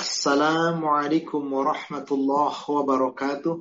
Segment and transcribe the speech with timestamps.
[0.00, 3.52] Assalamualaikum warahmatullahi wabarakatuh.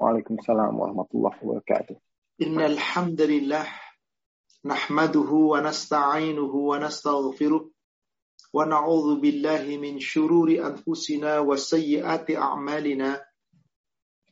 [0.00, 2.00] Waalaikumsalam warahmatullahi wabarakatuh.
[2.40, 3.68] Innal hamdalillah
[4.64, 13.20] nahmaduhu wa nasta'inuhu wa nastaghfiruh wa na'udzu billahi min shururi anfusina wa sayyiati a'malina.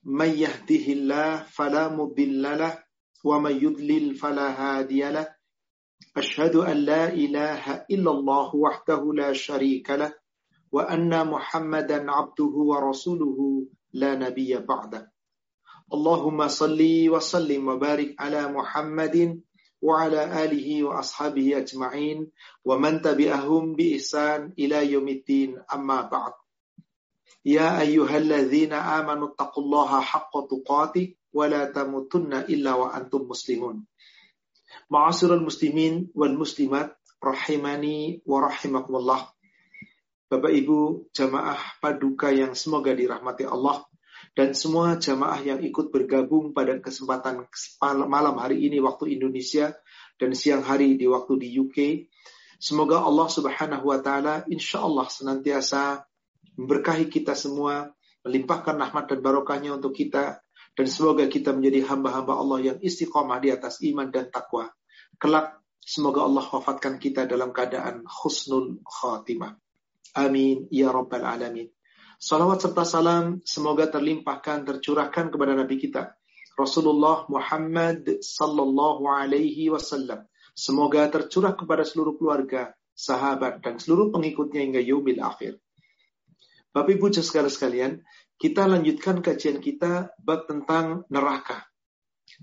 [0.00, 2.72] May yahdihillah fala mudhillalah
[3.20, 5.28] wa may yudlil fala hadiyalah.
[6.16, 10.12] Ashhadu an la ilaha illallah wahdahu la syarika lah
[10.74, 13.38] وأن محمدا عبده ورسوله
[13.94, 15.02] لا نبي بعده.
[15.94, 16.80] اللهم صل
[17.14, 19.16] وسلم وبارك على محمد
[19.82, 22.18] وعلى آله وأصحابه أجمعين
[22.64, 25.62] ومن تبعهم بإحسان إلى يوم الدين.
[25.74, 26.34] أما بعد.
[27.44, 33.86] يا أيها الذين آمنوا اتقوا الله حق تقاته ولا تموتن إلا وأنتم مسلمون.
[34.90, 39.33] معاشر المسلمين والمسلمات رحمني ورحمكم الله.
[40.24, 43.84] Bapak Ibu jamaah paduka yang semoga dirahmati Allah
[44.32, 47.44] dan semua jamaah yang ikut bergabung pada kesempatan
[48.08, 49.76] malam hari ini waktu Indonesia
[50.16, 51.78] dan siang hari di waktu di UK.
[52.56, 56.02] Semoga Allah Subhanahu wa taala insya Allah senantiasa
[56.56, 57.92] memberkahi kita semua,
[58.24, 60.40] melimpahkan rahmat dan barokahnya untuk kita
[60.74, 64.72] dan semoga kita menjadi hamba-hamba Allah yang istiqomah di atas iman dan takwa.
[65.20, 69.63] Kelak semoga Allah wafatkan kita dalam keadaan husnul khatimah.
[70.14, 71.66] Amin ya rabbal alamin.
[72.22, 76.14] Salawat serta salam semoga terlimpahkan tercurahkan kepada Nabi kita
[76.54, 80.22] Rasulullah Muhammad sallallahu alaihi wasallam.
[80.54, 85.58] Semoga tercurah kepada seluruh keluarga, sahabat dan seluruh pengikutnya hingga yaumil akhir.
[86.70, 88.06] Bapak Ibu saudara sekalian,
[88.38, 91.66] kita lanjutkan kajian kita bab tentang neraka.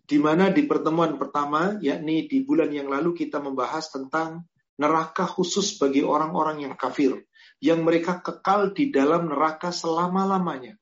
[0.04, 4.44] Di mana di pertemuan pertama, yakni di bulan yang lalu kita membahas tentang
[4.76, 7.16] neraka khusus bagi orang-orang yang kafir
[7.62, 10.76] yang mereka kekal di dalam neraka selama-lamanya.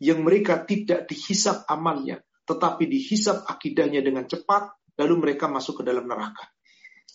[0.00, 6.08] Yang mereka tidak dihisap amalnya, tetapi dihisap akidahnya dengan cepat, lalu mereka masuk ke dalam
[6.08, 6.48] neraka.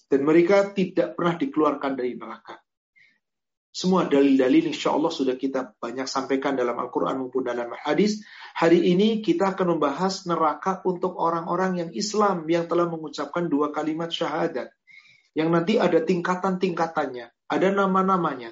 [0.06, 2.62] Dan mereka tidak pernah dikeluarkan dari neraka.
[3.72, 8.20] Semua dalil-dalil insya Allah sudah kita banyak sampaikan dalam Al-Quran maupun dalam hadis.
[8.60, 14.12] Hari ini kita akan membahas neraka untuk orang-orang yang Islam yang telah mengucapkan dua kalimat
[14.12, 14.76] syahadat.
[15.32, 18.52] Yang nanti ada tingkatan-tingkatannya, ada nama-namanya.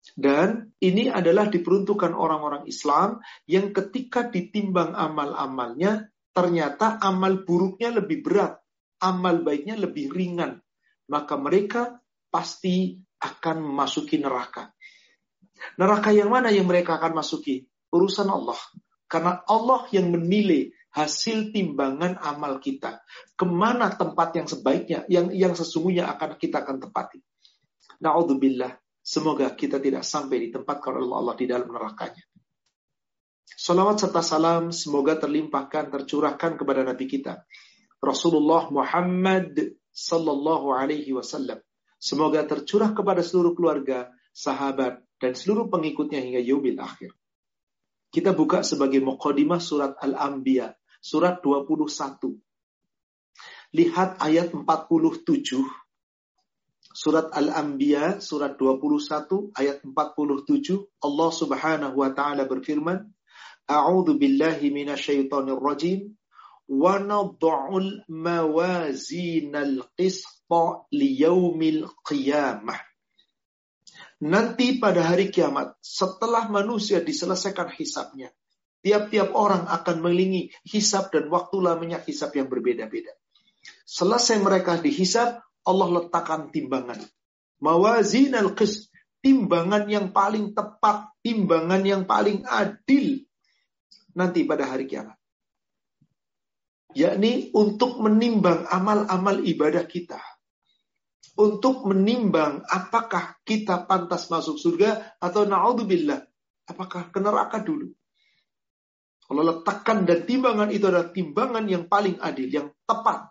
[0.00, 8.56] Dan ini adalah diperuntukkan orang-orang Islam yang ketika ditimbang amal-amalnya, ternyata amal buruknya lebih berat,
[9.04, 10.60] amal baiknya lebih ringan.
[11.10, 12.00] Maka mereka
[12.32, 14.72] pasti akan memasuki neraka.
[15.76, 17.68] Neraka yang mana yang mereka akan masuki?
[17.92, 18.56] Urusan Allah.
[19.04, 23.04] Karena Allah yang menilai hasil timbangan amal kita.
[23.36, 27.20] Ke mana tempat yang sebaiknya, yang yang sesungguhnya akan kita akan tepati.
[28.00, 28.72] Na'udzubillah
[29.10, 32.22] Semoga kita tidak sampai di tempat kalau Allah di dalam nerakanya.
[33.42, 37.42] Salawat serta salam semoga terlimpahkan, tercurahkan kepada Nabi kita.
[37.98, 41.58] Rasulullah Muhammad Sallallahu Alaihi Wasallam.
[41.98, 47.10] Semoga tercurah kepada seluruh keluarga, sahabat, dan seluruh pengikutnya hingga yaumil akhir.
[48.14, 50.70] Kita buka sebagai muqaddimah surat Al-Anbiya,
[51.02, 52.38] surat 21.
[53.74, 55.66] Lihat ayat 47
[56.90, 63.06] Surat Al-Anbiya surat 21 ayat 47 Allah Subhanahu wa taala berfirman
[63.70, 66.18] A'udzu billahi minasyaitonir rajim.
[66.70, 72.78] Wa nad'ul mawazinal qista liyaumil qiyamah.
[74.20, 78.34] Nanti pada hari kiamat setelah manusia diselesaikan hisapnya
[78.80, 83.12] tiap-tiap orang akan melingi hisap dan waktu lamanya hisap yang berbeda-beda.
[83.84, 87.00] Selesai mereka dihisap, Allah letakkan timbangan.
[87.60, 88.88] Mawazin al-qis,
[89.20, 93.20] timbangan yang paling tepat, timbangan yang paling adil
[94.16, 95.16] nanti pada hari kiamat.
[96.90, 100.18] Yakni untuk menimbang amal-amal ibadah kita.
[101.38, 106.20] Untuk menimbang apakah kita pantas masuk surga atau na'udzubillah.
[106.66, 107.94] Apakah ke neraka dulu.
[109.30, 113.30] Kalau letakkan dan timbangan itu adalah timbangan yang paling adil, yang tepat.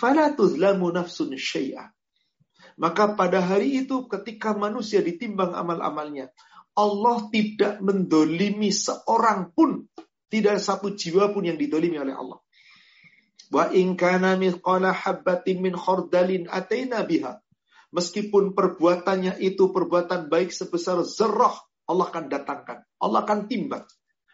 [0.00, 1.30] Nafsun.
[2.74, 6.34] Maka pada hari itu ketika manusia ditimbang amal-amalnya,
[6.74, 9.86] Allah tidak mendolimi seorang pun.
[10.26, 12.42] Tidak satu jiwa pun yang didolimi oleh Allah.
[13.54, 13.70] Wa
[14.34, 15.78] mithqala habbatin min.
[17.94, 21.54] Meskipun perbuatannya itu perbuatan baik sebesar zerah,
[21.86, 22.82] Allah akan datangkan.
[22.98, 23.86] Allah akan timbang.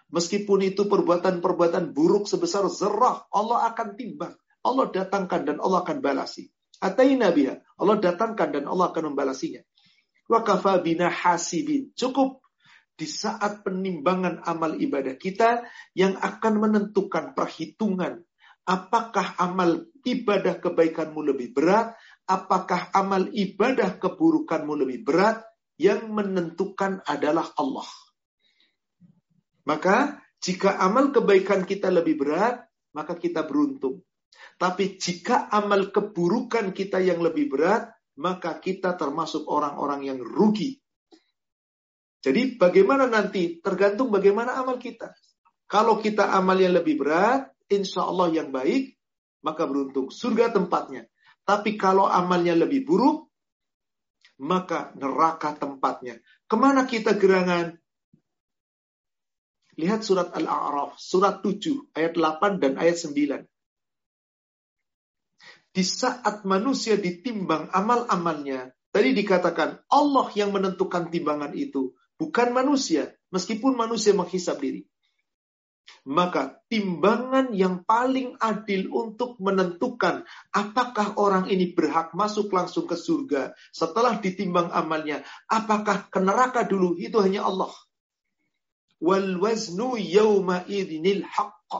[0.08, 4.32] Meskipun itu perbuatan-perbuatan buruk sebesar zerah, Allah akan timbang.
[4.60, 6.52] Allah datangkan dan Allah akan balasi.
[6.80, 7.60] Ataina biha.
[7.80, 9.60] Allah datangkan dan Allah akan membalasinya.
[10.30, 10.44] Wa
[10.80, 11.92] bina hasibin.
[11.96, 12.44] Cukup
[12.96, 15.64] di saat penimbangan amal ibadah kita
[15.96, 18.24] yang akan menentukan perhitungan
[18.70, 21.98] apakah amal ibadah kebaikanmu lebih berat,
[22.30, 25.42] apakah amal ibadah keburukanmu lebih berat,
[25.80, 27.88] yang menentukan adalah Allah.
[29.64, 34.04] Maka jika amal kebaikan kita lebih berat, maka kita beruntung.
[34.60, 37.90] Tapi jika amal keburukan kita yang lebih berat,
[38.20, 40.76] maka kita termasuk orang-orang yang rugi.
[42.20, 43.58] Jadi bagaimana nanti?
[43.64, 45.16] Tergantung bagaimana amal kita.
[45.64, 48.92] Kalau kita amal yang lebih berat, insya Allah yang baik,
[49.40, 50.12] maka beruntung.
[50.12, 51.08] Surga tempatnya.
[51.48, 53.32] Tapi kalau amalnya lebih buruk,
[54.40, 56.20] maka neraka tempatnya.
[56.44, 57.76] Ke mana kita gerangan?
[59.80, 63.48] Lihat surat Al-A'raf, surat 7, ayat 8 dan ayat 9.
[65.70, 73.78] Di saat manusia ditimbang amal-amalnya, tadi dikatakan Allah yang menentukan timbangan itu, bukan manusia, meskipun
[73.78, 74.82] manusia menghisap diri.
[76.06, 83.54] Maka timbangan yang paling adil untuk menentukan apakah orang ini berhak masuk langsung ke surga
[83.70, 87.70] setelah ditimbang amalnya, apakah ke neraka dulu, itu hanya Allah
[89.00, 91.72] wal waznu yawma idinil haqq.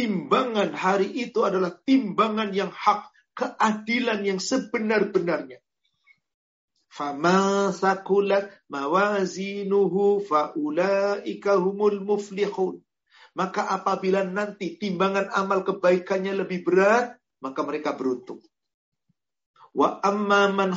[0.00, 5.60] Timbangan hari itu adalah timbangan yang hak, keadilan yang sebenar-benarnya.
[6.88, 12.80] Fama sakulat mawazinuhu faulaika humul muflihun.
[13.36, 18.40] Maka apabila nanti timbangan amal kebaikannya lebih berat, maka mereka beruntung.
[19.76, 20.72] Wa amma man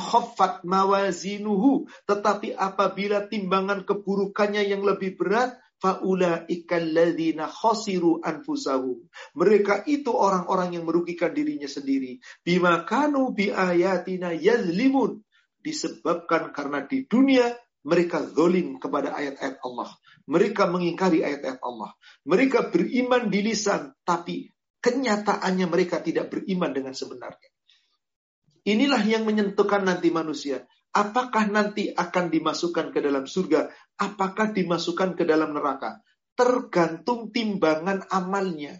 [0.68, 1.88] mawazinuhu.
[2.04, 9.04] Tetapi apabila timbangan keburukannya yang lebih berat, faula ikalladzina khasiru anfusahum.
[9.36, 12.18] Mereka itu orang-orang yang merugikan dirinya sendiri.
[12.42, 15.22] Bima kanu bi ayatina yazlimun.
[15.64, 17.48] Disebabkan karena di dunia
[17.84, 19.88] mereka zolim kepada ayat-ayat Allah.
[20.24, 21.92] Mereka mengingkari ayat-ayat Allah.
[22.24, 24.48] Mereka beriman di lisan, tapi
[24.80, 27.48] kenyataannya mereka tidak beriman dengan sebenarnya.
[28.64, 30.64] Inilah yang menyentuhkan nanti manusia.
[30.94, 33.66] Apakah nanti akan dimasukkan ke dalam surga?
[33.98, 35.98] Apakah dimasukkan ke dalam neraka?
[36.38, 38.78] Tergantung timbangan amalnya.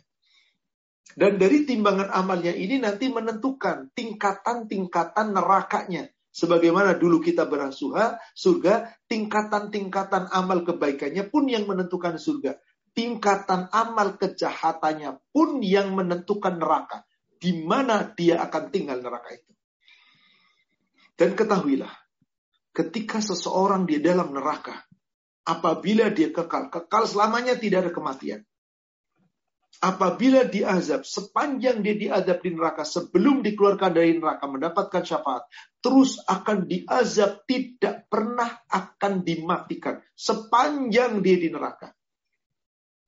[1.15, 6.07] Dan dari timbangan amalnya ini nanti menentukan tingkatan-tingkatan nerakanya.
[6.35, 12.59] Sebagaimana dulu kita berasuha, surga, tingkatan-tingkatan amal kebaikannya pun yang menentukan surga.
[12.95, 17.07] Tingkatan amal kejahatannya pun yang menentukan neraka.
[17.39, 19.51] Di mana dia akan tinggal neraka itu.
[21.15, 22.04] Dan ketahuilah,
[22.75, 24.83] ketika seseorang di dalam neraka,
[25.47, 28.43] apabila dia kekal, kekal selamanya tidak ada kematian.
[29.83, 35.51] Apabila diazab, sepanjang dia diazab di neraka, sebelum dikeluarkan dari neraka mendapatkan syafaat,
[35.83, 39.99] terus akan diazab, tidak pernah akan dimatikan.
[40.15, 41.91] Sepanjang dia di neraka.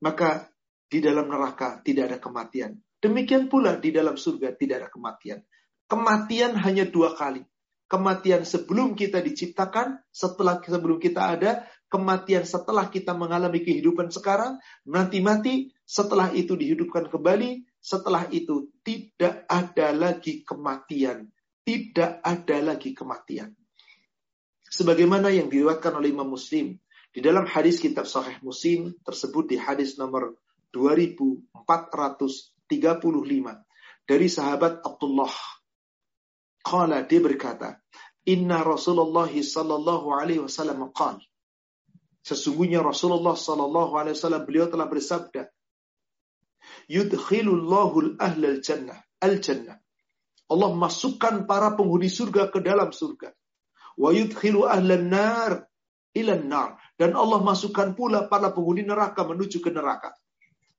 [0.03, 0.51] Maka
[0.87, 2.77] di dalam neraka tidak ada kematian.
[2.99, 5.39] Demikian pula di dalam surga tidak ada kematian.
[5.87, 7.41] Kematian hanya dua kali
[7.87, 15.23] kematian sebelum kita diciptakan, setelah sebelum kita ada, kematian setelah kita mengalami kehidupan sekarang, nanti
[15.23, 21.31] mati, setelah itu dihidupkan kembali, setelah itu tidak ada lagi kematian.
[21.63, 23.51] Tidak ada lagi kematian.
[24.67, 26.75] Sebagaimana yang diriwayatkan oleh Imam Muslim
[27.11, 30.35] di dalam hadis kitab Sahih Muslim tersebut di hadis nomor
[30.75, 32.67] 2435
[34.07, 35.56] dari sahabat Abdullah
[36.67, 37.79] Qala dia berkata,
[38.27, 41.23] Inna Rasulullah sallallahu alaihi wasallam qala.
[42.27, 45.47] Sesungguhnya Rasulullah sallallahu alaihi wasallam beliau telah bersabda,
[46.91, 49.79] Yudkhilullahu al-ahlal jannah, al-jannah.
[50.47, 53.31] Allah masukkan para penghuni surga ke dalam surga.
[53.99, 55.67] Wa yudkhilu ahlan nar
[56.15, 56.69] ilan nar.
[56.95, 60.15] Dan Allah masukkan pula para penghuni neraka menuju ke neraka.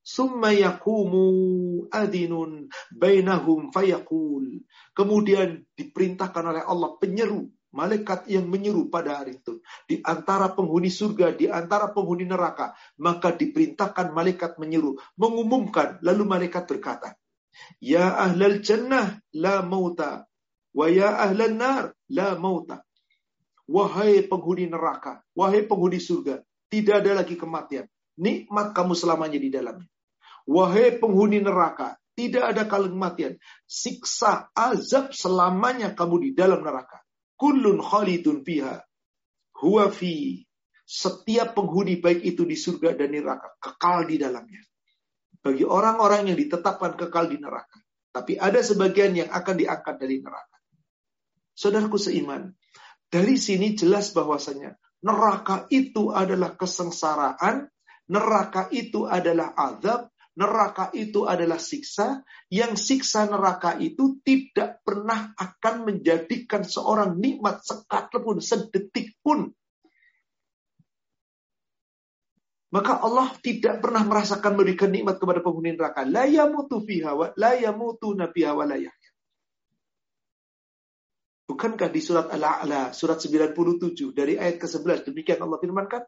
[0.09, 4.65] Summa yakumu adinun bainahum fayaqul.
[4.97, 9.61] Kemudian diperintahkan oleh Allah penyeru, malaikat yang menyeru pada hari itu.
[9.85, 12.73] Di antara penghuni surga, di antara penghuni neraka.
[12.97, 16.01] Maka diperintahkan malaikat menyeru, mengumumkan.
[16.01, 17.13] Lalu malaikat berkata,
[17.77, 20.25] Ya ahlal jannah la mauta.
[20.73, 22.81] Wa ya ahlal nar la mauta.
[23.69, 26.41] Wahai penghuni neraka, wahai penghuni surga,
[26.73, 27.85] tidak ada lagi kematian.
[28.17, 29.85] Nikmat kamu selamanya di dalamnya.
[30.49, 33.37] Wahai penghuni neraka, tidak ada kematian.
[33.69, 37.05] Siksa azab selamanya kamu di dalam neraka.
[37.37, 38.81] Kullun khalidun fiha.
[39.61, 40.43] Huwa fi.
[40.89, 43.55] Setiap penghuni baik itu di surga dan neraka.
[43.61, 44.65] Kekal di dalamnya.
[45.45, 47.79] Bagi orang-orang yang ditetapkan kekal di neraka.
[48.11, 50.59] Tapi ada sebagian yang akan diangkat dari neraka.
[51.55, 52.57] Saudaraku seiman,
[53.07, 54.75] Dari sini jelas bahwasanya
[55.07, 57.71] neraka itu adalah kesengsaraan,
[58.11, 65.91] neraka itu adalah azab, neraka itu adalah siksa, yang siksa neraka itu tidak pernah akan
[65.91, 67.59] menjadikan seorang nikmat
[68.23, 69.51] pun sedetik pun.
[72.69, 76.05] Maka Allah tidak pernah merasakan memberikan nikmat kepada penghuni neraka.
[76.05, 78.77] La yamutu fiha wa la yamutu nabiha wa la
[81.49, 86.05] Bukankah di surat Al-A'la, surat 97 dari ayat ke-11 demikian Allah firmankan?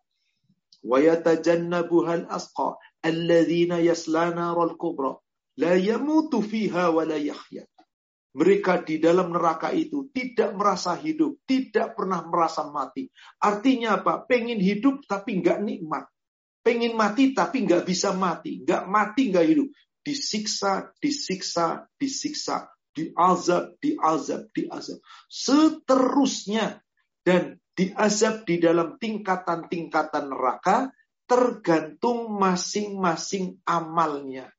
[8.30, 13.10] Mereka di dalam neraka itu tidak merasa hidup, tidak pernah merasa mati.
[13.42, 14.22] Artinya apa?
[14.24, 16.06] Pengen hidup tapi nggak nikmat.
[16.62, 18.62] Pengen mati tapi nggak bisa mati.
[18.62, 19.68] Nggak mati nggak hidup.
[20.00, 24.98] Disiksa, disiksa, disiksa diazab, diazab, diazab.
[25.30, 26.82] Seterusnya
[27.22, 30.92] dan diazab di dalam tingkatan-tingkatan neraka
[31.24, 34.52] tergantung masing-masing amalnya.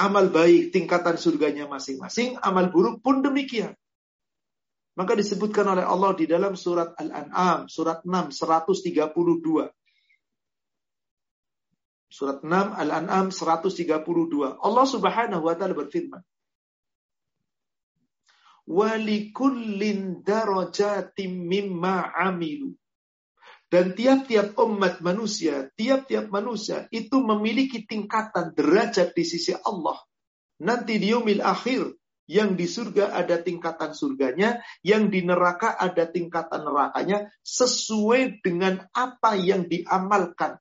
[0.00, 3.76] Amal baik tingkatan surganya masing-masing, amal buruk pun demikian.
[4.96, 9.68] Maka disebutkan oleh Allah di dalam surat Al-An'am, surat 6, 132.
[12.08, 14.56] Surat 6 Al-An'am 132.
[14.56, 16.24] Allah Subhanahu wa taala berfirman,
[18.69, 22.73] walikullin darajatim mimma amilu.
[23.65, 29.97] Dan tiap-tiap umat manusia, tiap-tiap manusia itu memiliki tingkatan derajat di sisi Allah.
[30.61, 36.65] Nanti di umil akhir, yang di surga ada tingkatan surganya, yang di neraka ada tingkatan
[36.65, 40.57] nerakanya, sesuai dengan apa yang diamalkan.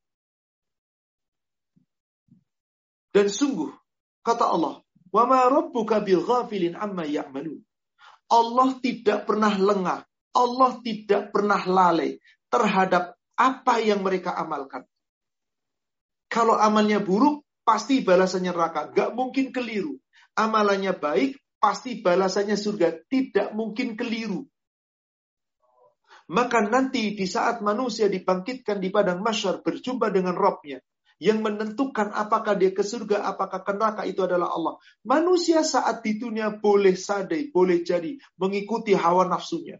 [3.15, 3.71] Dan sungguh,
[4.27, 4.83] kata Allah,
[5.15, 7.63] وَمَا رَبُّكَ بِغَافِلٍ عَمَّا يَعْمَلُونَ
[8.30, 10.00] Allah tidak pernah lengah.
[10.30, 12.22] Allah tidak pernah lalai
[12.54, 14.86] terhadap apa yang mereka amalkan.
[16.30, 18.94] Kalau amalnya buruk, pasti balasannya neraka.
[18.94, 19.98] Gak mungkin keliru.
[20.38, 23.10] Amalannya baik, pasti balasannya surga.
[23.10, 24.46] Tidak mungkin keliru.
[26.30, 30.78] Maka nanti di saat manusia dibangkitkan di padang masyar berjumpa dengan Robnya,
[31.20, 34.80] yang menentukan apakah dia ke surga, apakah ke neraka itu adalah Allah.
[35.04, 39.78] Manusia saat di dunia boleh sadai, boleh jadi mengikuti hawa nafsunya.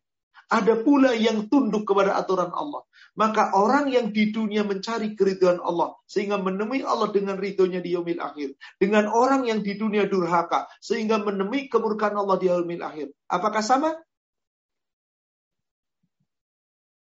[0.50, 2.82] Ada pula yang tunduk kepada aturan Allah.
[3.14, 5.94] Maka orang yang di dunia mencari keriduan Allah.
[6.10, 8.58] Sehingga menemui Allah dengan ridhonya di yaumil akhir.
[8.82, 10.66] Dengan orang yang di dunia durhaka.
[10.82, 13.14] Sehingga menemui kemurkaan Allah di yaumil akhir.
[13.30, 13.94] Apakah sama?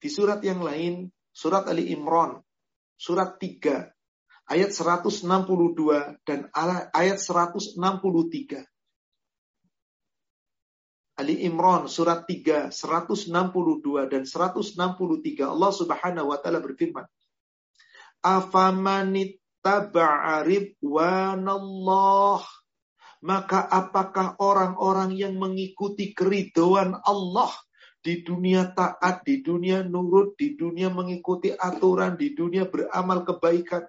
[0.05, 2.45] Di surat yang lain, surat Ali Imran,
[3.01, 3.89] surat 3,
[4.51, 6.51] ayat 162 dan
[6.91, 8.67] ayat 163.
[11.21, 13.29] Ali Imran surat 3 162
[14.09, 14.73] dan 163
[15.45, 17.05] Allah Subhanahu wa taala berfirman
[18.25, 22.41] Afamanittaba'a ridwanallah
[23.21, 27.53] maka apakah orang-orang yang mengikuti keridhaan Allah
[28.01, 33.85] di dunia taat, di dunia nurut, di dunia mengikuti aturan, di dunia beramal kebaikan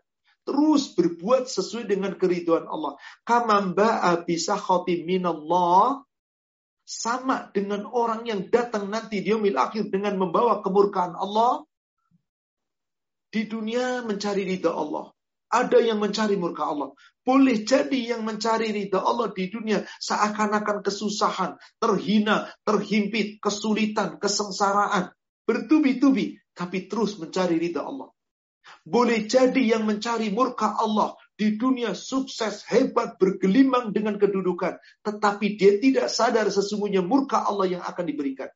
[0.52, 3.00] terus berbuat sesuai dengan keriduan Allah.
[3.24, 4.60] Kamamba bisa
[5.08, 6.04] minallah
[6.84, 11.64] sama dengan orang yang datang nanti di yaumil akhir dengan membawa kemurkaan Allah
[13.32, 15.16] di dunia mencari ridha Allah.
[15.52, 16.92] Ada yang mencari murka Allah.
[17.24, 25.16] Boleh jadi yang mencari ridha Allah di dunia seakan-akan kesusahan, terhina, terhimpit, kesulitan, kesengsaraan,
[25.48, 28.12] bertubi-tubi, tapi terus mencari ridha Allah.
[28.88, 34.78] Boleh jadi yang mencari murka Allah di dunia sukses, hebat, bergelimang dengan kedudukan.
[35.02, 38.50] Tetapi dia tidak sadar sesungguhnya murka Allah yang akan diberikan.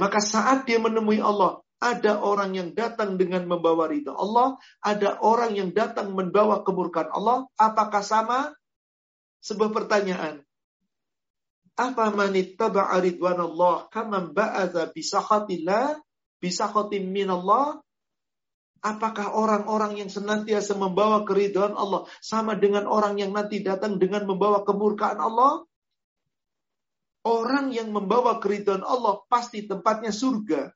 [0.00, 5.52] Maka saat dia menemui Allah, ada orang yang datang dengan membawa ridha Allah, ada orang
[5.56, 7.44] yang datang membawa kemurkaan Allah.
[7.60, 8.56] Apakah sama?
[9.44, 10.40] Sebuah pertanyaan.
[11.76, 16.00] Apa manittaba'a ridwan Allah kama ba'atha bisakhatillah
[16.40, 17.84] bisakhatin min Allah
[18.84, 24.62] Apakah orang-orang yang senantiasa membawa keridhaan Allah sama dengan orang yang nanti datang dengan membawa
[24.62, 25.64] kemurkaan Allah?
[27.26, 30.70] Orang yang membawa keridhaan Allah pasti tempatnya surga.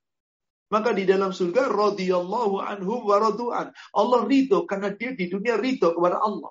[0.70, 3.74] Maka di dalam surga radhiyallahu anhum wa radu'an.
[3.94, 6.50] Allah ridho karena dia di dunia ridho kepada Allah.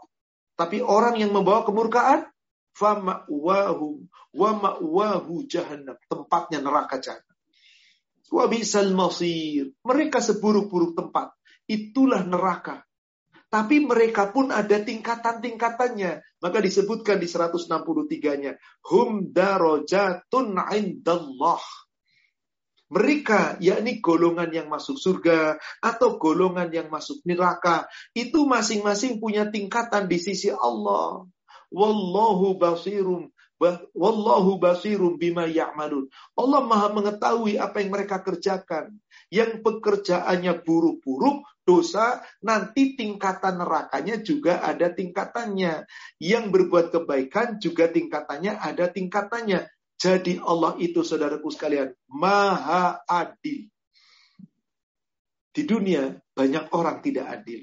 [0.59, 2.27] Tapi orang yang membawa kemurkaan
[2.75, 5.95] fama'wahum wa ma'wahu jahannam.
[6.07, 7.39] Tempatnya neraka jahannam.
[8.27, 9.71] Wa bisal masir.
[9.87, 11.38] Mereka seburuk-buruk tempat
[11.69, 12.81] itulah neraka.
[13.49, 16.21] Tapi mereka pun ada tingkatan-tingkatannya.
[16.41, 18.57] Maka disebutkan di 163-nya.
[18.89, 21.61] Hum darajatun indallah.
[22.89, 27.85] Mereka, yakni golongan yang masuk surga atau golongan yang masuk neraka,
[28.17, 31.29] itu masing-masing punya tingkatan di sisi Allah.
[31.69, 33.29] Wallahu basirum
[33.91, 36.07] Wallahu basirum bima ya'malun.
[36.39, 38.95] Allah Maha mengetahui apa yang mereka kerjakan.
[39.27, 45.85] Yang pekerjaannya buruk-buruk, dosa, nanti tingkatan nerakanya juga ada tingkatannya.
[46.17, 49.69] Yang berbuat kebaikan juga tingkatannya ada tingkatannya.
[50.01, 53.69] Jadi Allah itu saudaraku sekalian, maha adil.
[55.53, 57.61] Di dunia banyak orang tidak adil.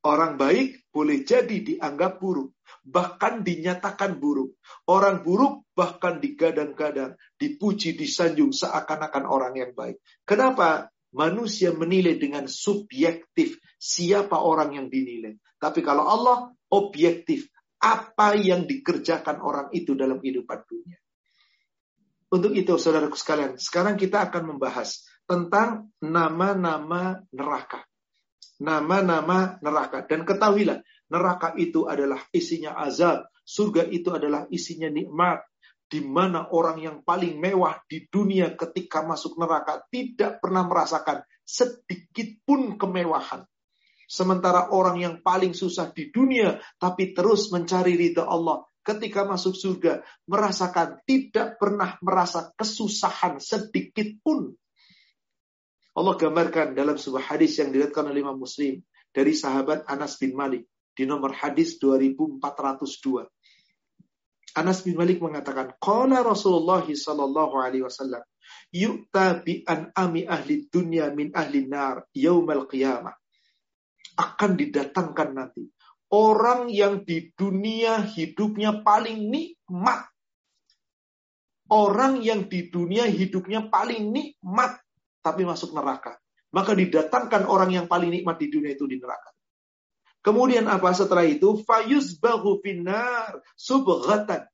[0.00, 4.56] Orang baik boleh jadi dianggap buruk, bahkan dinyatakan buruk.
[4.88, 10.00] Orang buruk bahkan digadang-gadang, dipuji, disanjung seakan-akan orang yang baik.
[10.24, 10.88] Kenapa?
[11.10, 15.34] Manusia menilai dengan subjektif siapa orang yang dinilai.
[15.58, 17.50] Tapi kalau Allah objektif,
[17.80, 20.98] apa yang dikerjakan orang itu dalam kehidupan dunia.
[22.30, 27.82] Untuk itu, saudaraku sekalian, sekarang kita akan membahas tentang nama-nama neraka.
[28.62, 30.06] Nama-nama neraka.
[30.06, 30.78] Dan ketahuilah,
[31.10, 33.26] neraka itu adalah isinya azab.
[33.42, 35.42] Surga itu adalah isinya nikmat.
[35.90, 42.30] Di mana orang yang paling mewah di dunia ketika masuk neraka tidak pernah merasakan sedikit
[42.46, 43.42] pun kemewahan.
[44.06, 50.02] Sementara orang yang paling susah di dunia tapi terus mencari ridha Allah ketika masuk surga
[50.26, 54.54] merasakan tidak pernah merasa kesusahan sedikit pun.
[55.94, 58.78] Allah gambarkan dalam sebuah hadis yang diriwayatkan oleh Imam Muslim
[59.10, 63.26] dari sahabat Anas bin Malik di nomor hadis 2402.
[64.58, 68.22] Anas bin Malik mengatakan, "Qala Rasulullah sallallahu alaihi wasallam,
[68.74, 73.14] yu'ta bi an ami ahli dunya min ahli nar yaumal qiyamah."
[74.18, 75.64] Akan didatangkan nanti
[76.10, 80.10] orang yang di dunia hidupnya paling nikmat.
[81.70, 84.82] Orang yang di dunia hidupnya paling nikmat,
[85.22, 86.18] tapi masuk neraka.
[86.50, 89.30] Maka didatangkan orang yang paling nikmat di dunia itu di neraka.
[90.20, 91.64] Kemudian apa setelah itu?
[91.64, 94.44] Fayus bahu finar subghatan.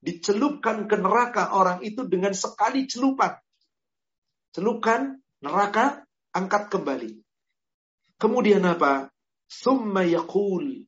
[0.00, 3.38] Dicelupkan ke neraka orang itu dengan sekali celupan.
[4.50, 6.02] Celupkan neraka,
[6.34, 7.10] angkat kembali.
[8.18, 9.12] Kemudian apa?
[9.46, 10.84] Summa yakul.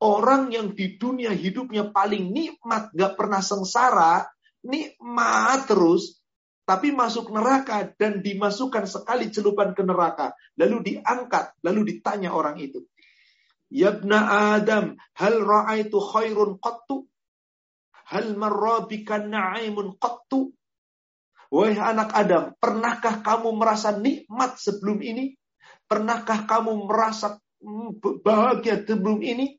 [0.00, 4.24] Orang yang di dunia hidupnya paling nikmat, gak pernah sengsara,
[4.64, 6.20] nikmat terus,
[6.64, 12.86] tapi masuk neraka dan dimasukkan sekali celupan ke neraka, lalu diangkat, lalu ditanya orang itu.
[13.70, 14.18] Yabna
[14.58, 17.06] Adam, hal ra'aitu khairun qattu?
[18.10, 20.50] Hal marrabika na'imun qattu?
[21.50, 25.34] Wahai anak Adam, pernahkah kamu merasa nikmat sebelum ini?
[25.86, 27.38] Pernahkah kamu merasa
[28.22, 29.58] bahagia sebelum ini.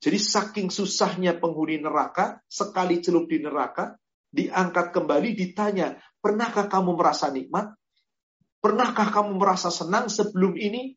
[0.00, 3.96] Jadi saking susahnya penghuni neraka, sekali celup di neraka,
[4.28, 7.72] diangkat kembali, ditanya, pernahkah kamu merasa nikmat?
[8.60, 10.92] Pernahkah kamu merasa senang sebelum ini?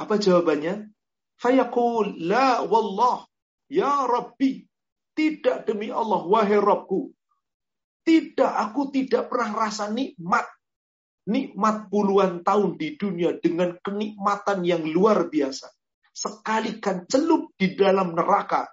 [0.00, 0.93] Apa jawabannya?
[1.44, 3.28] Fayaqul, la wallah,
[3.68, 4.64] ya Rabbi,
[5.12, 7.12] tidak demi Allah, wahai Rabbku.
[8.04, 10.48] Tidak, aku tidak pernah rasa nikmat
[11.24, 15.72] nikmat puluhan tahun di dunia dengan kenikmatan yang luar biasa.
[16.14, 18.70] Sekalikan celup di dalam neraka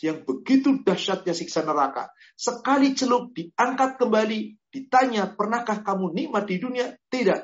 [0.00, 2.08] yang begitu dahsyatnya siksa neraka.
[2.34, 6.96] Sekali celup diangkat kembali, ditanya, pernahkah kamu nikmat di dunia?
[7.12, 7.40] Tidak.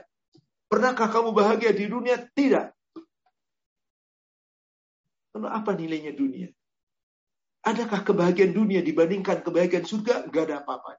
[0.67, 2.17] Pernahkah kamu bahagia di dunia?
[2.17, 2.76] Tidak.
[5.37, 6.49] Lalu apa nilainya dunia?
[7.68, 10.33] Adakah kebahagiaan dunia dibandingkan kebahagiaan surga?
[10.33, 10.96] Gak ada apa-apa.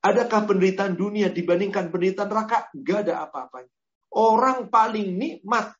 [0.00, 2.72] Adakah penderitaan dunia dibandingkan penderitaan neraka?
[2.72, 3.68] Gak ada apa-apanya.
[4.16, 5.76] Orang paling nikmat,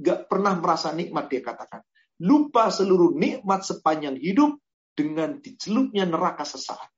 [0.00, 1.84] gak pernah merasa nikmat dia katakan.
[2.24, 4.56] Lupa seluruh nikmat sepanjang hidup
[4.96, 6.88] dengan dicelupnya neraka sesaat.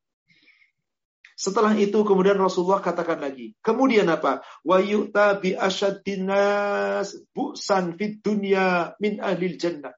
[1.34, 3.58] Setelah itu kemudian Rasulullah katakan lagi.
[3.58, 4.46] Kemudian apa?
[4.62, 9.90] Wa yu'ta bi asyaddinas bu'san fid dunya min ahlil jannah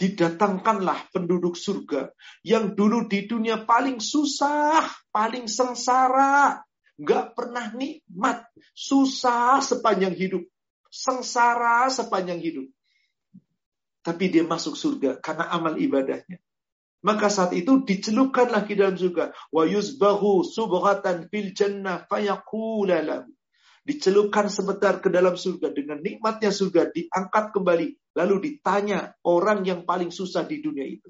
[0.00, 2.08] didatangkanlah penduduk surga
[2.40, 6.64] yang dulu di dunia paling susah, paling sengsara,
[6.96, 10.48] nggak pernah nikmat, susah sepanjang hidup,
[10.88, 12.66] sengsara sepanjang hidup.
[14.00, 16.40] Tapi dia masuk surga karena amal ibadahnya.
[17.04, 19.32] Maka saat itu dicelupkan lagi dalam surga.
[19.52, 23.28] Wa yuzbahu subghatan fil jannah fayaqula lahu
[23.84, 30.10] dicelupkan sebentar ke dalam surga dengan nikmatnya surga diangkat kembali lalu ditanya orang yang paling
[30.10, 31.08] susah di dunia itu.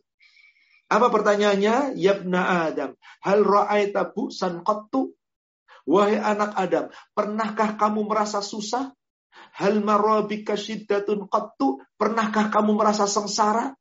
[0.91, 1.95] Apa pertanyaannya?
[1.95, 5.15] Yabna adam hal ra'aita bu'san qattu?
[5.87, 8.91] Wahai anak adam pernahkah kamu merasa susah?
[9.55, 11.79] Hal marabika syiddatun qattu?
[11.95, 13.75] Pernahkah kamu merasa sengsara?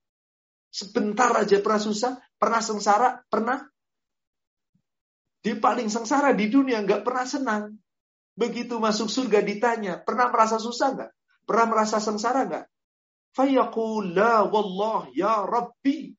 [0.69, 2.11] Sebentar aja pernah susah.
[2.37, 3.09] Pernah sengsara?
[3.25, 3.65] Pernah?
[5.39, 7.63] Dia paling sengsara di dunia, nggak pernah senang.
[8.35, 11.11] Begitu masuk surga ditanya, pernah merasa susah nggak?
[11.47, 12.65] Pernah merasa sengsara nggak?
[13.35, 16.13] Fayaqul la wallah ya Rabbi.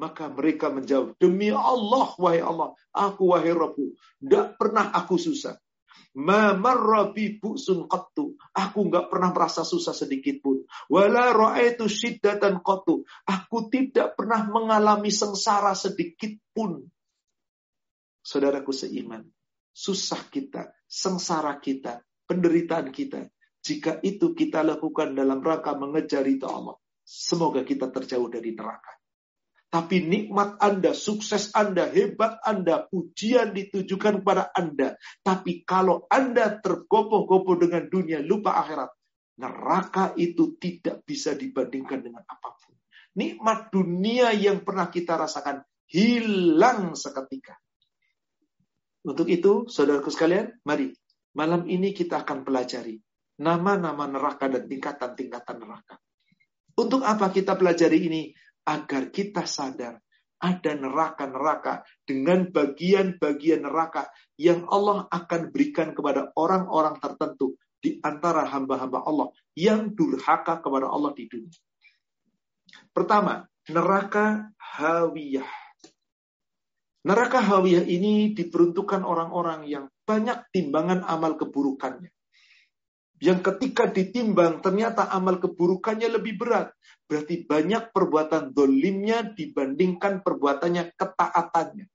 [0.00, 3.92] Maka mereka menjawab, demi Allah, wahai Allah, aku wahai Rabbu,
[4.24, 5.60] tidak pernah aku susah.
[6.12, 8.36] Ma marrabi bu'sun qattu.
[8.52, 10.60] Aku nggak pernah merasa susah sedikit pun.
[10.92, 13.04] Wala ra'aitu syiddatan qattu.
[13.24, 16.84] Aku tidak pernah mengalami sengsara sedikit pun.
[18.20, 19.24] Saudaraku seiman,
[19.72, 23.28] susah kita, sengsara kita, penderitaan kita,
[23.62, 26.74] jika itu kita lakukan dalam rangka mengejar itu Allah,
[27.06, 28.98] semoga kita terjauh dari neraka.
[29.72, 35.00] Tapi nikmat Anda, sukses Anda, hebat Anda, pujian ditujukan kepada Anda.
[35.24, 38.92] Tapi kalau Anda tergopoh-gopoh dengan dunia, lupa akhirat.
[39.40, 42.76] Neraka itu tidak bisa dibandingkan dengan apa pun.
[43.16, 47.56] Nikmat dunia yang pernah kita rasakan hilang seketika.
[49.08, 50.92] Untuk itu, saudaraku sekalian, mari
[51.32, 53.00] malam ini kita akan pelajari
[53.40, 55.96] nama-nama neraka dan tingkatan-tingkatan neraka.
[56.76, 58.22] Untuk apa kita pelajari ini?
[58.66, 59.98] agar kita sadar
[60.42, 69.06] ada neraka-neraka dengan bagian-bagian neraka yang Allah akan berikan kepada orang-orang tertentu di antara hamba-hamba
[69.06, 71.58] Allah yang durhaka kepada Allah di dunia.
[72.90, 75.50] Pertama, neraka hawiyah.
[77.06, 82.10] Neraka hawiyah ini diperuntukkan orang-orang yang banyak timbangan amal keburukannya
[83.22, 86.74] yang ketika ditimbang ternyata amal keburukannya lebih berat.
[87.06, 91.86] Berarti banyak perbuatan dolimnya dibandingkan perbuatannya ketaatannya.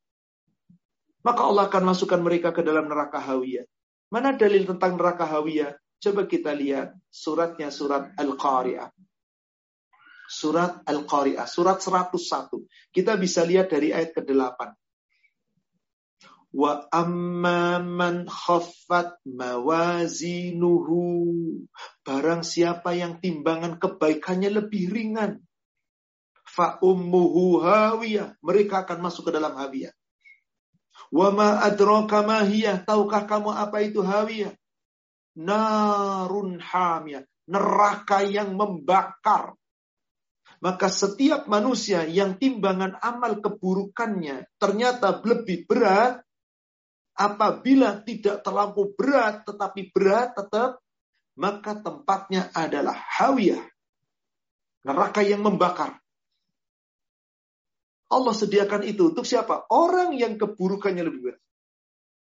[1.27, 3.67] Maka Allah akan masukkan mereka ke dalam neraka hawiyah.
[4.07, 5.75] Mana dalil tentang neraka hawiyah?
[5.99, 8.87] Coba kita lihat suratnya surat Al-Qari'ah.
[10.31, 12.63] Surat Al-Qari'ah, surat 101.
[12.95, 14.59] Kita bisa lihat dari ayat ke-8.
[16.55, 21.01] Wa amma man khaffat mawazinuhu.
[22.07, 25.43] Barang siapa yang timbangan kebaikannya lebih ringan.
[26.47, 28.39] Fa ummuhu hawiyah.
[28.39, 29.91] Mereka akan masuk ke dalam hawiyah.
[31.11, 32.81] Wa ma adraka ma hiya.
[32.83, 34.55] Tahukah kamu apa itu hawiyah?
[35.37, 37.27] Narun hamiyah.
[37.47, 39.55] Neraka yang membakar.
[40.57, 46.25] Maka setiap manusia yang timbangan amal keburukannya ternyata lebih berat,
[47.17, 50.77] Apabila tidak terlampau berat, tetapi berat tetap,
[51.33, 53.65] maka tempatnya adalah hawiyah.
[54.85, 55.97] Neraka yang membakar.
[58.07, 59.65] Allah sediakan itu untuk siapa?
[59.73, 61.41] Orang yang keburukannya lebih berat.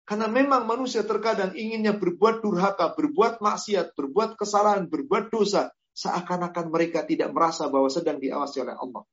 [0.03, 5.71] Karena memang manusia terkadang inginnya berbuat durhaka, berbuat maksiat, berbuat kesalahan, berbuat dosa.
[5.95, 9.07] Seakan-akan mereka tidak merasa bahwa sedang diawasi oleh Allah.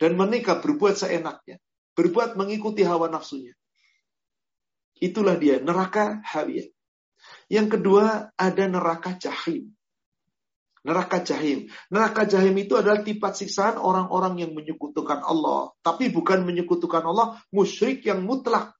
[0.00, 1.60] Dan mereka berbuat seenaknya.
[1.92, 3.52] Berbuat mengikuti hawa nafsunya.
[5.00, 6.68] Itulah dia, neraka hawiyah.
[7.48, 9.72] Yang kedua, ada neraka jahim.
[10.80, 11.68] Neraka jahim.
[11.92, 15.72] Neraka jahim itu adalah tipat siksaan orang-orang yang menyekutukan Allah.
[15.84, 18.76] Tapi bukan menyekutukan Allah, musyrik yang mutlak.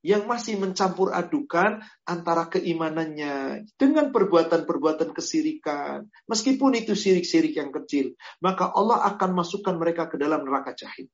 [0.00, 6.08] Yang masih mencampur adukan antara keimanannya dengan perbuatan-perbuatan kesirikan.
[6.24, 8.16] Meskipun itu sirik-sirik yang kecil.
[8.40, 11.04] Maka Allah akan masukkan mereka ke dalam neraka jahim.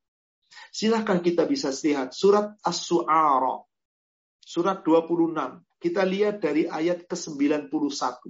[0.70, 3.66] Silahkan kita bisa lihat surat As-Su'ara
[4.46, 5.34] surat 26.
[5.82, 8.22] Kita lihat dari ayat ke-91.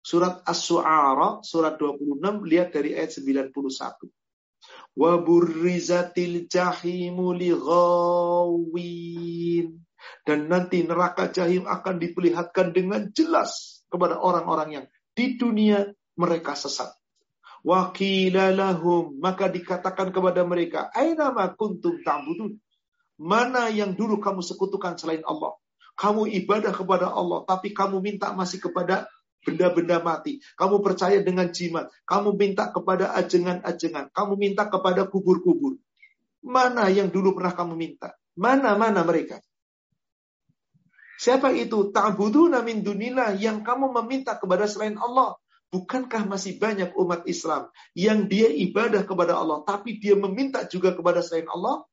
[0.00, 3.52] Surat As-Su'ara, surat 26, lihat dari ayat 91.
[4.96, 8.88] Wa burrizatil jahimu lighawin.
[10.24, 15.84] Dan nanti neraka jahim akan diperlihatkan dengan jelas kepada orang-orang yang di dunia
[16.16, 16.88] mereka sesat.
[17.60, 22.56] Wakila lahum maka dikatakan kepada mereka, Aina ma kuntum ta'budun?
[23.20, 25.52] Mana yang dulu kamu sekutukan selain Allah?
[26.00, 29.04] Kamu ibadah kepada Allah, tapi kamu minta masih kepada
[29.44, 30.40] benda-benda mati.
[30.56, 31.92] Kamu percaya dengan jimat.
[32.08, 34.08] Kamu minta kepada ajengan-ajengan.
[34.08, 35.76] Kamu minta kepada kubur-kubur.
[36.40, 38.16] Mana yang dulu pernah kamu minta?
[38.40, 39.44] Mana-mana mereka?
[41.20, 41.92] Siapa itu?
[41.92, 45.36] Ta'buduna min dunillah yang kamu meminta kepada selain Allah.
[45.68, 51.20] Bukankah masih banyak umat Islam yang dia ibadah kepada Allah, tapi dia meminta juga kepada
[51.20, 51.84] selain Allah?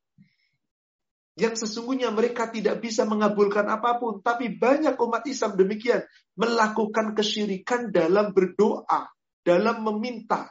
[1.37, 4.25] Yang sesungguhnya mereka tidak bisa mengabulkan apa pun.
[4.25, 6.01] Tapi banyak umat Islam demikian
[6.33, 9.05] melakukan kesyirikan dalam berdoa,
[9.45, 10.49] dalam meminta.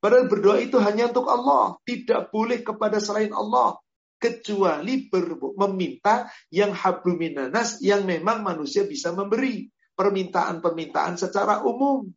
[0.00, 3.78] Padahal berdoa itu hanya untuk Allah, tidak boleh kepada selain Allah
[4.16, 5.12] kecuali
[5.60, 12.08] meminta yang habluminanas yang memang manusia bisa memberi permintaan-permintaan secara umum.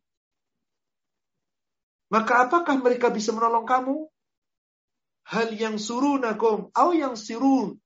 [2.09, 4.07] Maka apakah mereka bisa menolong kamu?
[5.25, 7.81] Hal yang surunakum au yang sirun.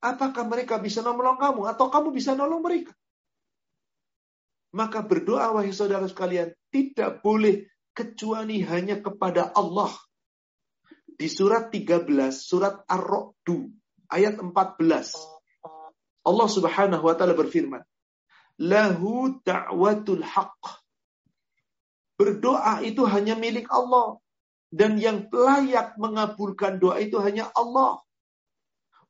[0.00, 2.92] Apakah mereka bisa nolong kamu atau kamu bisa nolong mereka?
[4.76, 7.64] Maka berdoa wahai saudara sekalian tidak boleh
[7.96, 9.92] kecuali hanya kepada Allah.
[11.16, 12.04] Di surat 13,
[12.36, 13.72] surat Ar-Ra'du,
[14.12, 15.16] ayat 14.
[16.26, 17.80] Allah Subhanahu wa taala berfirman,
[18.60, 20.60] "Lahu da'watul haqq."
[22.20, 24.20] Berdoa itu hanya milik Allah
[24.70, 28.02] dan yang layak mengabulkan doa itu hanya Allah.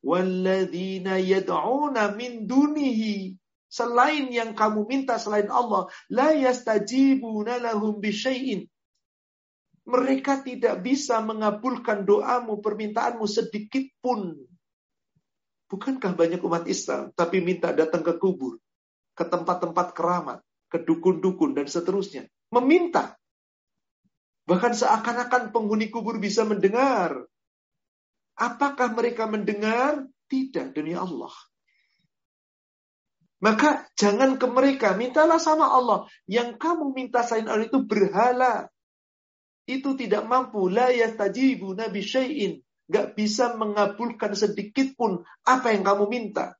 [0.05, 3.33] Walladzina yad'una min dunihi
[3.67, 8.69] selain yang kamu minta selain Allah la yastajibuna lahum bisyai'in
[9.87, 14.35] mereka tidak bisa mengabulkan doamu, permintaanmu sedikit pun.
[15.71, 18.59] Bukankah banyak umat Islam tapi minta datang ke kubur,
[19.15, 23.15] ke tempat-tempat keramat, ke dukun-dukun dan seterusnya, meminta.
[24.47, 27.27] Bahkan seakan-akan penghuni kubur bisa mendengar.
[28.39, 30.07] Apakah mereka mendengar?
[30.27, 31.31] Tidak, demi Allah.
[33.37, 36.09] Maka jangan ke mereka, mintalah sama Allah.
[36.25, 38.67] Yang kamu minta selain Allah itu berhala
[39.67, 46.07] itu tidak mampu la yastajibu nabi syai'in gak bisa mengabulkan sedikit pun apa yang kamu
[46.07, 46.56] minta.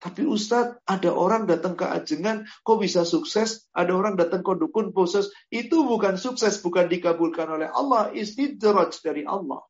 [0.00, 3.68] Tapi Ustadz, ada orang datang ke ajengan, kok bisa sukses?
[3.76, 5.28] Ada orang datang ke dukun, proses.
[5.52, 8.08] Itu bukan sukses, bukan dikabulkan oleh Allah.
[8.08, 9.60] Istidraj dari Allah.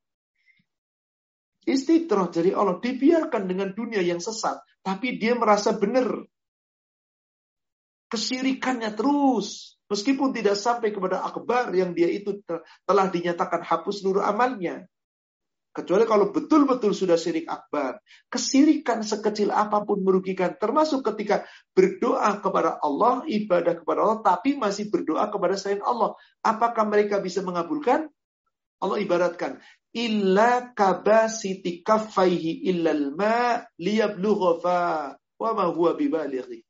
[1.66, 2.78] Istidraj dari Allah.
[2.78, 4.62] Dibiarkan dengan dunia yang sesat.
[4.86, 6.06] Tapi dia merasa benar.
[8.06, 9.74] Kesirikannya terus.
[9.90, 12.38] Meskipun tidak sampai kepada akbar yang dia itu
[12.86, 14.86] telah dinyatakan hapus seluruh amalnya.
[15.80, 18.04] Kecuali kalau betul-betul sudah syirik akbar.
[18.28, 20.52] Kesirikan sekecil apa pun merugikan.
[20.60, 26.12] Termasuk ketika berdoa kepada Allah, ibadah kepada Allah, tapi masih berdoa kepada selain Allah.
[26.44, 28.12] Apakah mereka bisa mengabulkan?
[28.80, 29.56] Allah ibaratkan.
[29.96, 36.60] Illa kabasiti kaffaihi illal ma liyablugha wa ma huwa bibalighi.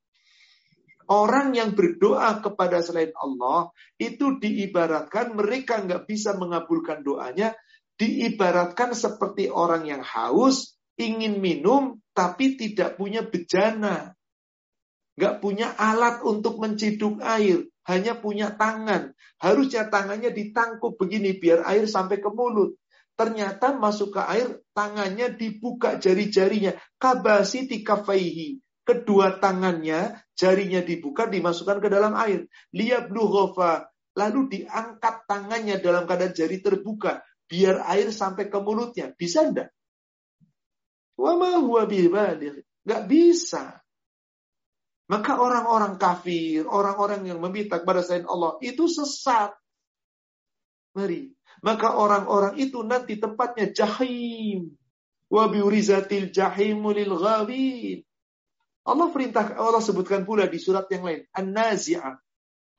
[1.10, 7.50] Orang yang berdoa kepada selain Allah itu diibaratkan mereka nggak bisa mengabulkan doanya,
[8.00, 14.16] diibaratkan seperti orang yang haus, ingin minum, tapi tidak punya bejana.
[15.20, 19.12] Nggak punya alat untuk menciduk air, hanya punya tangan.
[19.36, 22.80] Harusnya tangannya ditangkup begini biar air sampai ke mulut.
[23.20, 26.72] Ternyata masuk ke air, tangannya dibuka jari-jarinya.
[26.96, 32.48] Kabasi tikafaihi kedua tangannya, jarinya dibuka, dimasukkan ke dalam air.
[32.72, 33.92] Liyabluhofa.
[34.18, 37.22] Lalu diangkat tangannya dalam keadaan jari terbuka.
[37.50, 39.10] Biar air sampai ke mulutnya.
[39.10, 39.74] Bisa enggak?
[41.18, 41.84] Wama huwa
[42.86, 43.82] Gak bisa.
[45.10, 49.50] Maka orang-orang kafir, orang-orang yang meminta kepada selain Allah, itu sesat.
[50.94, 51.34] Mari.
[51.66, 54.70] Maka orang-orang itu nanti tempatnya jahim.
[55.26, 58.06] Wabiurizatil ghawin.
[58.80, 62.16] Allah perintah Allah sebutkan pula di surat yang lain, An-Nazi'ah,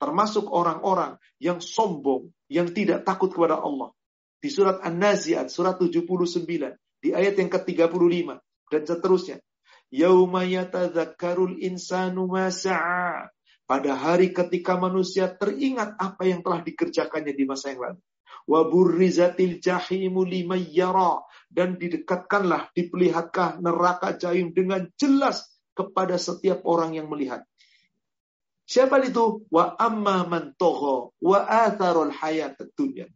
[0.02, 3.94] termasuk orang-orang yang sombong, yang tidak takut kepada Allah.
[4.42, 6.42] Di surat An-Nazi'at, surat 79,
[6.98, 8.42] di ayat yang ke-35
[8.74, 9.38] dan seterusnya.
[9.92, 12.50] Yauma yatadzakkarul insanu ma
[13.62, 18.00] Pada hari ketika manusia teringat apa yang telah dikerjakannya di masa yang lalu.
[18.42, 25.46] Wa burrizatil jahimu liman yara dan didekatkanlah, diperlihatkan neraka jahim dengan jelas
[25.78, 27.46] kepada setiap orang yang melihat.
[28.66, 29.46] Siapa itu?
[29.52, 33.06] Wa amma man toho wa atharul hayat dunya.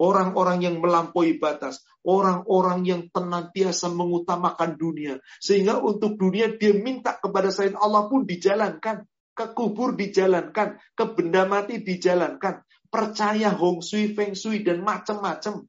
[0.00, 7.52] Orang-orang yang melampaui batas, orang-orang yang tenantiasa mengutamakan dunia, sehingga untuk dunia dia minta kepada
[7.52, 9.04] selain Allah pun dijalankan,
[9.36, 15.68] ke kubur dijalankan, ke benda mati dijalankan, percaya hong sui, feng sui dan macam-macam.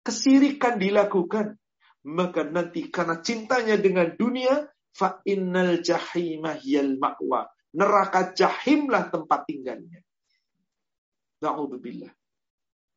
[0.00, 1.60] Kesirikan dilakukan,
[2.08, 4.64] maka nanti karena cintanya dengan dunia,
[4.96, 7.44] fa innal jahimah yal ma'wa.
[7.76, 10.00] Neraka jahimlah tempat tinggalnya.
[11.44, 12.17] Na'udzubillah.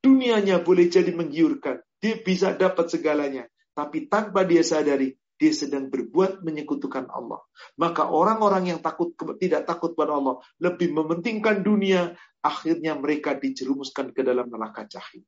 [0.01, 1.81] Dunianya boleh jadi menggiurkan.
[2.01, 3.45] Dia bisa dapat segalanya.
[3.71, 7.41] Tapi tanpa dia sadari, dia sedang berbuat menyekutukan Allah.
[7.77, 14.21] Maka orang-orang yang takut tidak takut pada Allah lebih mementingkan dunia, akhirnya mereka dijerumuskan ke
[14.21, 15.25] dalam neraka jahim.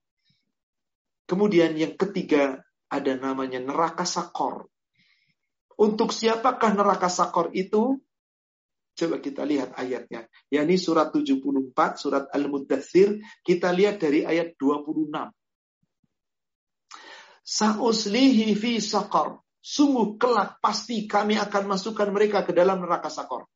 [1.25, 2.62] Kemudian yang ketiga
[2.93, 4.69] ada namanya neraka sakor.
[5.81, 7.97] Untuk siapakah neraka sakor itu?
[8.93, 10.29] Coba kita lihat ayatnya.
[10.53, 13.17] yakni surat 74, surat Al-Muddathir.
[13.41, 15.10] Kita lihat dari ayat 26.
[17.43, 19.41] Sa'uslihi fi sakor.
[19.63, 23.49] Sungguh kelak pasti kami akan masukkan mereka ke dalam neraka sakor.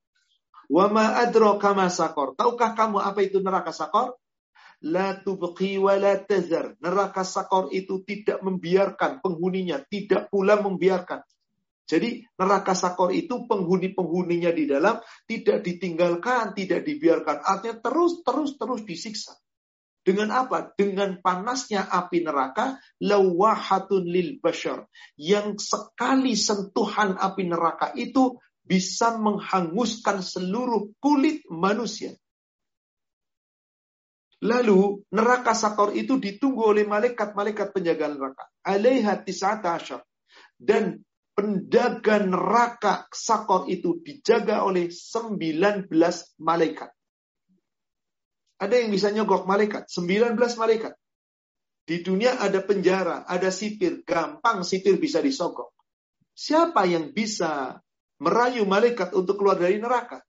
[0.68, 2.34] Wa ma adro kama sakor.
[2.34, 4.18] Tahukah kamu apa itu neraka sakor?
[4.82, 6.74] La tubqi wa la tazar.
[6.82, 9.86] Neraka sakor itu tidak membiarkan penghuninya.
[9.86, 11.22] Tidak pula membiarkan
[11.88, 17.40] Jadi neraka sakor itu penghuni-penghuninya di dalam tidak ditinggalkan, tidak dibiarkan.
[17.40, 19.40] Artinya terus, terus, terus disiksa.
[20.04, 20.76] Dengan apa?
[20.76, 24.84] Dengan panasnya api neraka, lawahatun lil bashar.
[25.16, 28.36] Yang sekali sentuhan api neraka itu
[28.68, 32.20] bisa menghanguskan seluruh kulit manusia.
[34.44, 38.44] Lalu neraka sakor itu ditunggu oleh malaikat-malaikat penjaga neraka.
[38.68, 39.80] Alaiha tis'ata.
[40.60, 41.07] Dan
[41.38, 45.86] penjaga neraka sakor itu dijaga oleh 19
[46.42, 46.90] malaikat.
[48.58, 50.98] Ada yang bisa nyogok malaikat, 19 malaikat.
[51.86, 55.78] Di dunia ada penjara, ada sipir, gampang sipir bisa disogok.
[56.34, 57.78] Siapa yang bisa
[58.18, 60.26] merayu malaikat untuk keluar dari neraka?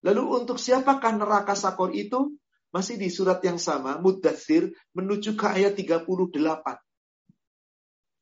[0.00, 2.32] Lalu untuk siapakah neraka sakor itu?
[2.72, 6.83] Masih di surat yang sama, Mudathir menuju ke ayat 38.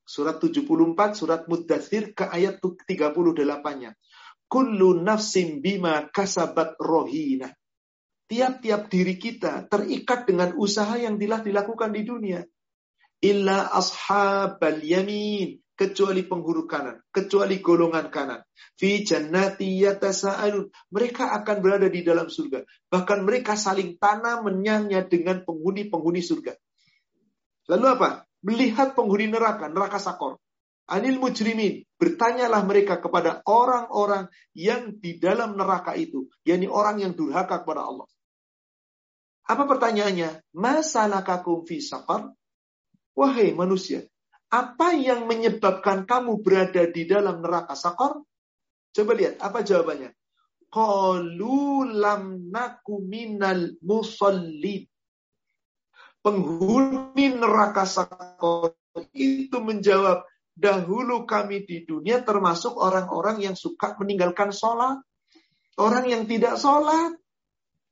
[0.03, 3.95] Surat 74, surat Mudathir ke ayat 38-nya.
[4.51, 7.49] Kullu nafsim bima kasabat rohina.
[8.29, 12.41] Tiap-tiap diri kita terikat dengan usaha yang telah dilakukan di dunia.
[13.23, 15.61] Illa ashabal yamin.
[15.73, 17.01] Kecuali penghuru kanan.
[17.09, 18.41] Kecuali golongan kanan.
[18.77, 20.69] Fi jannati yatasa'alun.
[20.69, 22.62] Mereka akan berada di dalam surga.
[22.93, 26.53] Bahkan mereka saling tanam menyanya dengan penghuni-penghuni surga.
[27.73, 28.11] Lalu apa?
[28.42, 30.38] Melihat penghuni neraka, neraka sakor.
[30.90, 37.62] Anil mujrimin, bertanyalah mereka kepada orang-orang yang di dalam neraka itu, yakni orang yang durhaka
[37.62, 38.11] kepada Allah.
[39.46, 40.42] Apa pertanyaannya?
[40.52, 42.35] Masalah kakum fi sakar?
[43.14, 44.05] Wahai manusia,
[44.52, 48.20] apa yang menyebabkan kamu berada di dalam neraka sakor?
[48.92, 50.12] Coba lihat, apa jawabannya?
[50.68, 52.52] Qalu lam
[53.81, 54.91] musallin
[56.22, 58.78] penghuni neraka sakor
[59.12, 65.02] itu menjawab, dahulu kami di dunia termasuk orang-orang yang suka meninggalkan sholat.
[65.76, 67.16] Orang yang tidak sholat.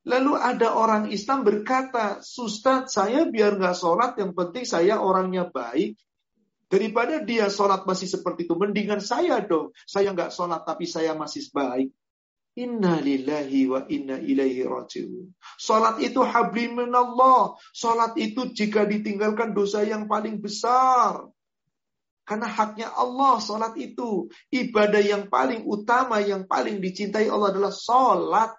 [0.04, 5.96] Lalu ada orang Islam berkata, Ustaz saya biar nggak sholat, yang penting saya orangnya baik.
[6.70, 9.74] Daripada dia sholat masih seperti itu, mendingan saya dong.
[9.84, 11.90] Saya nggak sholat tapi saya masih baik.
[12.58, 15.30] Inna lillahi wa inna ilaihi rajiun.
[15.54, 17.54] Salat itu habli minallah.
[17.70, 21.30] Salat itu jika ditinggalkan dosa yang paling besar.
[22.26, 24.30] Karena haknya Allah salat itu.
[24.50, 28.50] Ibadah yang paling utama, yang paling dicintai Allah adalah salat.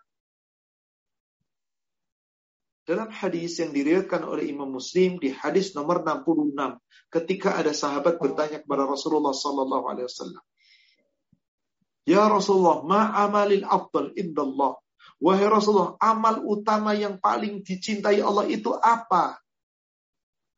[2.88, 8.60] Dalam hadis yang diriwayatkan oleh Imam Muslim di hadis nomor 66, ketika ada sahabat bertanya
[8.60, 10.44] kepada Rasulullah sallallahu alaihi wasallam,
[12.06, 14.82] Ya Rasulullah, ma amalil afdal indallah.
[15.22, 19.38] Wahai Rasulullah, amal utama yang paling dicintai Allah itu apa?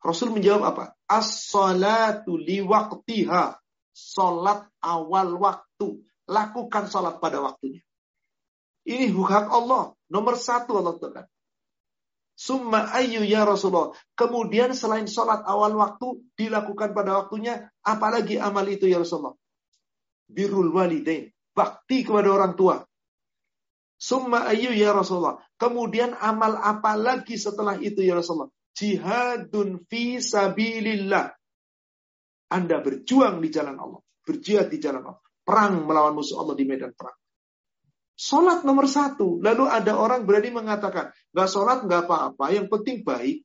[0.00, 0.84] Rasul menjawab apa?
[1.04, 3.60] As-salatu liwaktiha.
[3.92, 6.00] Salat awal waktu.
[6.24, 7.84] Lakukan salat pada waktunya.
[8.88, 9.92] Ini hak Allah.
[10.08, 11.28] Nomor satu Allah tekan.
[12.36, 13.92] Summa ayu ya Rasulullah.
[14.16, 19.36] Kemudian selain salat awal waktu dilakukan pada waktunya, apalagi amal itu ya Rasulullah?
[20.24, 22.82] Birrul walidain bakti kepada orang tua.
[23.94, 25.40] Summa ayu ya Rasulullah.
[25.56, 28.52] Kemudian amal apa lagi setelah itu ya Rasulullah?
[28.74, 31.30] Jihadun fi sabilillah.
[32.50, 34.02] Anda berjuang di jalan Allah.
[34.26, 35.22] Berjihad di jalan Allah.
[35.46, 37.16] Perang melawan musuh Allah di medan perang.
[38.14, 39.42] Sholat nomor satu.
[39.42, 42.50] Lalu ada orang berani mengatakan, gak sholat gak apa-apa.
[42.54, 43.42] Yang penting baik.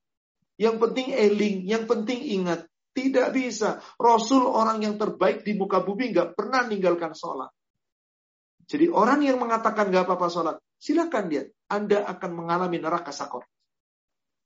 [0.60, 1.58] Yang penting eling.
[1.66, 2.70] Yang penting ingat.
[2.94, 3.82] Tidak bisa.
[3.98, 7.50] Rasul orang yang terbaik di muka bumi gak pernah meninggalkan sholat.
[8.70, 11.50] Jadi orang yang mengatakan gak apa-apa sholat, silakan lihat.
[11.66, 13.50] Anda akan mengalami neraka sakor.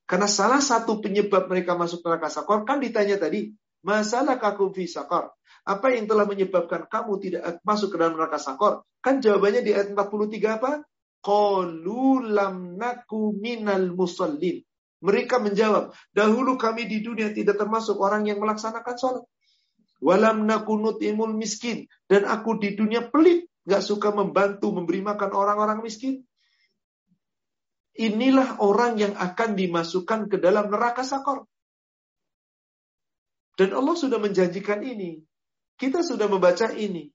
[0.07, 3.51] Karena salah satu penyebab mereka masuk neraka sakor, kan ditanya tadi,
[3.83, 5.35] masalah kakum fi sakor.
[5.67, 8.87] Apa yang telah menyebabkan kamu tidak masuk ke dalam neraka sakor?
[9.03, 10.71] Kan jawabannya di ayat 43 apa?
[11.23, 14.63] Qalu lam naku minal musallin.
[15.03, 19.23] Mereka menjawab, dahulu kami di dunia tidak termasuk orang yang melaksanakan sholat.
[20.03, 21.87] Walam nakunut imul miskin.
[22.07, 26.23] Dan aku di dunia pelit Gak suka membantu, memberi makan orang-orang miskin.
[27.93, 31.45] Inilah orang yang akan dimasukkan ke dalam neraka sakor.
[33.53, 35.21] Dan Allah sudah menjanjikan ini.
[35.77, 37.13] Kita sudah membaca ini.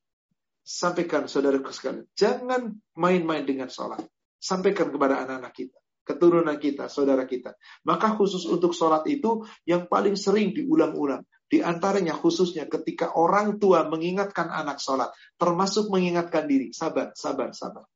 [0.62, 2.06] Sampaikan saudaraku sekalian.
[2.14, 4.04] Jangan main-main dengan sholat.
[4.38, 5.78] Sampaikan kepada anak-anak kita.
[6.06, 7.58] Keturunan kita, saudara kita.
[7.84, 11.26] Maka khusus untuk sholat itu yang paling sering diulang-ulang.
[11.48, 15.08] Di antaranya khususnya ketika orang tua mengingatkan anak sholat,
[15.40, 17.88] termasuk mengingatkan diri, sabar, sabar, sabar.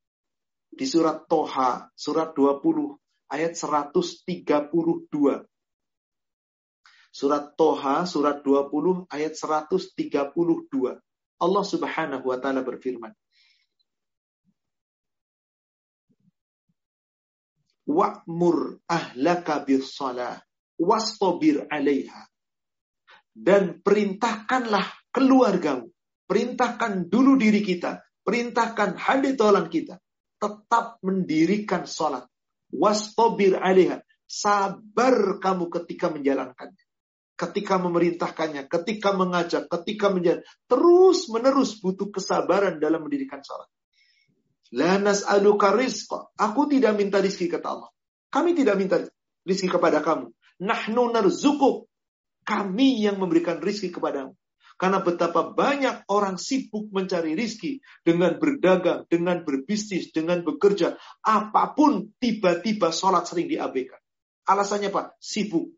[0.73, 2.97] Di surat Toha, surat 20,
[3.29, 5.45] ayat 132.
[7.13, 10.97] Surat Toha, surat 20, ayat 132.
[11.45, 13.13] Allah Subhanahu wa taala berfirman,
[17.85, 20.41] Wa'mur ahlaka bis salah
[20.81, 22.32] wastabir 'alaiha.
[23.33, 25.89] Dan perintahkanlah keluargamu,
[26.29, 29.97] perintahkan dulu diri kita, perintahkan hadi tolan kita,
[30.37, 32.29] tetap mendirikan sholat.
[32.73, 34.05] Wastabir 'alaiha.
[34.29, 36.81] Sabar kamu ketika menjalankannya
[37.43, 43.67] ketika memerintahkannya, ketika mengajak, ketika menjaga, terus menerus butuh kesabaran dalam mendirikan sholat.
[44.73, 46.33] La nas'aluka rizqa.
[46.39, 47.91] Aku tidak minta rizki kata Allah.
[48.33, 48.97] Kami tidak minta
[49.45, 50.33] rizki kepada kamu.
[50.65, 51.92] Nahnu narzukuk.
[52.43, 54.35] Kami yang memberikan rizki kepadamu.
[54.83, 60.99] Karena betapa banyak orang sibuk mencari rizki dengan berdagang, dengan berbisnis, dengan bekerja.
[61.23, 64.03] Apa pun tiba-tiba sholat sering diabaikan.
[64.43, 65.71] Alasannya Pak, sibuk.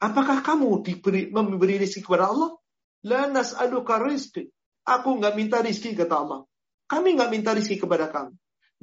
[0.00, 2.56] Apakah kamu diberi, memberi rizki kepada Allah?
[3.04, 4.48] La nas'aluka rizki.
[4.88, 6.40] Aku nggak minta rizki, kata Allah.
[6.88, 8.32] Kami nggak minta rizki kepada kamu.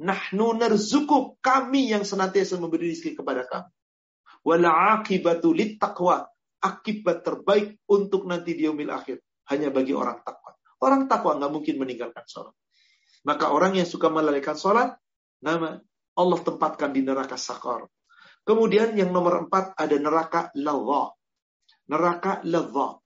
[0.06, 1.38] Nahnu narzuku.
[1.42, 3.68] Kami yang senantiasa memberi rizki kepada kamu.
[4.44, 6.33] Wala akibatu taqwa.
[6.64, 9.20] Akibat terbaik untuk nanti di yaumil akhir.
[9.52, 10.56] Hanya bagi orang takwa.
[10.80, 12.56] Orang takwa nggak mungkin meninggalkan sholat.
[13.28, 14.96] Maka orang yang suka melalaikan sholat,
[15.44, 15.80] nama
[16.16, 17.84] Allah tempatkan di neraka sakar.
[18.44, 21.12] Kemudian yang nomor empat ada neraka ladha.
[21.88, 23.00] Neraka ladha.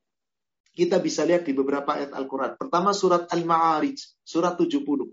[0.74, 2.54] Kita bisa lihat di beberapa ayat Al-Quran.
[2.54, 5.11] Pertama surat Al-Ma'arij, surat 70.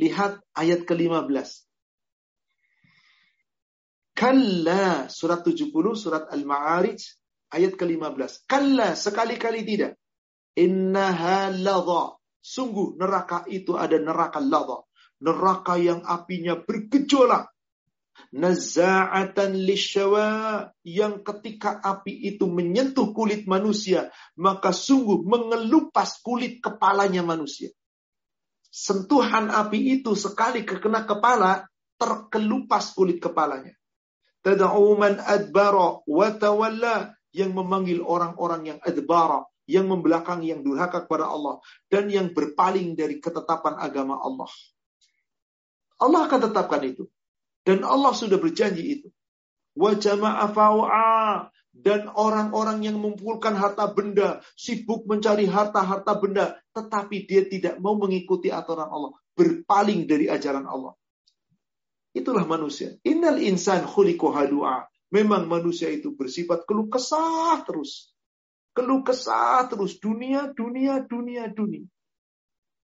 [0.00, 1.48] Lihat ayat ke-15.
[4.16, 7.00] Kalla, surat 70, surat Al-Ma'arij,
[7.52, 8.48] ayat ke-15.
[8.48, 9.98] Kalla, sekali-kali tidak.
[10.56, 12.16] Innaha ladha.
[12.40, 14.86] Sungguh neraka itu ada neraka ladha.
[15.22, 17.50] Neraka yang apinya bergejolak
[18.36, 20.28] Naza'atan lisyawa
[20.84, 27.72] yang ketika api itu menyentuh kulit manusia, maka sungguh mengelupas kulit kepalanya manusia.
[28.68, 31.64] Sentuhan api itu sekali kekena kepala,
[31.96, 33.72] terkelupas kulit kepalanya.
[34.44, 41.60] Tada'uman adbara wa tawalla yang memanggil orang-orang yang adbara, yang membelakang, yang durhaka kepada Allah,
[41.92, 44.48] dan yang berpaling dari ketetapan agama Allah.
[46.00, 47.04] Allah akan tetapkan itu.
[47.60, 49.08] Dan Allah sudah berjanji itu.
[51.76, 58.48] Dan orang-orang yang mengumpulkan harta benda, sibuk mencari harta-harta benda, tetapi dia tidak mau mengikuti
[58.48, 60.96] aturan Allah, berpaling dari ajaran Allah.
[62.16, 62.96] Itulah manusia.
[63.04, 64.88] Innal insan khuliqu halu'a.
[65.14, 68.10] Memang manusia itu bersifat keluh kesah terus.
[68.74, 70.02] Keluh kesah terus.
[70.02, 71.86] Dunia, dunia, dunia, dunia.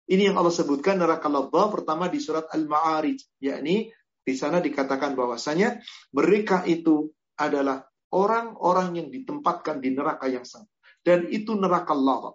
[0.08, 3.44] Ini yang Allah sebutkan neraka ladha pertama di surat Al-Ma'arij.
[3.44, 3.92] Yakni
[4.24, 5.78] di sana dikatakan bahwasanya
[6.16, 10.66] mereka itu adalah orang-orang yang ditempatkan di neraka yang sama.
[11.04, 12.34] Dan itu neraka lava.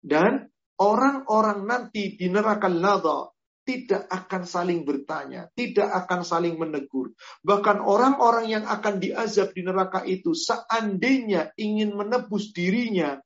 [0.00, 0.46] Dan
[0.80, 3.35] orang-orang nanti di neraka lava
[3.66, 7.10] tidak akan saling bertanya, tidak akan saling menegur.
[7.42, 13.18] Bahkan orang-orang yang akan diazab di neraka itu seandainya ingin menebus dirinya,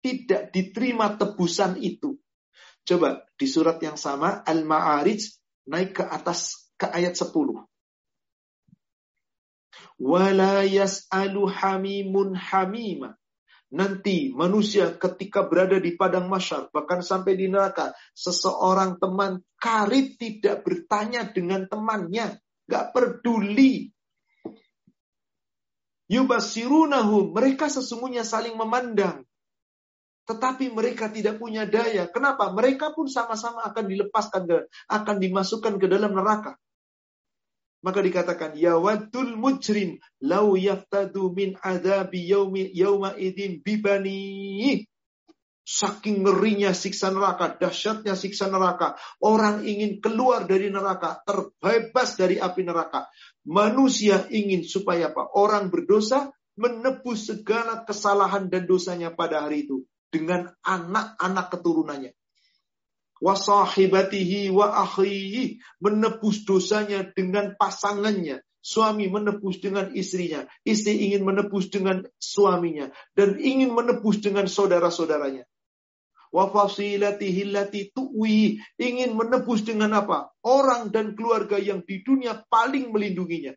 [0.00, 2.16] tidak diterima tebusan itu.
[2.88, 5.22] Coba di surat yang sama Al-Ma'arij
[5.68, 7.62] naik ke atas ke ayat 10.
[10.02, 13.14] Wala yas'alu hamimun hamima.
[13.72, 20.60] Nanti manusia ketika berada di padang masyar, bahkan sampai di neraka, seseorang teman karib tidak
[20.60, 22.36] bertanya dengan temannya.
[22.68, 23.88] Gak peduli.
[26.12, 29.24] Yubasirunahu, mereka sesungguhnya saling memandang.
[30.28, 32.04] Tetapi mereka tidak punya daya.
[32.12, 32.52] Kenapa?
[32.52, 36.60] Mereka pun sama-sama akan dilepaskan, akan dimasukkan ke dalam neraka.
[37.82, 44.86] Maka dikatakan ya wadul mujrim lau yaftadu min adabi yaumi yauma idin bibani
[45.62, 48.98] Saking ngerinya siksa neraka, dahsyatnya siksa neraka.
[49.22, 53.06] Orang ingin keluar dari neraka, terbebas dari api neraka.
[53.46, 55.22] Manusia ingin supaya apa?
[55.38, 59.86] Orang berdosa menebus segala kesalahan dan dosanya pada hari itu.
[60.10, 62.10] Dengan anak-anak keturunannya
[63.22, 65.62] wasahibatihi wa akhihi.
[65.78, 68.42] Menebus dosanya dengan pasangannya.
[68.62, 70.46] Suami menebus dengan istrinya.
[70.66, 72.90] Istri ingin menebus dengan suaminya.
[73.14, 75.46] Dan ingin menebus dengan saudara-saudaranya.
[76.34, 78.58] Wa fasilatihi allati tuwi.
[78.82, 80.34] Ingin menebus dengan apa?
[80.42, 83.54] Orang dan keluarga yang di dunia paling melindunginya.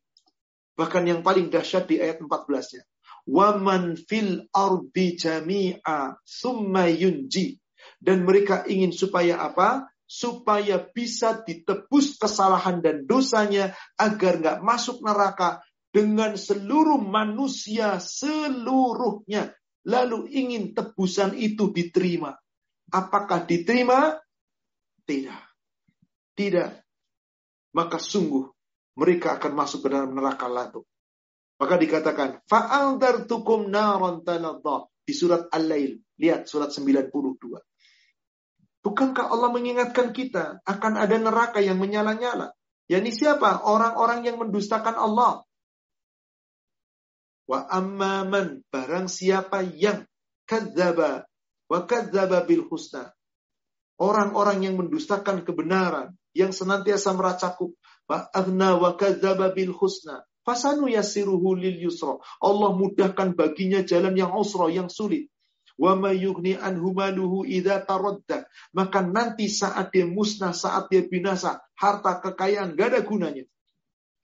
[0.78, 2.86] Bahkan yang paling dahsyat di ayat 14-nya
[3.26, 7.58] waman fil ardi jami'a summa yunji
[8.06, 9.90] dan mereka ingin supaya apa?
[10.06, 19.50] Supaya bisa ditebus kesalahan dan dosanya agar nggak masuk neraka dengan seluruh manusia seluruhnya.
[19.90, 22.38] Lalu ingin tebusan itu diterima.
[22.94, 24.14] Apakah diterima?
[25.02, 25.42] Tidak.
[26.38, 26.70] Tidak.
[27.74, 28.46] Maka sungguh
[29.02, 30.86] mereka akan masuk ke dalam neraka latu.
[31.56, 32.44] Maka dikatakan,
[33.26, 34.86] tukum naron taladha.
[35.06, 36.02] Di surat Al-Lail.
[36.18, 37.14] Lihat surat 92.
[38.86, 42.54] Bukankah Allah mengingatkan kita akan ada neraka yang menyala-nyala?
[42.86, 43.66] Yani siapa?
[43.66, 45.42] Orang-orang yang mendustakan Allah.
[47.50, 50.06] Wa amman barang siapa yang
[50.46, 51.26] kadzaba
[51.66, 53.10] wa kadzaba bil husna.
[53.98, 57.74] Orang-orang yang mendustakan kebenaran, yang senantiasa meracakup
[58.06, 60.22] wa aghna wa kadzaba bil husna.
[60.46, 62.22] Fasanu yasiruhu lil yusra.
[62.38, 65.34] Allah mudahkan baginya jalan yang usra, yang sulit.
[65.76, 68.48] Wa mayyughni anhu maluhu idza taradda.
[68.72, 73.44] Maka nanti saat dia musnah, saat dia binasa, harta kekayaan gak ada gunanya.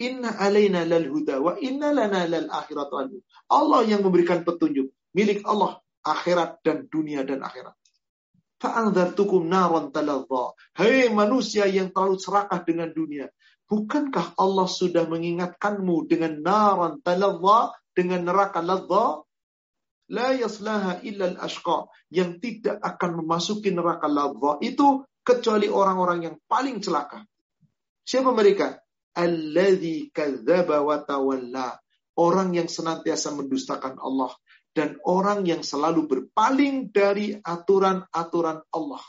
[0.02, 2.90] Inna alaina lal huda wa inna lana lal akhirat
[3.52, 4.90] Allah yang memberikan petunjuk.
[5.14, 7.78] Milik Allah akhirat dan dunia dan akhirat.
[8.62, 10.58] Fa'angdartukum naron taladha.
[10.78, 13.30] Hei manusia yang terlalu serakah dengan dunia.
[13.66, 19.26] Bukankah Allah sudah mengingatkanmu dengan naran taladha, dengan neraka ladha?
[20.12, 26.84] La yaslaha illa al-ashqa yang tidak akan memasuki neraka ladha itu kecuali orang-orang yang paling
[26.84, 27.24] celaka.
[28.04, 28.84] Siapa mereka?
[29.16, 31.80] Alladzi kadzdzaba wa tawalla.
[32.20, 34.36] Orang yang senantiasa mendustakan Allah
[34.76, 39.04] dan orang yang selalu berpaling dari aturan-aturan Allah.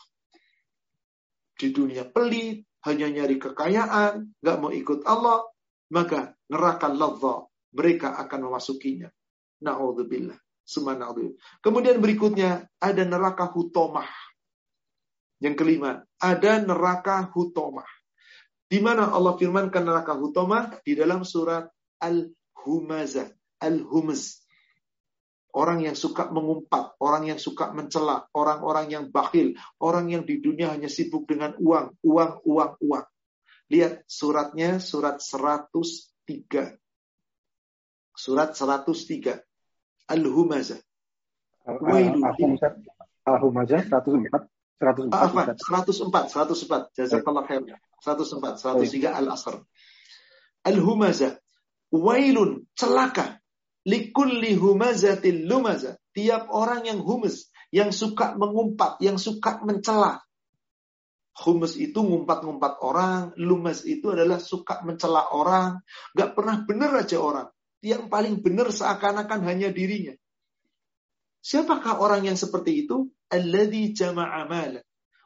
[1.59, 5.47] Di dunia pelit, hanya nyari kekayaan, nggak mau ikut Allah,
[5.91, 9.11] maka neraka ladha mereka akan memasukinya.
[9.63, 10.39] Na'udzubillah.
[11.61, 14.09] Kemudian berikutnya ada neraka hutomah.
[15.43, 17.89] Yang kelima, ada neraka hutomah.
[18.71, 20.81] Di mana Allah firmankan neraka hutomah?
[20.81, 21.69] Di dalam surat
[22.01, 23.29] Al-Humazah.
[23.61, 24.41] Al-Humaz.
[25.53, 29.53] Orang yang suka mengumpat, orang yang suka mencela, orang-orang yang bakhil,
[29.85, 33.07] orang yang di dunia hanya sibuk dengan uang, uang, uang, uang.
[33.69, 36.81] Lihat suratnya, surat 103.
[38.17, 39.52] Surat 103.
[40.13, 40.81] Al-Humazah.
[43.25, 44.29] Al-Humazah 104.
[44.77, 45.57] 104.
[45.57, 46.93] 104, 104.
[46.93, 47.65] Jazakallah khair.
[48.05, 49.57] 104, 103 Al-Asr.
[50.69, 51.41] Al-Humazah.
[51.93, 53.41] Wailun, celaka.
[53.89, 55.97] Likulli humazatil lumaza.
[56.13, 60.21] Tiap orang yang humus, yang suka mengumpat, yang suka mencela.
[61.33, 65.81] Humus itu ngumpat-ngumpat orang, lumas itu adalah suka mencela orang,
[66.13, 67.49] gak pernah benar aja orang
[67.83, 70.15] yang paling benar seakan-akan hanya dirinya.
[71.43, 73.11] Siapakah orang yang seperti itu?
[73.27, 74.47] Alladhi jama'a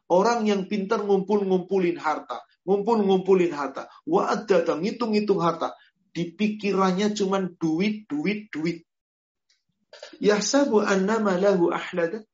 [0.08, 2.40] Orang yang pintar ngumpul-ngumpulin harta.
[2.64, 3.92] Ngumpul-ngumpulin harta.
[4.08, 5.76] Wa datang ngitung-ngitung harta.
[6.16, 8.88] Di pikirannya cuma duit, duit, duit.
[10.22, 12.24] Yahsabu annama lahu ahlada.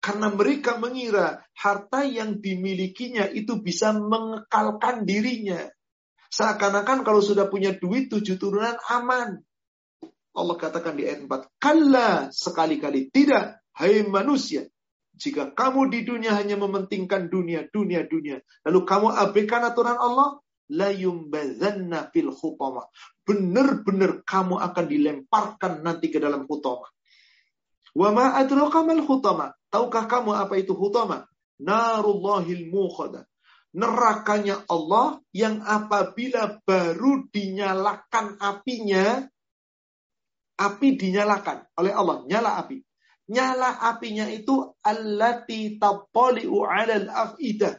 [0.00, 5.68] Karena mereka mengira harta yang dimilikinya itu bisa mengekalkan dirinya.
[6.32, 9.44] Seakan-akan kalau sudah punya duit tujuh turunan aman.
[10.30, 14.66] Allah katakan di ayat 4, Kalla sekali-kali tidak, hai manusia.
[15.20, 18.40] Jika kamu di dunia hanya mementingkan dunia, dunia, dunia.
[18.64, 20.40] Lalu kamu abaikan aturan Allah,
[20.72, 22.88] la yumbazanna fil khutama.
[23.26, 26.88] Benar-benar kamu akan dilemparkan nanti ke dalam khutama.
[27.92, 29.02] Wa ma adraka mal.
[29.70, 31.26] Tahukah kamu apa itu khutama?
[31.60, 33.26] Narullahil mukhada.
[33.70, 39.22] Nerakanya Allah yang apabila baru dinyalakan apinya,
[40.60, 42.84] api dinyalakan oleh Allah, nyala api.
[43.30, 47.78] Nyala apinya itu allati tapoli'u 'alal af'idah.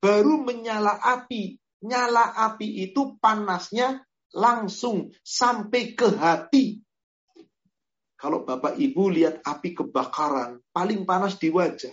[0.00, 1.60] Baru menyala api.
[1.84, 4.02] Nyala api itu panasnya
[4.32, 6.80] langsung sampai ke hati.
[8.20, 11.92] Kalau Bapak Ibu lihat api kebakaran, paling panas di wajah.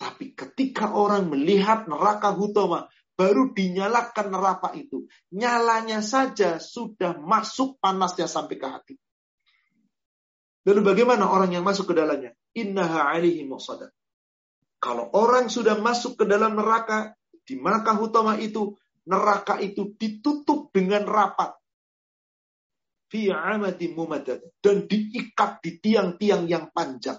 [0.00, 2.88] Tapi ketika orang melihat neraka Hutama,
[3.18, 5.10] baru dinyalakan neraka itu.
[5.34, 8.94] Nyalanya saja sudah masuk panasnya sampai ke hati.
[10.62, 12.30] Lalu bagaimana orang yang masuk ke dalamnya?
[12.54, 13.90] Innaha alihi musadat.
[14.78, 18.78] Kalau orang sudah masuk ke dalam neraka, di neraka utama itu,
[19.10, 21.58] neraka itu ditutup dengan rapat.
[24.62, 27.18] Dan diikat di tiang-tiang yang panjang.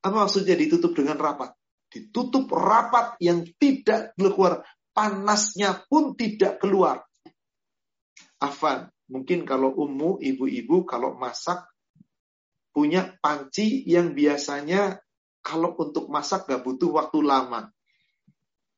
[0.00, 1.52] Apa maksudnya ditutup dengan rapat?
[1.90, 4.62] Ditutup rapat yang tidak keluar
[4.94, 7.02] panasnya pun tidak keluar.
[8.38, 11.66] Afan, mungkin kalau ummu, ibu-ibu kalau masak
[12.70, 14.98] punya panci yang biasanya
[15.44, 17.68] kalau untuk masak gak butuh waktu lama.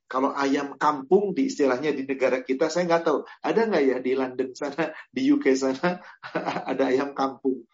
[0.06, 4.14] Kalau ayam kampung di istilahnya di negara kita saya nggak tahu ada nggak ya di
[4.14, 5.98] London sana di UK sana
[6.70, 7.66] ada ayam kampung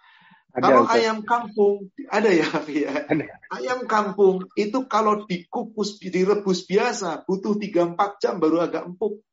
[0.52, 0.96] Ada, kalau Ustaz.
[1.00, 1.74] ayam kampung
[2.12, 2.92] ada ya, ya.
[3.08, 3.24] Ada.
[3.48, 9.24] Ayam kampung itu kalau dikukus direbus biasa butuh 3 4 jam baru agak empuk.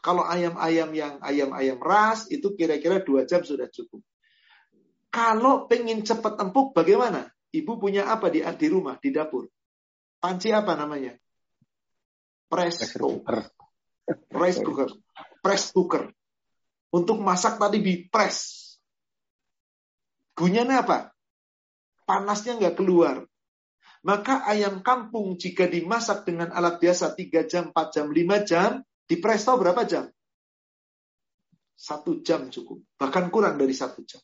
[0.00, 4.00] Kalau ayam-ayam yang ayam-ayam ras itu kira-kira dua jam sudah cukup.
[5.12, 7.28] Kalau pengen cepat empuk bagaimana?
[7.52, 9.48] Ibu punya apa di di rumah di dapur?
[10.20, 11.12] Panci apa namanya?
[12.48, 13.24] Presto.
[14.30, 14.88] Rice cooker.
[15.42, 16.04] Press cooker.
[16.94, 18.65] Untuk masak tadi di press.
[20.36, 21.16] Gunanya apa?
[22.04, 23.24] Panasnya nggak keluar.
[24.06, 28.70] Maka ayam kampung jika dimasak dengan alat biasa 3 jam, 4 jam, 5 jam,
[29.08, 30.06] di presto berapa jam?
[31.74, 32.84] Satu jam cukup.
[33.00, 34.22] Bahkan kurang dari satu jam.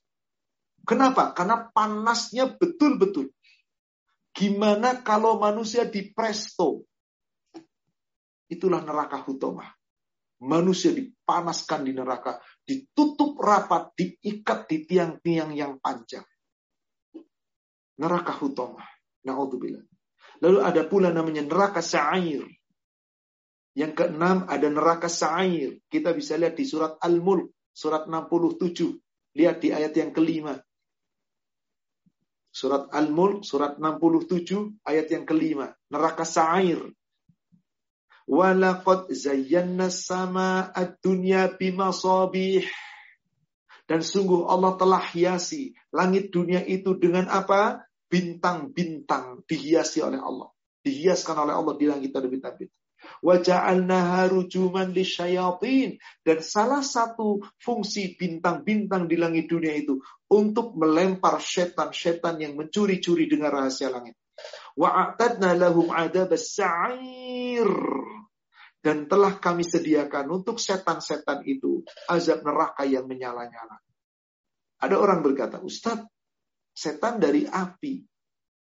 [0.87, 1.35] Kenapa?
[1.35, 3.35] Karena panasnya betul-betul.
[4.31, 6.87] Gimana kalau manusia di presto?
[8.47, 9.71] Itulah neraka hutomah.
[10.43, 12.43] Manusia dipanaskan di neraka.
[12.63, 16.25] Ditutup rapat, diikat di tiang-tiang yang panjang.
[17.99, 18.87] Neraka hutomah.
[19.27, 19.83] Na'udzubillah.
[20.43, 22.43] Lalu ada pula namanya neraka sa'ir.
[23.79, 25.79] Yang keenam ada neraka sa'ir.
[25.87, 28.99] Kita bisa lihat di surat Al-Mulk, surat 67.
[29.39, 30.59] Lihat di ayat yang kelima.
[32.53, 35.73] Surat Al-Mulk, surat 67, ayat yang kelima.
[35.89, 36.85] Neraka sa'ir.
[38.31, 42.67] Walaqad zayyana sama ad-dunya bimasabih.
[43.83, 47.83] Dan sungguh Allah telah hiasi langit dunia itu dengan apa?
[48.07, 50.49] Bintang-bintang dihiasi oleh Allah.
[50.87, 52.79] Dihiaskan oleh Allah di langit ada bintang-bintang.
[53.23, 54.95] Waja'alnaha rujuman.
[54.95, 59.99] Dan salah satu fungsi bintang-bintang di langit dunia itu
[60.31, 64.15] untuk melempar setan-setan yang mencuri-curi dengan rahasia langit.
[64.77, 67.71] Wa'atadna lahum adab sa'ir.
[68.83, 73.79] Dan telah kami sediakan untuk setan-setan itu azab neraka yang menyala-nyala.
[74.83, 76.11] Ada orang berkata, Ustadz,
[76.75, 78.03] setan dari api.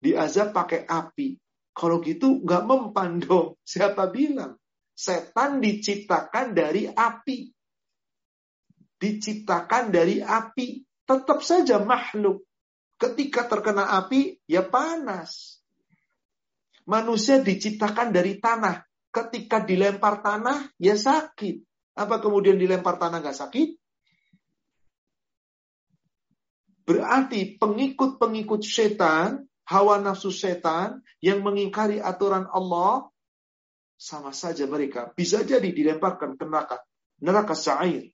[0.01, 1.33] Diazab pakai api.
[1.73, 3.57] Kalau gitu nggak mempan dong.
[3.65, 4.57] Siapa bilang?
[4.93, 7.49] Setan diciptakan dari api.
[9.01, 10.85] Diciptakan dari api.
[11.01, 12.45] Tetap saja makhluk.
[13.01, 15.60] Ketika terkena api, ya panas.
[16.91, 18.83] Manusia diciptakan dari tanah.
[19.11, 21.63] Ketika dilempar tanah, ya sakit.
[21.95, 23.69] Apa kemudian dilempar tanah nggak sakit?
[26.83, 33.07] Berarti pengikut-pengikut setan hawa nafsu setan yang mengingkari aturan Allah,
[34.01, 36.81] sama saja mereka bisa jadi dilemparkan ke neraka.
[37.21, 38.09] Neraka sa'ir.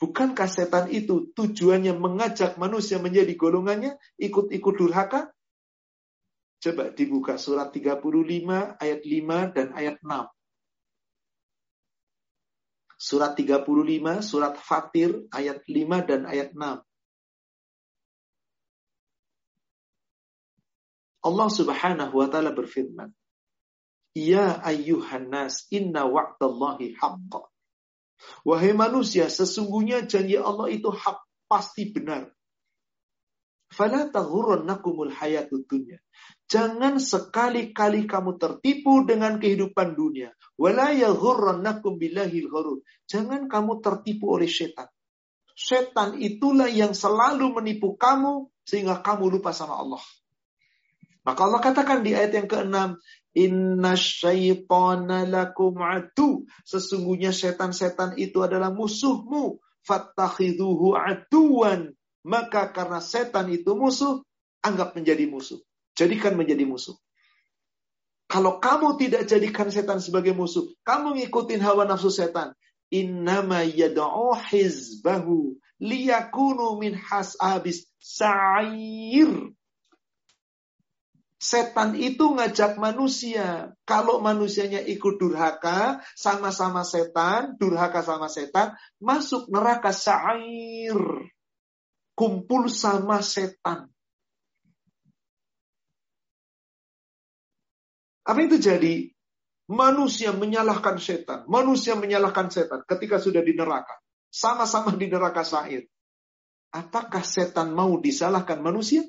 [0.00, 5.31] Bukankah setan itu tujuannya mengajak manusia menjadi golongannya, ikut-ikut durhaka?
[6.62, 10.30] Coba dibuka surat 35 ayat 5 dan ayat 6.
[13.02, 16.86] Surat 35, surat Fatir ayat 5 dan ayat 6.
[21.22, 23.10] Allah Subhanahu wa taala berfirman,
[24.14, 27.42] "Ya ayyuhan nas, inna wa'dallahi haqq."
[28.46, 32.30] Wahai manusia, sesungguhnya janji Allah itu hak, pasti benar.
[33.72, 35.64] Fala hayatud.
[36.44, 40.36] Jangan sekali-kali kamu tertipu dengan kehidupan dunia.
[40.60, 41.96] Wala yaghurrannakum.
[43.08, 44.92] Jangan kamu tertipu oleh setan.
[45.56, 50.02] Setan itulah yang selalu menipu kamu sehingga kamu lupa sama Allah.
[51.22, 52.98] Maka Allah katakan di ayat yang ke-6,
[53.32, 56.44] Inna syaitana lakum adu.
[56.68, 59.62] Sesungguhnya setan-setan itu adalah musuhmu.
[59.82, 61.96] Fattakhiduhu aduan.
[62.22, 64.22] Maka karena setan itu musuh,
[64.62, 65.58] anggap menjadi musuh.
[65.98, 66.94] Jadikan menjadi musuh.
[68.30, 72.56] Kalau kamu tidak jadikan setan sebagai musuh, kamu ngikutin hawa nafsu setan.
[72.88, 79.52] Innama yada'u hizbahu liyakunu min hasabis sa'ir.
[81.42, 83.74] Setan itu ngajak manusia.
[83.82, 90.96] Kalau manusianya ikut durhaka, sama-sama setan, durhaka sama setan, masuk neraka syair.
[92.12, 93.88] Kumpul sama setan.
[98.22, 99.10] Apa itu jadi?
[99.72, 101.48] Manusia menyalahkan setan.
[101.48, 103.96] Manusia menyalahkan setan ketika sudah di neraka.
[104.28, 105.88] Sama-sama di neraka syair.
[106.72, 109.04] Apakah setan mau disalahkan manusia?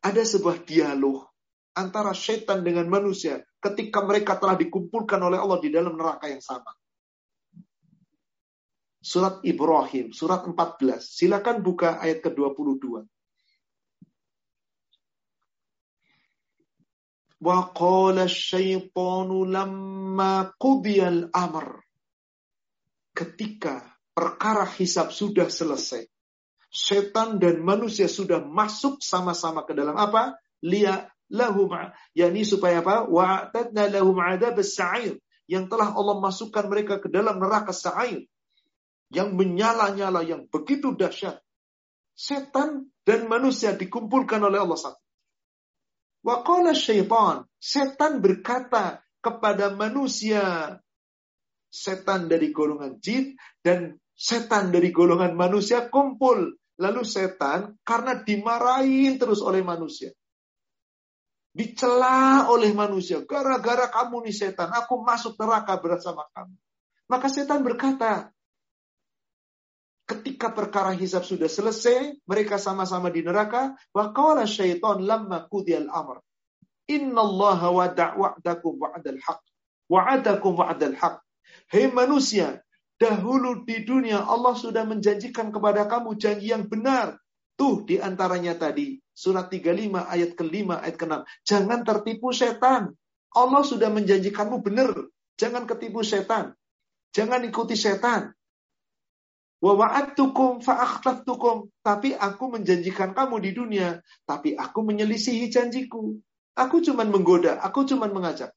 [0.00, 1.28] ada sebuah dialog
[1.76, 6.72] antara setan dengan manusia ketika mereka telah dikumpulkan oleh Allah di dalam neraka yang sama.
[9.00, 11.00] Surat Ibrahim, surat 14.
[11.00, 13.08] Silakan buka ayat ke-22.
[17.40, 21.80] Wa qala syaitanu lamma qudiyal amr.
[23.16, 23.80] Ketika
[24.12, 26.04] perkara hisab sudah selesai.
[26.68, 30.36] Setan dan manusia sudah masuk sama-sama ke dalam apa?
[30.60, 31.72] Liya lahum
[32.12, 33.08] yakni supaya apa?
[33.08, 35.16] Wa'tadna lahum adab sa'ir
[35.48, 38.28] yang telah Allah masukkan mereka ke dalam neraka sa'ir
[39.10, 41.42] yang menyala-nyala yang begitu dahsyat.
[42.14, 45.02] Setan dan manusia dikumpulkan oleh Allah satu.
[46.20, 50.76] Waqala syaitan, setan berkata kepada manusia,
[51.72, 56.56] setan dari golongan jin dan setan dari golongan manusia kumpul.
[56.80, 60.16] Lalu setan karena dimarahin terus oleh manusia.
[61.52, 63.20] Dicela oleh manusia.
[63.20, 66.56] Gara-gara kamu nih setan, aku masuk neraka bersama kamu.
[67.10, 68.32] Maka setan berkata,
[70.10, 73.78] ketika perkara hisab sudah selesai, mereka sama-sama di neraka.
[73.94, 76.18] Wa qala syaitan lamma qudiyal amr.
[76.90, 79.40] Innallaha wada' wa'dakum wa'dal haq.
[79.86, 81.22] Wa'adakum wa'dal haq.
[81.70, 82.58] Hei manusia,
[82.98, 87.14] dahulu di dunia Allah sudah menjanjikan kepada kamu janji yang benar.
[87.54, 91.14] Tuh di antaranya tadi, surat 35 ayat ke-5 ayat ke-6.
[91.46, 92.98] Jangan tertipu setan.
[93.30, 95.06] Allah sudah menjanjikanmu benar.
[95.38, 96.58] Jangan ketipu setan.
[97.14, 98.34] Jangan ikuti setan.
[99.60, 100.64] Wa wa'adtukum.
[101.84, 104.00] Tapi aku menjanjikan kamu di dunia.
[104.24, 106.16] Tapi aku menyelisihi janjiku.
[106.56, 107.60] Aku cuma menggoda.
[107.60, 108.56] Aku cuma mengajak.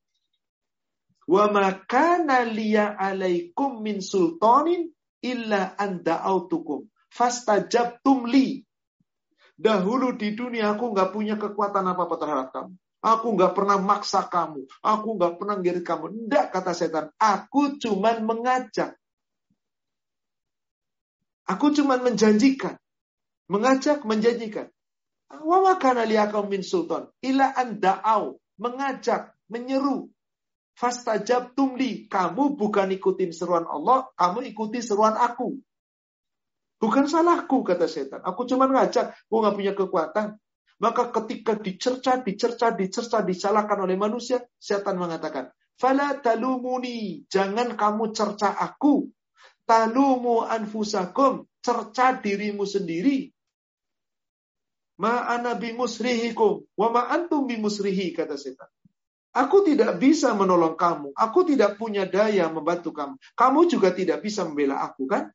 [1.28, 4.91] Wa makana liya alaikum min sultanin
[5.24, 6.88] illa an da'autukum.
[7.12, 8.64] Fastajabtum li.
[9.54, 12.74] Dahulu di dunia aku nggak punya kekuatan apa-apa terhadap kamu.
[13.04, 14.64] Aku nggak pernah maksa kamu.
[14.80, 16.16] Aku nggak pernah ngirit kamu.
[16.16, 17.06] Tidak kata setan.
[17.20, 18.95] Aku cuma mengajak.
[21.49, 22.79] Aku cuma menjanjikan.
[23.51, 24.71] Mengajak, menjanjikan.
[25.27, 27.11] Wa makana liyakam min sultan.
[27.19, 28.39] Ila anda'au.
[28.55, 30.07] Mengajak, menyeru.
[30.73, 32.07] Fastajab tumli.
[32.07, 35.59] Kamu bukan ikutin seruan Allah, kamu ikuti seruan aku.
[36.83, 38.19] Bukan salahku, kata setan.
[38.27, 40.35] Aku cuma ngajak, aku nggak punya kekuatan.
[40.83, 45.47] Maka ketika dicerca, dicerca, dicerca, disalahkan oleh manusia, setan mengatakan,
[45.79, 49.07] Fala talumuni, jangan kamu cerca aku.
[49.64, 53.32] Talumu anfusakum, cerca dirimu sendiri.
[54.99, 58.70] Ma'ana bimusrihikum, wa ma'antum bimusrihi, kata setan.
[59.34, 61.09] Aku tidak bisa menolong kamu.
[61.18, 63.18] Aku tidak punya daya membantu kamu.
[63.34, 65.34] Kamu juga tidak bisa membela aku, kan?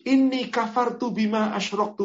[0.00, 1.98] Ini kafar tu bima ashrok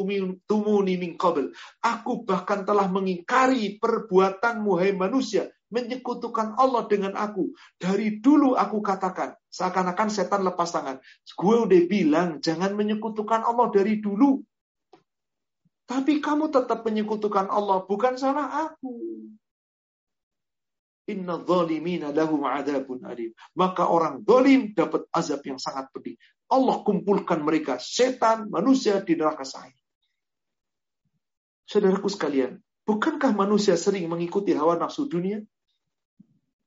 [0.49, 1.53] tumuni min qabl.
[1.79, 5.47] Aku bahkan telah mengingkari perbuatanmu hai manusia.
[5.75, 7.51] Menyekutukan Allah dengan aku.
[7.75, 9.35] Dari dulu aku katakan.
[9.51, 11.03] Seakan-akan setan lepas tangan.
[11.35, 14.39] Gue udah bilang jangan menyekutukan Allah dari dulu.
[15.83, 17.83] Tapi kamu tetap menyekutukan Allah.
[17.83, 18.95] Bukan salah aku.
[21.11, 23.35] Inna zalimina lahum adabun alim.
[23.53, 26.17] Maka orang zalim dapat azab yang sangat pedih.
[26.49, 29.73] Allah kumpulkan mereka, setan, manusia di neraka sa'ir.
[31.65, 35.41] Saudaraku sekalian, bukankah manusia sering mengikuti hawa nafsu dunia?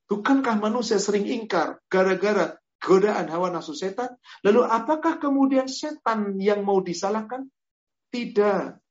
[0.09, 4.17] Bukankah manusia sering ingkar gara-gara godaan hawa nafsu setan?
[4.41, 7.45] Lalu apakah kemudian setan yang mau disalahkan?
[8.09, 8.81] Tidak.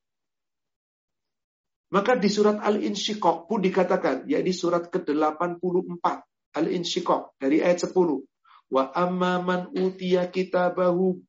[1.89, 6.05] Maka di surat Al-Insyiqaq pun dikatakan, yakni surat ke-84,
[6.55, 7.97] Al-Insyiqaq dari ayat 10.
[8.69, 11.25] Wa amma man utiya kitabahu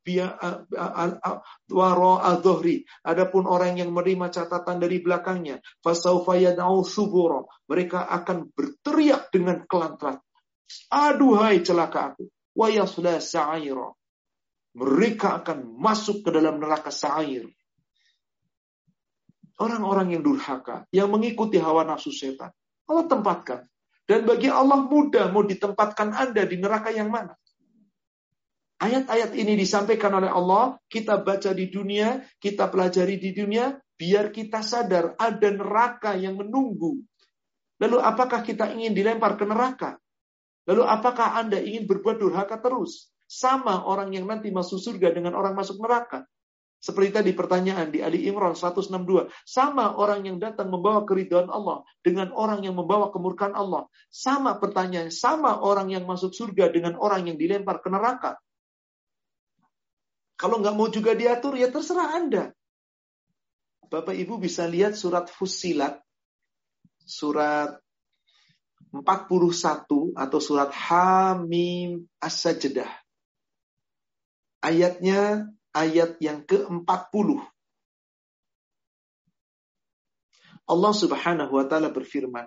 [1.72, 2.84] wara'a dhuhri.
[3.08, 7.48] Adapun orang yang menerima catatan dari belakangnya, fasaufa yad'u subura.
[7.72, 10.20] Mereka akan berteriak dengan kelantrat.
[10.92, 12.28] Aduhai celaka aku.
[12.60, 13.88] Wa yasla sa'ira.
[14.76, 17.48] Mereka akan masuk ke dalam neraka sa'ir.
[19.60, 22.52] Orang-orang yang durhaka, yang mengikuti hawa nafsu setan.
[22.88, 23.64] Allah tempatkan
[24.10, 27.38] dan bagi Allah mudah mau ditempatkan Anda di neraka yang mana.
[28.82, 34.66] Ayat-ayat ini disampaikan oleh Allah, kita baca di dunia, kita pelajari di dunia, biar kita
[34.66, 36.98] sadar ada neraka yang menunggu.
[37.78, 40.02] Lalu apakah kita ingin dilempar ke neraka?
[40.66, 43.14] Lalu apakah Anda ingin berbuat durhaka terus?
[43.30, 46.26] Sama orang yang nanti masuk surga dengan orang masuk neraka.
[46.80, 49.28] Seperti tadi pertanyaan di Ali Imran 162.
[49.44, 53.92] Sama orang yang datang membawa keridhaan Allah dengan orang yang membawa kemurkaan Allah.
[54.08, 58.40] Sama pertanyaan, sama orang yang masuk surga dengan orang yang dilempar ke neraka.
[60.40, 62.56] Kalau nggak mau juga diatur, ya terserah Anda.
[63.92, 66.00] Bapak Ibu bisa lihat surat Fusilat,
[67.04, 67.76] surat
[68.96, 72.88] 41 atau surat Hamim As-Sajdah.
[74.64, 77.42] Ayatnya ayat yang ke-40.
[80.70, 82.46] Allah Subhanahu wa taala berfirman,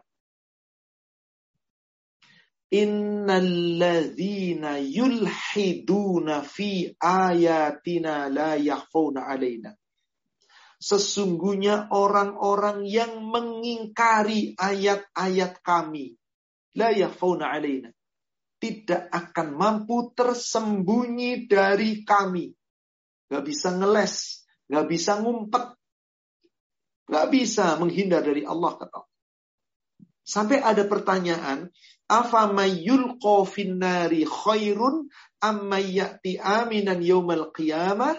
[2.73, 9.77] Innalladzina yulhiduna fi ayatina la yakhfawna alaina.
[10.81, 16.17] Sesungguhnya orang-orang yang mengingkari ayat-ayat kami.
[16.73, 17.93] La yakhfawna alaina.
[18.57, 22.57] Tidak akan mampu tersembunyi dari kami.
[23.33, 24.45] Gak bisa ngeles.
[24.69, 25.65] Gak bisa ngumpet.
[27.09, 29.09] Gak bisa menghindar dari Allah kata
[30.23, 31.67] Sampai ada pertanyaan,
[32.07, 35.11] afamayulqa finnari khairun
[35.43, 38.15] amma ya'ti aminan yaumal qiyamah?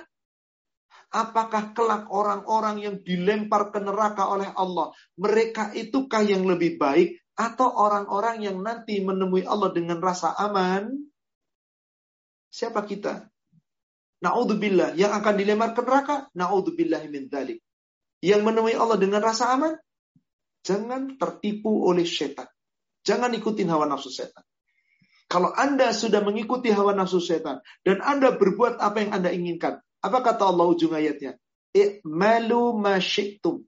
[1.13, 7.71] Apakah kelak orang-orang yang dilempar ke neraka oleh Allah, mereka itukah yang lebih baik atau
[7.71, 10.89] orang-orang yang nanti menemui Allah dengan rasa aman?
[12.51, 13.32] Siapa kita?
[14.23, 16.15] Naudzubillah yang akan dilempar ke neraka?
[16.31, 17.59] Naudzubillah min dzalik.
[18.23, 19.75] Yang menemui Allah dengan rasa aman?
[20.63, 22.47] Jangan tertipu oleh setan.
[23.03, 24.47] Jangan ikutin hawa nafsu setan.
[25.27, 30.17] Kalau Anda sudah mengikuti hawa nafsu setan dan Anda berbuat apa yang Anda inginkan, apa
[30.23, 31.35] kata Allah ujung ayatnya?
[31.75, 33.67] I'malu masyitum.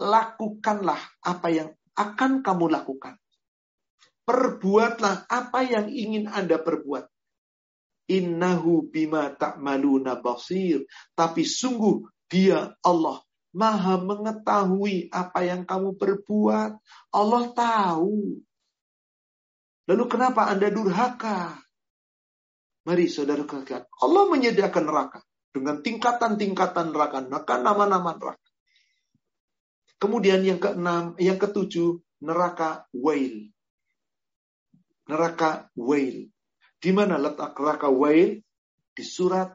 [0.00, 3.20] Lakukanlah apa yang akan kamu lakukan.
[4.24, 7.19] Perbuatlah apa yang ingin Anda perbuat.
[8.10, 10.82] Innahu bima ta'maluna basir.
[11.14, 16.70] Tapi sungguh dia Allah maha mengetahui apa yang kamu perbuat.
[17.14, 18.38] Allah tahu.
[19.90, 21.58] Lalu kenapa Anda durhaka?
[22.86, 28.48] Mari saudara katakan, Allah menyediakan neraka dengan tingkatan-tingkatan neraka, neraka nama-nama neraka.
[30.00, 33.52] Kemudian yang keenam, yang ketujuh, neraka Wail.
[35.10, 36.32] Neraka Wail.
[36.80, 38.40] Di mana letak neraka Wail?
[38.90, 39.52] Di surat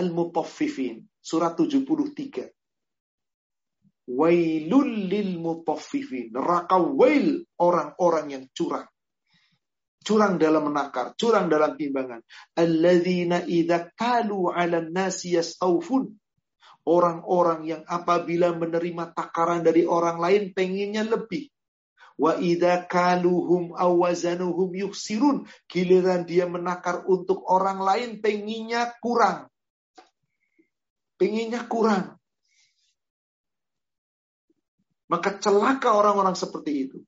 [0.00, 2.48] Al-Mutaffifin, surat 73.
[4.10, 6.34] Wailul lil mutaffifin.
[6.34, 8.88] Neraka wail orang-orang yang curang.
[10.00, 12.24] Curang dalam menakar, curang dalam timbangan.
[12.58, 16.10] Alladzina idza kalu 'alan nasi yastawfun.
[16.88, 21.49] Orang-orang yang apabila menerima takaran dari orang lain pengennya lebih.
[22.20, 25.48] Wa idza kaluhum awazanuhum yuksirun.
[25.64, 29.48] Giliran dia menakar untuk orang lain pengennya kurang.
[31.16, 32.20] Pengennya kurang.
[35.08, 36.98] Maka celaka orang-orang seperti itu.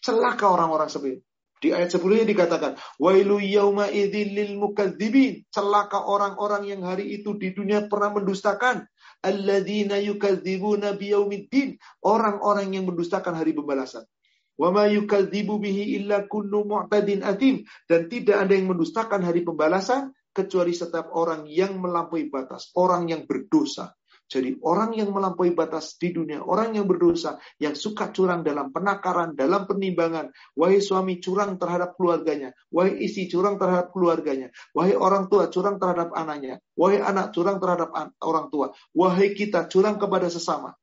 [0.00, 1.29] Celaka orang-orang seperti itu.
[1.60, 5.44] Di ayat sebelumnya dikatakan, Wailu yauma lil mukadzibin.
[5.52, 8.88] Celaka orang-orang yang hari itu di dunia pernah mendustakan.
[9.20, 11.76] Alladzina yukadzibuna biyaumiddin.
[12.00, 14.08] Orang-orang yang mendustakan hari pembalasan.
[14.56, 17.60] Wa ma yukadzibu bihi illa kullu mu'tadin atim.
[17.84, 23.28] Dan tidak ada yang mendustakan hari pembalasan kecuali setiap orang yang melampaui batas, orang yang
[23.28, 23.99] berdosa.
[24.30, 29.34] Jadi orang yang melampaui batas di dunia, orang yang berdosa, yang suka curang dalam penakaran,
[29.34, 30.30] dalam penimbangan.
[30.54, 32.54] Wahai suami curang terhadap keluarganya.
[32.70, 34.54] Wahai istri curang terhadap keluarganya.
[34.70, 36.62] Wahai orang tua curang terhadap anaknya.
[36.78, 37.90] Wahai anak curang terhadap
[38.22, 38.70] orang tua.
[38.94, 40.78] Wahai kita curang kepada sesama.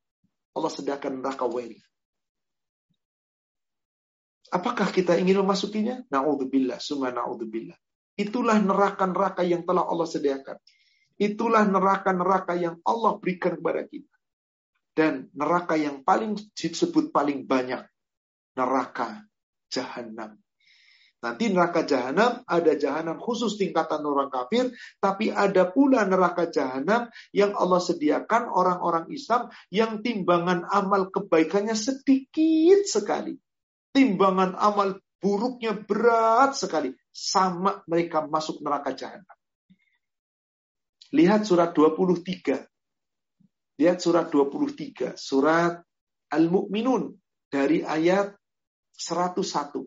[0.52, 1.80] Allah sediakan neraka wahai.
[4.52, 6.04] Apakah kita ingin memasukinya?
[6.12, 7.76] Na'udzubillah, summa na'udzubillah.
[8.20, 10.60] Itulah neraka-neraka yang telah Allah sediakan.
[11.18, 14.16] Itulah neraka-neraka yang Allah berikan kepada kita.
[14.94, 17.86] Dan neraka yang paling disebut paling banyak.
[18.58, 19.26] Neraka
[19.70, 20.38] jahanam.
[21.18, 24.70] Nanti neraka jahanam ada jahanam khusus tingkatan orang kafir,
[25.02, 32.86] tapi ada pula neraka jahanam yang Allah sediakan orang-orang Islam yang timbangan amal kebaikannya sedikit
[32.86, 33.34] sekali.
[33.98, 36.94] Timbangan amal buruknya berat sekali.
[37.10, 39.37] Sama mereka masuk neraka jahanam.
[41.16, 42.68] Lihat surat 23.
[43.78, 45.80] Lihat surat 23, surat
[46.34, 47.16] Al-Mu'minun
[47.48, 48.36] dari ayat
[48.98, 49.86] 101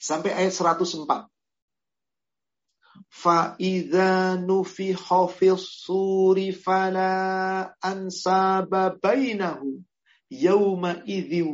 [0.00, 1.26] sampai ayat 104.
[3.10, 5.22] Fa'idha nufiha
[5.58, 7.10] suri fala
[7.82, 9.82] ansaba bainahum
[10.30, 11.02] yawma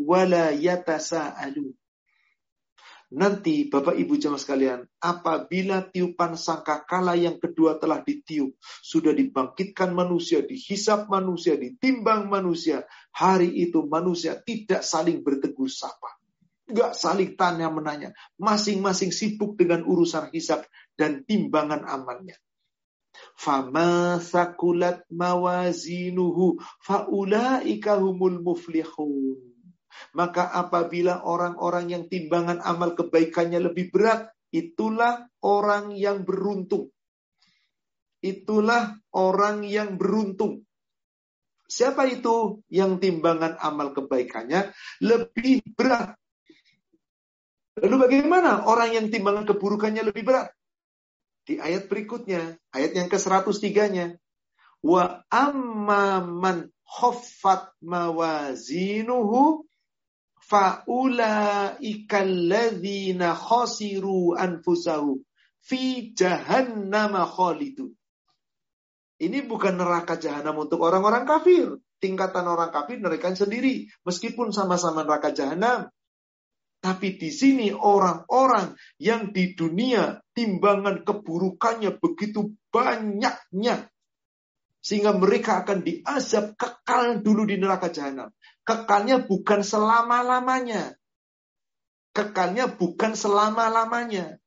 [0.05, 1.73] wala yatasa'alun.
[3.07, 10.43] Nanti Bapak Ibu jemaah sekalian, apabila tiupan sangkakala yang kedua telah ditiup, sudah dibangkitkan manusia,
[10.43, 12.83] dihisap manusia, ditimbang manusia,
[13.15, 16.19] hari itu manusia tidak saling bertegur sapa.
[16.67, 18.11] Enggak saling tanya menanya.
[18.43, 20.67] Masing-masing sibuk dengan urusan hisap
[20.99, 22.35] dan timbangan amalnya.
[23.39, 29.56] Fama sakulat mawazinuhu faulaika humul muflihun.
[30.17, 36.89] Maka apabila orang-orang yang timbangan amal kebaikannya lebih berat, itulah orang yang beruntung.
[38.25, 40.65] Itulah orang yang beruntung.
[41.67, 44.71] Siapa itu yang timbangan amal kebaikannya
[45.03, 46.15] lebih berat?
[47.77, 50.49] Lalu bagaimana orang yang timbangan keburukannya lebih berat?
[51.45, 54.17] Di ayat berikutnya, ayat yang ke-103-nya.
[54.81, 59.66] Wa amman khaffat mawazinuhu
[60.47, 65.23] faulaika alladzina khasiru anfusahu
[65.67, 67.91] fi jahannama khalidu.
[69.17, 71.81] Ini bukan neraka jahanam untuk orang-orang kafir.
[71.97, 73.89] Tingkatan orang kafir mereka sendiri.
[74.05, 75.89] Meskipun sama-sama neraka jahanam.
[76.85, 83.89] Tapi di sini orang-orang yang di dunia timbangan keburukannya begitu banyaknya.
[84.85, 88.31] Sehingga mereka akan diazab kekal dulu di neraka jahanam.
[88.67, 90.99] Kekalnya bukan selama-lamanya.
[92.11, 94.43] Kekalnya bukan selama-lamanya.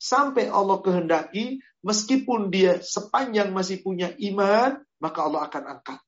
[0.00, 6.00] Sampai Allah kehendaki, meskipun dia sepanjang masih punya iman, maka Allah akan angkat.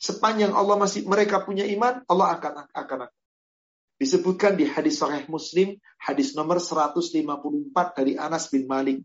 [0.00, 3.20] Sepanjang Allah masih mereka punya iman, Allah akan akan angkat.
[4.00, 7.12] Disebutkan di hadis Sahih Muslim, hadis nomor 154
[7.92, 9.04] dari Anas bin Malik.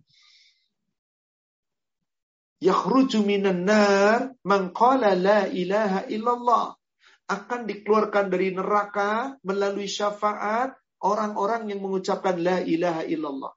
[2.64, 6.80] Yakhruju minan nar man qala la ilaha illallah.
[7.26, 13.54] Akan dikeluarkan dari neraka melalui syafaat orang-orang yang mengucapkan la ilaha illallah.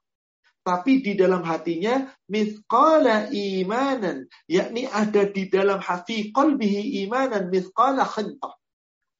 [0.65, 8.59] Tapi di dalam hatinya mithqala imanan, yakni ada di dalam hati qalbihi imanan mithqala khantah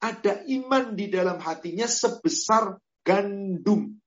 [0.00, 4.00] ada iman di dalam hatinya sebesar gandum.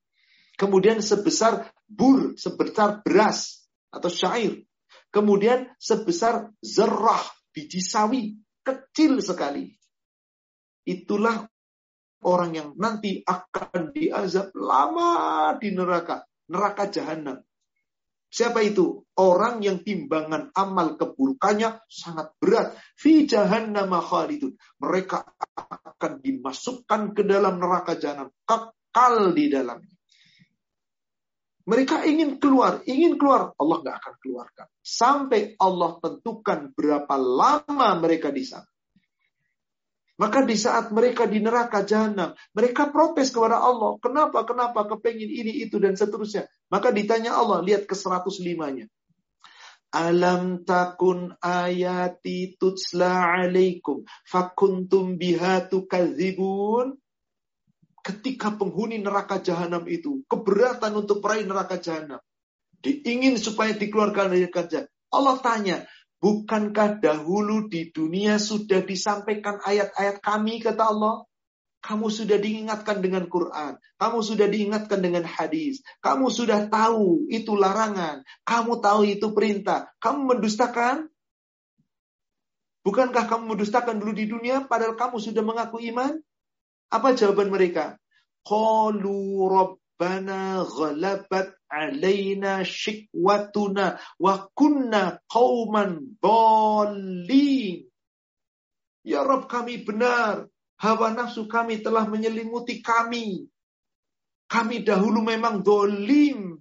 [0.58, 4.66] Kemudian sebesar bur, sebesar beras atau syair.
[5.14, 7.22] Kemudian sebesar zerah,
[7.54, 9.78] biji sawi, kecil sekali.
[10.84, 11.48] Itulah
[12.24, 17.40] orang yang nanti akan diazab lama di neraka, neraka jahanam.
[18.34, 19.06] Siapa itu?
[19.14, 22.74] Orang yang timbangan amal keburukannya sangat berat.
[22.98, 24.58] Fi jahannam khalidun.
[24.82, 25.22] Mereka
[25.54, 28.34] akan dimasukkan ke dalam neraka jahanam.
[28.42, 29.94] Kekal di dalamnya.
[31.64, 33.54] Mereka ingin keluar, ingin keluar.
[33.54, 34.68] Allah nggak akan keluarkan.
[34.82, 38.73] Sampai Allah tentukan berapa lama mereka di sana.
[40.14, 43.98] Maka di saat mereka di neraka jahanam, mereka protes kepada Allah.
[43.98, 46.46] Kenapa, kenapa, kepengin ini, itu, dan seterusnya.
[46.70, 48.86] Maka ditanya Allah, lihat ke 105-nya.
[49.94, 56.98] Alam takun ayati tutsla alaikum fakuntum biha tukadzibun.
[58.04, 62.20] Ketika penghuni neraka jahanam itu keberatan untuk meraih neraka jahanam,
[62.84, 65.78] diingin supaya dikeluarkan dari neraka Allah tanya,
[66.24, 71.28] Bukankah dahulu di dunia sudah disampaikan ayat-ayat kami, kata Allah?
[71.84, 73.76] Kamu sudah diingatkan dengan Quran.
[74.00, 75.84] Kamu sudah diingatkan dengan hadis.
[76.00, 78.24] Kamu sudah tahu itu larangan.
[78.48, 79.92] Kamu tahu itu perintah.
[80.00, 81.12] Kamu mendustakan?
[82.88, 86.24] Bukankah kamu mendustakan dulu di dunia padahal kamu sudah mengaku iman?
[86.88, 88.00] Apa jawaban mereka?
[88.48, 89.44] Qalu
[89.94, 97.86] rabbana ghalabat alaina shikwatuna wa kunna qauman dolin.
[99.04, 100.48] Ya Rob kami benar.
[100.78, 103.48] Hawa nafsu kami telah menyelimuti kami.
[104.48, 106.60] Kami dahulu memang dolim.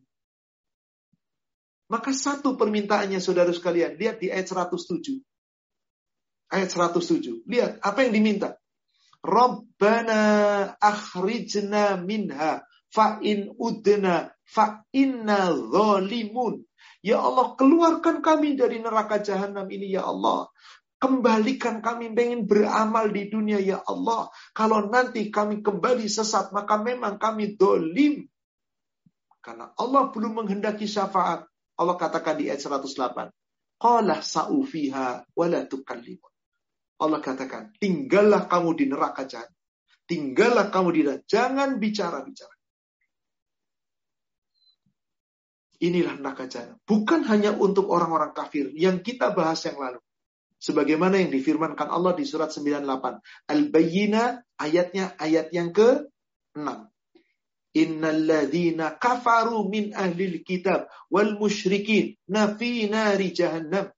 [1.90, 3.98] Maka satu permintaannya saudara sekalian.
[3.98, 5.20] Lihat di ayat 107.
[6.48, 7.44] Ayat 107.
[7.44, 8.56] Lihat apa yang diminta.
[9.22, 10.22] Rabbana
[10.82, 16.60] akhrijna minha fa in udna fa inna zalimun.
[17.02, 20.46] Ya Allah, keluarkan kami dari neraka jahanam ini ya Allah.
[21.02, 24.30] Kembalikan kami ingin beramal di dunia ya Allah.
[24.54, 28.22] Kalau nanti kami kembali sesat, maka memang kami dolim.
[29.42, 31.42] Karena Allah belum menghendaki syafaat.
[31.74, 33.34] Allah katakan di ayat 108.
[33.82, 36.32] Qala sa'ufiha wala tukallimun.
[37.02, 39.58] Allah katakan, tinggallah kamu di neraka jahanam.
[40.06, 41.26] Tinggallah kamu di neraka.
[41.26, 42.51] Jangan bicara-bicara.
[45.82, 46.78] Inilah neraka jahanam.
[46.86, 49.98] Bukan hanya untuk orang-orang kafir yang kita bahas yang lalu.
[50.62, 52.86] Sebagaimana yang difirmankan Allah di surat 98.
[53.50, 56.62] Al-Bayyina ayatnya ayat yang ke-6.
[57.74, 63.90] Innalladzina kafaru min ahlil kitab wal musyrikin na fi nari jahannam.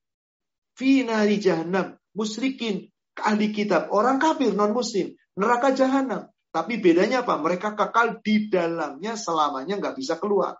[0.72, 2.00] Fi nari jahannam.
[2.16, 6.30] Musyrikin, ahli kitab, orang kafir, non muslim, neraka jahanam.
[6.54, 7.34] Tapi bedanya apa?
[7.36, 10.54] Mereka kekal di dalamnya selamanya nggak bisa keluar.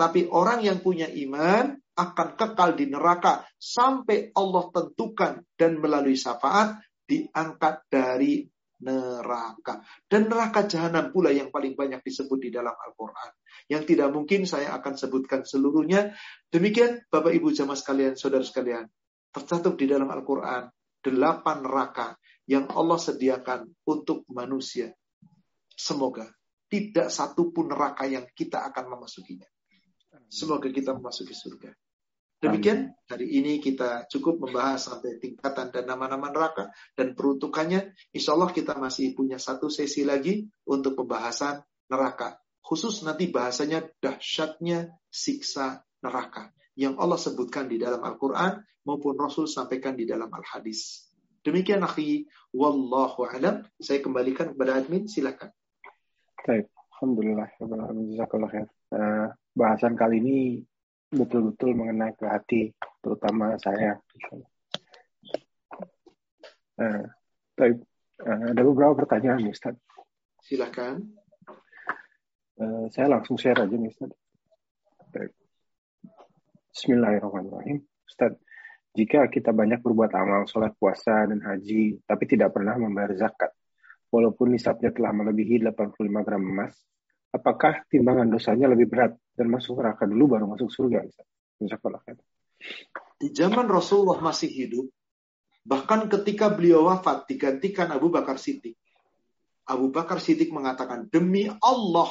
[0.00, 6.80] Tapi orang yang punya iman akan kekal di neraka sampai Allah tentukan dan melalui syafaat
[7.04, 8.48] diangkat dari
[8.80, 9.84] neraka.
[10.08, 13.30] Dan neraka jahanam pula yang paling banyak disebut di dalam Al-Quran.
[13.68, 16.16] Yang tidak mungkin saya akan sebutkan seluruhnya.
[16.48, 18.88] Demikian Bapak Ibu jamaah sekalian, saudara sekalian.
[19.36, 20.72] Tercatat di dalam Al-Quran.
[21.04, 22.16] Delapan neraka
[22.48, 24.96] yang Allah sediakan untuk manusia.
[25.76, 26.24] Semoga
[26.72, 29.48] tidak satu pun neraka yang kita akan memasukinya.
[30.30, 31.74] Semoga kita memasuki surga.
[32.40, 37.92] Demikian hari ini kita cukup membahas sampai tingkatan dan nama-nama neraka dan peruntukannya.
[38.16, 41.60] Insya Allah kita masih punya satu sesi lagi untuk pembahasan
[41.92, 42.40] neraka.
[42.64, 46.48] Khusus nanti bahasanya dahsyatnya siksa neraka.
[46.78, 51.12] Yang Allah sebutkan di dalam Al-Quran maupun Rasul sampaikan di dalam Al-Hadis.
[51.44, 52.24] Demikian akhi,
[52.56, 53.68] wallahu alam.
[53.76, 55.52] Saya kembalikan kepada admin, silakan.
[56.44, 57.48] Baik, Alhamdulillah.
[58.90, 59.28] Uh,
[59.60, 60.38] bahasan kali ini
[61.12, 62.72] betul-betul mengena ke hati,
[63.04, 64.00] terutama saya.
[66.80, 67.04] Uh,
[67.60, 69.76] uh, ada beberapa pertanyaan, Ustaz.
[70.40, 71.04] Silakan.
[72.56, 74.16] Uh, saya langsung share aja Ustaz.
[76.72, 77.84] Bismillahirrahmanirrahim.
[78.08, 78.32] Ustaz,
[78.96, 83.52] jika kita banyak berbuat amal, sholat puasa, dan haji, tapi tidak pernah membayar zakat,
[84.08, 86.72] walaupun nisabnya telah melebihi 85 gram emas,
[87.30, 91.06] apakah timbangan dosanya lebih berat dan masuk neraka dulu baru masuk surga?
[93.20, 94.86] Di zaman Rasulullah masih hidup,
[95.64, 98.76] bahkan ketika beliau wafat digantikan Abu Bakar Siddiq.
[99.70, 102.10] Abu Bakar Siddiq mengatakan, demi Allah,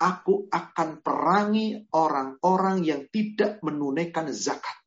[0.00, 4.78] aku akan perangi orang-orang yang tidak menunaikan zakat.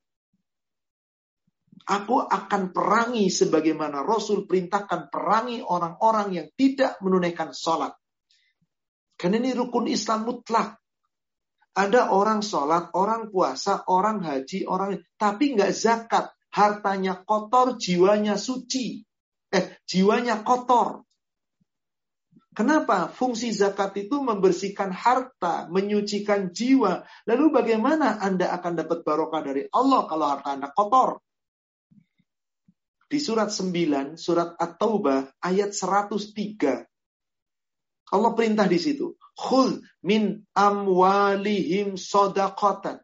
[1.90, 7.99] Aku akan perangi sebagaimana Rasul perintahkan perangi orang-orang yang tidak menunaikan sholat.
[9.20, 10.80] Karena ini rukun Islam mutlak.
[11.76, 16.32] Ada orang sholat, orang puasa, orang haji, orang tapi nggak zakat.
[16.50, 19.06] Hartanya kotor, jiwanya suci.
[19.54, 21.06] Eh, jiwanya kotor.
[22.58, 23.08] Kenapa?
[23.14, 27.06] Fungsi zakat itu membersihkan harta, menyucikan jiwa.
[27.30, 31.22] Lalu bagaimana Anda akan dapat barokah dari Allah kalau harta Anda kotor?
[33.10, 36.89] Di surat 9, surat At-Taubah, ayat 103.
[38.10, 39.14] Allah perintah di situ.
[39.38, 43.02] Khul min amwalihim sodaqatan.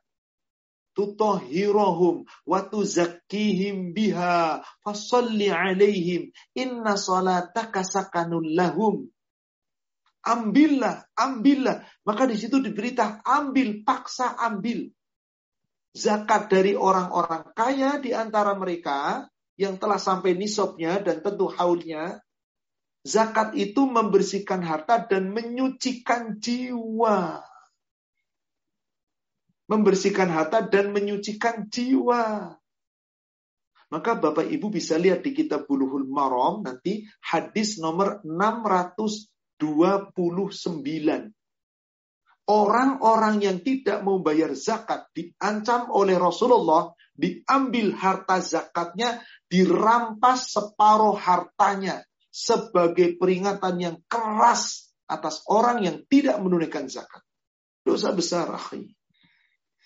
[0.96, 9.12] Tutohirohum wa tuzakkihim biha fasalli alaihim inna salataka sakanun lahum.
[10.26, 11.86] Ambillah, ambillah.
[12.02, 14.90] Maka di situ diberita ambil, paksa ambil.
[15.94, 22.25] Zakat dari orang-orang kaya di antara mereka yang telah sampai nisabnya dan tentu haulnya
[23.06, 27.38] Zakat itu membersihkan harta dan menyucikan jiwa.
[29.70, 32.58] Membersihkan harta dan menyucikan jiwa.
[33.94, 39.62] Maka Bapak Ibu bisa lihat di kitab Buluhul Maram nanti hadis nomor 629.
[42.50, 52.02] Orang-orang yang tidak mau bayar zakat diancam oleh Rasulullah, diambil harta zakatnya, dirampas separuh hartanya
[52.36, 57.24] sebagai peringatan yang keras atas orang yang tidak menunaikan zakat.
[57.80, 58.92] Dosa besar, akhi.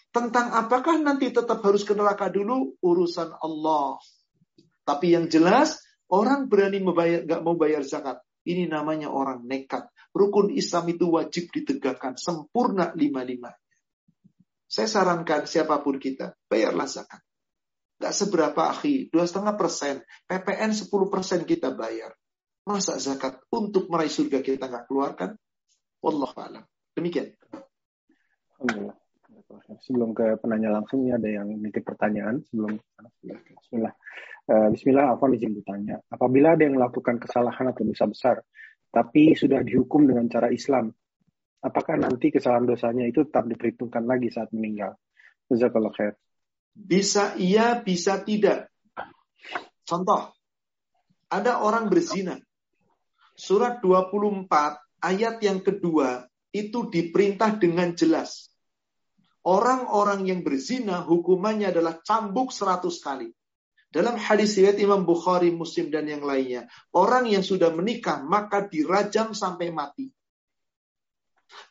[0.10, 4.02] Tentang apakah nanti tetap harus ke neraka dulu, urusan Allah.
[4.82, 5.78] Tapi yang jelas,
[6.10, 8.18] orang berani membayar, gak mau bayar zakat.
[8.42, 9.86] Ini namanya orang nekat.
[10.10, 13.54] Rukun Islam itu wajib ditegakkan sempurna lima-lima.
[14.66, 17.22] Saya sarankan siapa pun kita, bayarlah zakat.
[18.02, 22.16] Gak seberapa akhi, dua setengah persen, PPN 10 persen kita bayar.
[22.70, 25.34] Masa zakat untuk meraih surga kita nggak keluarkan?
[26.06, 26.64] Wallah alam.
[26.94, 27.34] Demikian.
[28.62, 28.94] Alhamdulillah.
[29.82, 32.46] Sebelum ke penanya langsung, ini ada yang nitip pertanyaan.
[32.46, 32.78] Sebelum
[33.26, 33.94] Bismillah.
[34.46, 35.98] Uh, Bismillah, Afwan izin bertanya.
[36.14, 38.36] Apabila ada yang melakukan kesalahan atau dosa besar,
[38.94, 40.94] tapi sudah dihukum dengan cara Islam,
[41.66, 44.94] apakah nanti kesalahan dosanya itu tetap diperhitungkan lagi saat meninggal?
[45.50, 46.14] Jazakallah khair.
[46.78, 48.70] Bisa iya, bisa tidak.
[49.90, 50.30] Contoh,
[51.34, 52.38] ada orang berzina.
[53.40, 54.52] Surat 24
[55.00, 58.52] ayat yang kedua itu diperintah dengan jelas.
[59.48, 63.32] Orang-orang yang berzina hukumannya adalah cambuk 100 kali.
[63.88, 69.32] Dalam hadis riwayat Imam Bukhari, Muslim dan yang lainnya, orang yang sudah menikah maka dirajam
[69.32, 70.12] sampai mati.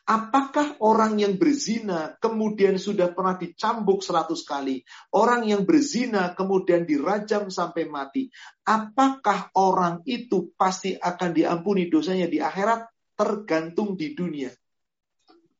[0.05, 4.83] Apakah orang yang berzina kemudian sudah pernah dicambuk seratus kali?
[5.13, 8.27] Orang yang berzina kemudian dirajam sampai mati.
[8.67, 12.89] Apakah orang itu pasti akan diampuni dosanya di akhirat?
[13.15, 14.51] Tergantung di dunia.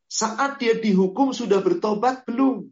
[0.10, 2.66] Saat dia dihukum sudah bertobat belum?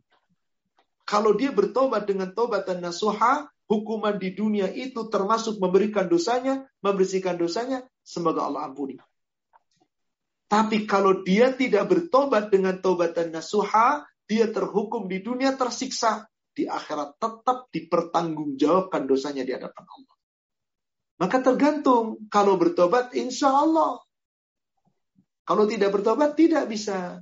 [1.08, 7.40] Kalau dia bertobat dengan tobat dan nasuha, hukuman di dunia itu termasuk memberikan dosanya, membersihkan
[7.40, 9.00] dosanya, semoga Allah ampuni.
[10.48, 16.28] Tapi kalau dia tidak bertobat dengan tobat dan nasuha, dia terhukum di dunia tersiksa.
[16.58, 20.16] Di akhirat tetap dipertanggungjawabkan dosanya di hadapan Allah.
[21.22, 22.26] Maka tergantung.
[22.34, 24.02] Kalau bertobat, insya Allah.
[25.46, 27.22] Kalau tidak bertobat, tidak bisa.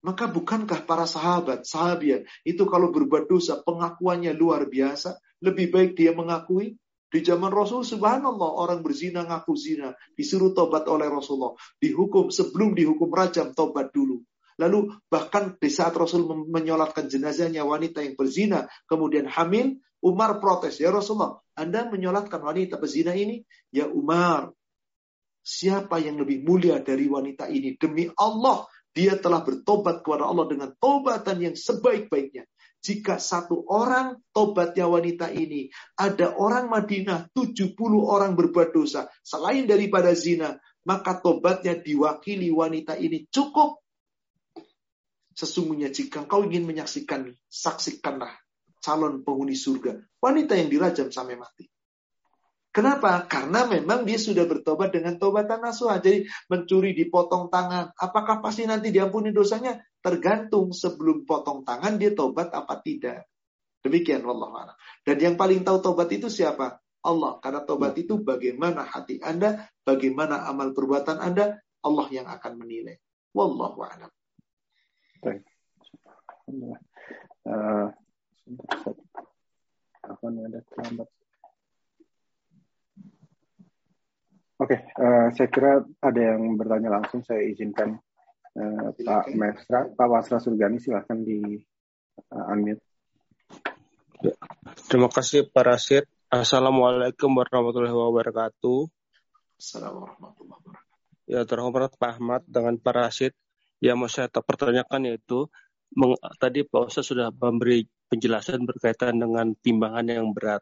[0.00, 6.16] Maka bukankah para sahabat, sahabat itu kalau berbuat dosa pengakuannya luar biasa, lebih baik dia
[6.16, 6.80] mengakui
[7.10, 13.10] di zaman Rasul subhanallah orang berzina ngaku zina, disuruh tobat oleh Rasulullah, dihukum sebelum dihukum
[13.10, 14.22] rajam tobat dulu.
[14.62, 20.94] Lalu bahkan di saat Rasul menyolatkan jenazahnya wanita yang berzina, kemudian hamil, Umar protes, ya
[20.94, 23.42] Rasulullah, Anda menyolatkan wanita berzina ini?
[23.74, 24.54] Ya Umar,
[25.42, 27.74] siapa yang lebih mulia dari wanita ini?
[27.74, 32.46] Demi Allah, dia telah bertobat kepada Allah dengan tobatan yang sebaik-baiknya.
[32.80, 35.68] Jika satu orang tobatnya wanita ini,
[36.00, 40.56] ada orang Madinah 70 orang berbuat dosa selain daripada zina,
[40.88, 43.80] maka tobatnya diwakili wanita ini cukup
[45.40, 48.36] Sesungguhnya jika engkau ingin menyaksikan, saksikanlah
[48.84, 49.96] calon penghuni surga.
[50.20, 51.64] Wanita yang dirajam sampai mati.
[52.70, 53.24] Kenapa?
[53.24, 55.98] Karena memang dia sudah bertobat dengan tobatan nasuha.
[55.98, 57.90] Jadi mencuri dipotong tangan.
[57.96, 59.80] Apakah pasti nanti diampuni dosanya?
[60.00, 63.28] Tergantung sebelum potong tangan dia tobat apa tidak.
[63.80, 66.80] Demikian Allah Dan yang paling tahu tobat itu siapa?
[67.04, 67.40] Allah.
[67.40, 72.96] Karena tobat itu bagaimana hati Anda, bagaimana amal perbuatan Anda, Allah yang akan menilai.
[73.32, 74.12] Wallahu a'lam.
[75.24, 75.44] Baik.
[80.76, 81.08] Terlambat.
[84.60, 87.24] Oke, okay, uh, eh, saya kira ada yang bertanya langsung.
[87.24, 87.96] Saya izinkan
[88.56, 91.60] uh, Pak Mesra, Pak Wasra Surgani, silahkan di
[92.30, 92.82] uh, unmute.
[94.20, 94.34] Ya.
[94.88, 96.04] Terima kasih Pak Rasid.
[96.30, 98.86] Assalamualaikum warahmatullahi wabarakatuh.
[99.58, 100.88] Assalamualaikum warahmatullahi wabarakatuh.
[101.30, 103.32] Ya, terhormat Pak Ahmad dengan Pak Rasid
[103.80, 105.48] yang mau saya pertanyakan yaitu
[105.96, 110.60] meng, tadi Pak Ustaz sudah memberi penjelasan berkaitan dengan timbangan yang berat.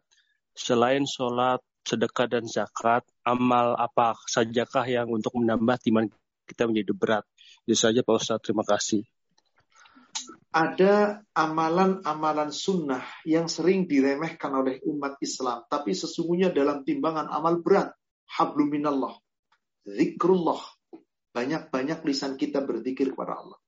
[0.54, 6.12] Selain sholat, sedekah dan zakat, amal apa sajakah yang untuk menambah timbangan
[6.46, 7.24] kita menjadi berat?
[7.68, 9.04] Itu saja Pak Ustaz, terima kasih.
[10.48, 17.92] Ada amalan-amalan sunnah yang sering diremehkan oleh umat Islam, tapi sesungguhnya dalam timbangan amal berat,
[18.24, 19.20] habluminallah,
[19.84, 20.64] zikrullah,
[21.36, 23.60] banyak-banyak lisan kita berzikir kepada Allah.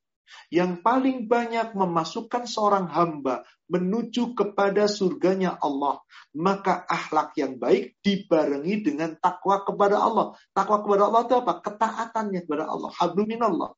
[0.49, 6.01] Yang paling banyak memasukkan seorang hamba menuju kepada surganya Allah.
[6.37, 10.37] Maka akhlak yang baik dibarengi dengan takwa kepada Allah.
[10.53, 11.53] Takwa kepada Allah itu apa?
[11.61, 12.91] Ketaatannya kepada Allah.
[12.93, 13.73] Habluminallah.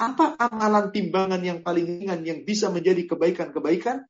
[0.00, 4.02] Apa amalan timbangan yang paling ringan yang bisa menjadi kebaikan-kebaikan?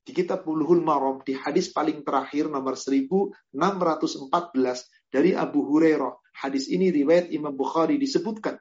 [0.00, 3.52] Di kitab Buluhul Maram di hadis paling terakhir nomor 1614
[5.12, 6.14] dari Abu Hurairah.
[6.40, 8.56] Hadis ini riwayat Imam Bukhari disebutkan.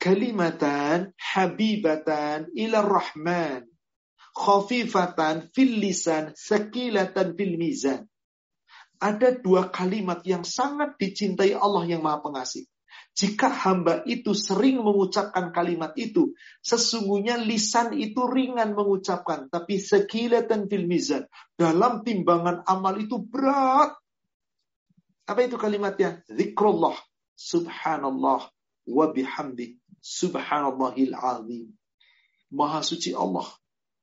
[0.00, 3.68] Kalimatan habibatan ila rahman
[4.32, 8.08] khafifatan fil lisan sakilatan fil mizan.
[9.00, 12.68] Ada dua kalimat yang sangat dicintai Allah yang Maha Pengasih.
[13.16, 20.86] Jika hamba itu sering mengucapkan kalimat itu, sesungguhnya lisan itu ringan mengucapkan, tapi sekilatan fil
[20.86, 21.26] mizan.
[21.58, 23.96] Dalam timbangan amal itu berat.
[25.26, 26.22] Apa itu kalimatnya?
[26.28, 26.96] Zikrullah,
[27.34, 28.46] subhanallah,
[28.86, 31.72] wa bihamdi, subhanallahil azim.
[32.50, 33.46] Maha suci Allah,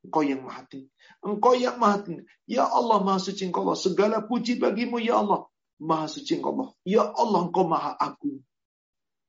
[0.08, 0.88] Engkau yang maha tinggi.
[1.20, 2.24] Engkau yang maha tinggi.
[2.48, 3.76] Ya Allah, maha suci engkau Allah.
[3.76, 5.52] Segala puji bagimu, ya Allah.
[5.84, 6.70] Maha suci engkau Allah.
[6.88, 8.40] Ya Allah, engkau maha agung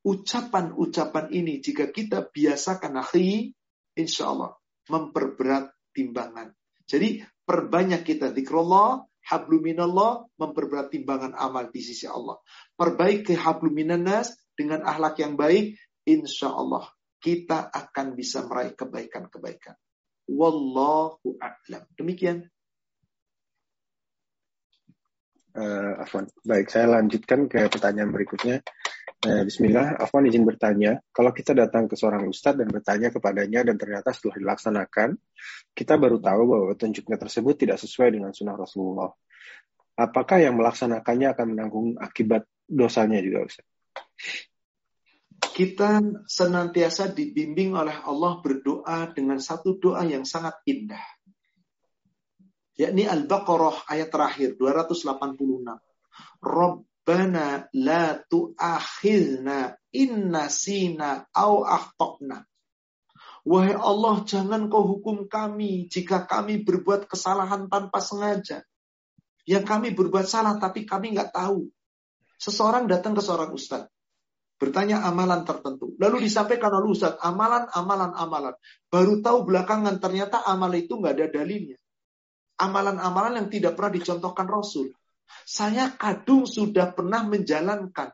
[0.08, 3.52] ucapan-ucapan ini jika kita biasakan akhi,
[3.98, 4.56] insya Allah
[4.88, 6.56] memperberat timbangan.
[6.88, 12.40] Jadi perbanyak kita zikrullah, habluminallah, memperberat timbangan amal di sisi Allah.
[12.78, 15.76] Perbaiki habluminanas dengan akhlak yang baik,
[16.08, 16.88] insya Allah
[17.20, 19.76] kita akan bisa meraih kebaikan-kebaikan.
[20.28, 21.84] Wallahu a'lam.
[21.98, 22.46] Demikian.
[25.58, 26.30] Uh, Afwan.
[26.46, 28.62] Baik, saya lanjutkan ke pertanyaan berikutnya.
[29.26, 33.74] Uh, Bismillah, Afwan izin bertanya, kalau kita datang ke seorang ustadz dan bertanya kepadanya dan
[33.74, 35.18] ternyata setelah dilaksanakan,
[35.74, 39.10] kita baru tahu bahwa petunjuknya tersebut tidak sesuai dengan sunnah Rasulullah.
[39.98, 43.66] Apakah yang melaksanakannya akan menanggung akibat dosanya juga Ustaz?
[45.58, 51.02] Kita senantiasa dibimbing oleh Allah berdoa dengan satu doa yang sangat indah.
[52.78, 55.18] Yakni Al-Baqarah ayat terakhir 286.
[56.38, 62.46] Rabbana la tu'akhilna inna sina au akhtokna.
[63.42, 68.62] Wahai Allah, jangan kau hukum kami jika kami berbuat kesalahan tanpa sengaja.
[69.42, 71.66] Yang kami berbuat salah tapi kami nggak tahu.
[72.38, 73.97] Seseorang datang ke seorang ustadz
[74.58, 75.94] bertanya amalan tertentu.
[76.02, 78.54] Lalu disampaikan oleh Ustaz, amalan, amalan, amalan.
[78.90, 81.78] Baru tahu belakangan ternyata amal itu nggak ada dalilnya.
[82.58, 84.90] Amalan-amalan yang tidak pernah dicontohkan Rasul.
[85.46, 88.10] Saya kadung sudah pernah menjalankan.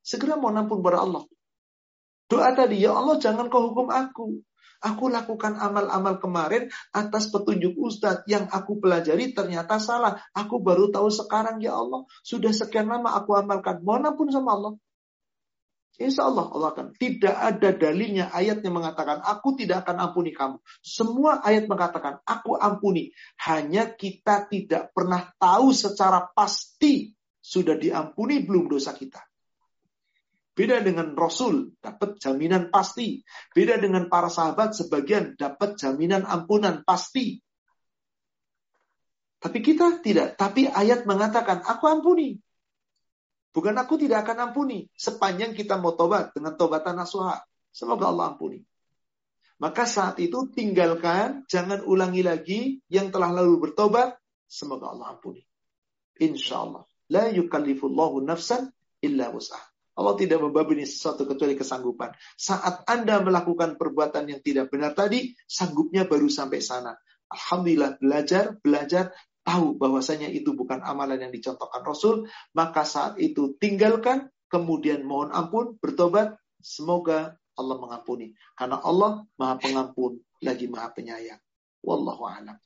[0.00, 1.26] Segera mau nampun pada Allah.
[2.30, 4.38] Doa tadi, ya Allah jangan kau hukum aku.
[4.80, 10.16] Aku lakukan amal-amal kemarin atas petunjuk Ustadz yang aku pelajari ternyata salah.
[10.32, 12.08] Aku baru tahu sekarang ya Allah.
[12.24, 13.84] Sudah sekian lama aku amalkan.
[13.84, 14.72] Mohon ampun sama Allah.
[16.00, 16.86] Insya Allah Allah akan.
[16.96, 20.56] Tidak ada dalilnya ayat yang mengatakan aku tidak akan ampuni kamu.
[20.80, 23.12] Semua ayat mengatakan aku ampuni.
[23.44, 27.12] Hanya kita tidak pernah tahu secara pasti
[27.44, 29.20] sudah diampuni belum dosa kita.
[30.56, 33.20] Beda dengan Rasul, dapat jaminan pasti.
[33.52, 37.44] Beda dengan para sahabat, sebagian dapat jaminan ampunan pasti.
[39.40, 40.36] Tapi kita tidak.
[40.36, 42.36] Tapi ayat mengatakan, aku ampuni.
[43.50, 47.42] Bukan aku tidak akan ampuni sepanjang kita mau tobat dengan tobatan nasuha.
[47.70, 48.62] Semoga Allah ampuni.
[49.60, 54.16] Maka saat itu tinggalkan, jangan ulangi lagi yang telah lalu bertobat.
[54.48, 55.44] Semoga Allah ampuni.
[56.16, 56.82] Insya Allah.
[57.10, 58.70] La yukallifullahu nafsan
[59.02, 59.60] illa wus'ah.
[60.00, 62.16] Allah tidak membebani sesuatu kecuali kesanggupan.
[62.38, 66.96] Saat Anda melakukan perbuatan yang tidak benar tadi, sanggupnya baru sampai sana.
[67.28, 69.12] Alhamdulillah belajar, belajar,
[69.42, 75.76] tahu bahwasanya itu bukan amalan yang dicontohkan Rasul, maka saat itu tinggalkan, kemudian mohon ampun,
[75.80, 78.32] bertobat, semoga Allah mengampuni.
[78.56, 81.40] Karena Allah Maha Pengampun lagi Maha Penyayang.
[81.84, 82.56] Wallahu a'lam.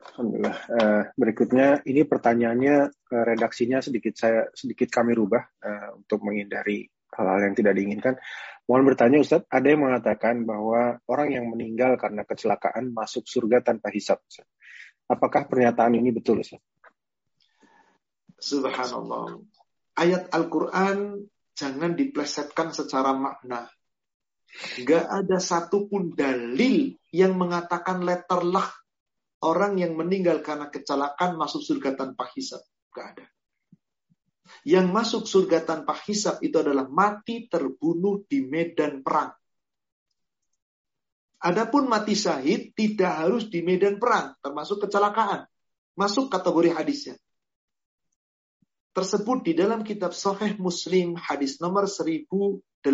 [0.00, 0.56] Alhamdulillah.
[0.72, 7.40] Uh, berikutnya ini pertanyaannya uh, redaksinya sedikit saya sedikit kami rubah uh, untuk menghindari hal-hal
[7.44, 8.14] yang tidak diinginkan.
[8.64, 13.90] Mohon bertanya Ustadz, ada yang mengatakan bahwa orang yang meninggal karena kecelakaan masuk surga tanpa
[13.92, 14.22] hisap.
[14.24, 14.46] Ustaz.
[15.10, 16.62] Apakah pernyataan ini betul, Ustaz?
[18.38, 19.42] Subhanallah.
[19.98, 21.26] Ayat Al-Quran
[21.58, 23.66] jangan diplesetkan secara makna.
[24.86, 28.66] Gak ada satupun dalil yang mengatakan letterlah
[29.42, 32.62] orang yang meninggal karena kecelakaan masuk surga tanpa hisab.
[32.94, 33.26] Gak ada.
[34.66, 39.30] Yang masuk surga tanpa hisab itu adalah mati terbunuh di medan perang.
[41.40, 45.48] Adapun mati syahid tidak harus di medan perang, termasuk kecelakaan.
[45.96, 47.16] Masuk kategori hadisnya.
[48.90, 52.84] Tersebut di dalam kitab Sahih Muslim hadis nomor 1868.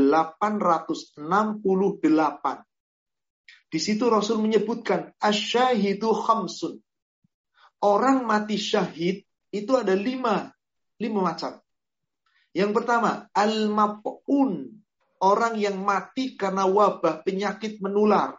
[3.67, 6.79] Di situ Rasul menyebutkan asyahidu khamsun.
[7.83, 10.55] Orang mati syahid itu ada lima,
[11.03, 11.59] lima macam.
[12.57, 14.76] Yang pertama, al-map'un,
[15.23, 18.37] orang yang mati karena wabah penyakit menular.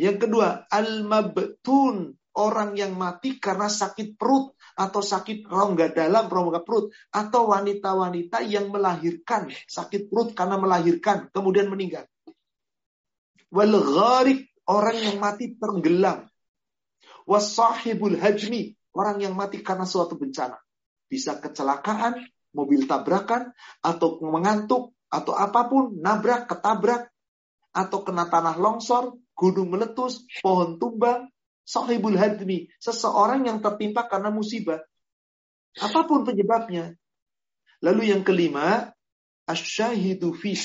[0.00, 6.88] Yang kedua, al-mabtun, orang yang mati karena sakit perut atau sakit rongga dalam, rongga perut
[7.12, 12.08] atau wanita-wanita yang melahirkan sakit perut karena melahirkan kemudian meninggal.
[13.52, 13.76] Wal
[14.64, 16.24] orang yang mati tenggelam.
[17.28, 20.58] Wasahibul hajmi, orang yang mati karena suatu bencana.
[21.06, 22.18] Bisa kecelakaan,
[22.56, 23.52] mobil tabrakan,
[23.84, 27.12] atau mengantuk, atau apa pun, nabrak, ketabrak,
[27.76, 31.28] atau kena tanah longsor, gunung meletus, pohon tumbang,
[31.68, 34.80] sahibul hadmi, seseorang yang tertimpa karena musibah.
[35.76, 36.96] Apa pun penyebabnya.
[37.84, 38.92] Lalu yang kelima,
[39.48, 40.56] asyahidu fi.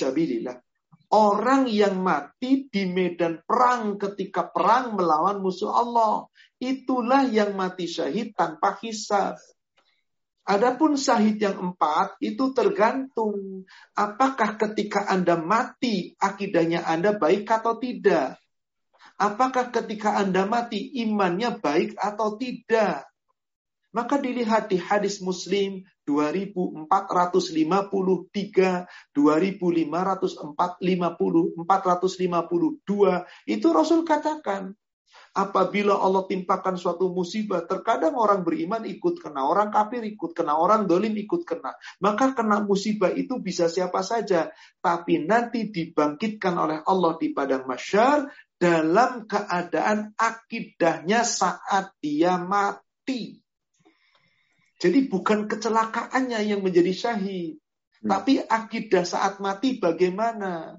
[1.08, 6.28] Orang yang mati di medan perang ketika perang melawan musuh Allah.
[6.60, 9.40] Itulah yang mati syahid tanpa hisab.
[10.48, 18.40] Adapun syahid yang empat itu tergantung apakah ketika Anda mati akidahnya Anda baik atau tidak.
[19.20, 23.12] Apakah ketika Anda mati imannya baik atau tidak.
[23.92, 34.72] Maka dilihat di hadis Muslim 2453, 2550, 452, itu Rasul katakan,
[35.38, 40.90] apabila Allah timpakan suatu musibah, terkadang orang beriman ikut kena, orang kafir ikut kena, orang
[40.90, 41.78] dolim ikut kena.
[42.02, 44.50] Maka kena musibah itu bisa siapa saja.
[44.82, 48.26] Tapi nanti dibangkitkan oleh Allah di padang masyar
[48.58, 53.38] dalam keadaan akidahnya saat dia mati.
[54.78, 57.62] Jadi bukan kecelakaannya yang menjadi syahid.
[58.02, 58.10] Hmm.
[58.14, 60.78] Tapi akidah saat mati bagaimana?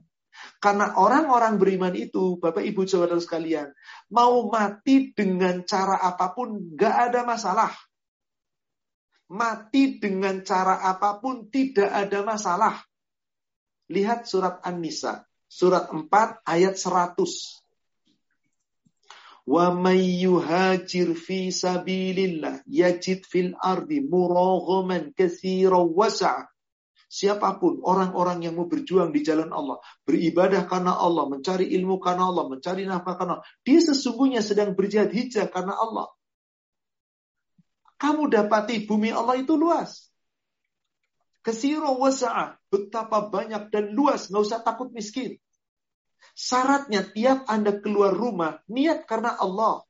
[0.58, 3.70] Karena orang-orang beriman itu, Bapak Ibu saudara sekalian,
[4.10, 7.70] mau mati dengan cara apa pun gak ada masalah.
[9.28, 12.80] Mati dengan cara apa pun tidak ada masalah.
[13.88, 16.08] Lihat surat An-Nisa, surat 4
[16.44, 17.16] ayat 100.
[19.48, 26.52] Wa may yuhajir fi sabilillah yajid fil ardi muraghaman katsiran wasa'.
[27.08, 32.28] Siapa pun orang-orang yang mau berjuang di jalan Allah, beribadah karena Allah, mencari ilmu karena
[32.28, 36.12] Allah, mencari nafkah karena Allah, dia sesungguhnya sedang berjihad hijrah karena Allah.
[37.96, 40.12] Kamu dapati bumi Allah itu luas.
[41.40, 45.40] Kesiro wasa'ah, betapa banyak dan luas, nggak usah takut miskin.
[46.36, 49.80] Syaratnya tiap Anda keluar rumah, niat karena Allah.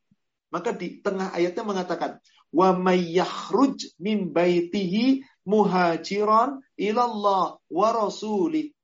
[0.55, 2.23] Maka di tengah ayatnya mengatakan,
[2.55, 8.77] wa min baitihi muhajiran ilallah wa rasuli.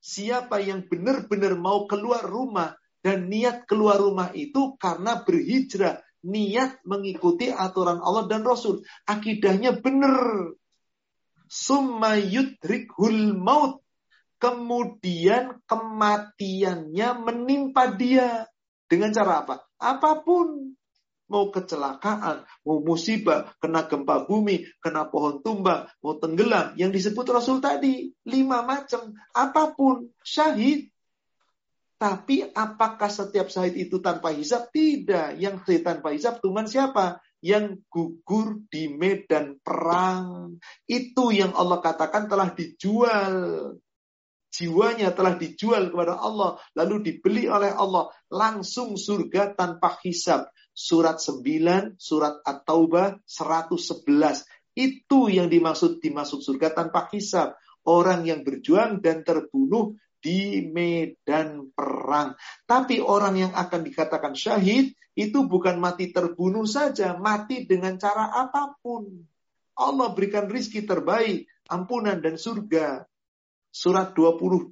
[0.00, 2.72] Siapa yang benar-benar mau keluar rumah
[3.04, 8.82] dan niat keluar rumah itu karena berhijrah, niat mengikuti aturan Allah dan Rasul.
[9.04, 10.16] Akidahnya benar.
[11.48, 13.80] Summa yudrikhul maut
[14.36, 18.46] kemudian kematiannya menimpa dia
[18.86, 19.56] dengan cara apa?
[19.76, 20.77] Apa pun.
[21.28, 26.72] Mau kecelakaan, mau musibah, kena gempa bumi, kena pohon tumbang, mau tenggelam.
[26.80, 29.12] Yang disebut Rasul tadi, lima macam.
[29.36, 30.88] Apa pun, syahid.
[32.00, 34.72] Tapi apakah setiap syahid itu tanpa hisap?
[34.72, 35.36] Tidak.
[35.36, 37.20] Yang syahid tanpa hisap cuma siapa?
[37.44, 40.56] Yang gugur di medan perang.
[40.88, 43.36] Itu yang Allah katakan telah dijual
[44.48, 50.48] jiwanya telah dijual kepada Allah, lalu dibeli oleh Allah, langsung surga tanpa hisab.
[50.78, 54.46] Surat 9, surat At-Taubah 111.
[54.78, 57.58] Itu yang dimaksud dimasuk surga tanpa hisab.
[57.82, 62.38] Orang yang berjuang dan terbunuh di medan perang.
[62.62, 68.78] Tapi orang yang akan dikatakan syahid itu bukan mati terbunuh saja, mati dengan cara apa
[68.78, 69.26] pun.
[69.74, 73.02] Allah berikan rizki terbaik, ampunan dan surga
[73.74, 74.70] surat 22,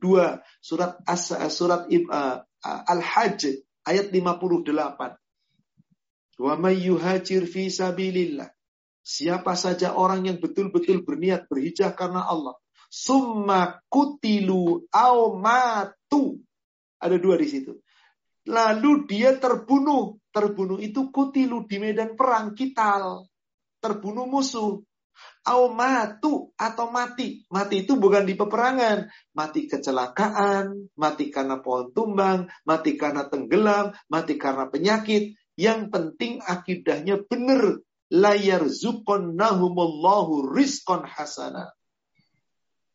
[0.62, 3.42] surat As, surat uh, Al-Hajj
[3.86, 5.26] ayat 58.
[6.36, 6.84] Wa may
[7.48, 8.48] fi sabilillah.
[9.06, 12.58] Siapa saja orang yang betul-betul berniat berhijrah karena Allah.
[12.90, 16.42] Summa kutilu au matu.
[16.98, 17.72] Ada dua di situ.
[18.50, 20.18] Lalu dia terbunuh.
[20.34, 23.30] Terbunuh itu kutilu di medan perang kital.
[23.78, 24.82] Terbunuh musuh.
[25.46, 27.46] Au matu atau mati.
[27.48, 29.06] Mati itu bukan di peperangan.
[29.32, 35.38] Mati kecelakaan, mati karena pohon tumbang, mati karena tenggelam, mati karena penyakit.
[35.56, 37.80] Yang penting akidahnya benar.
[38.06, 38.62] Layar
[39.10, 41.74] nahumullahu rizqon hasana.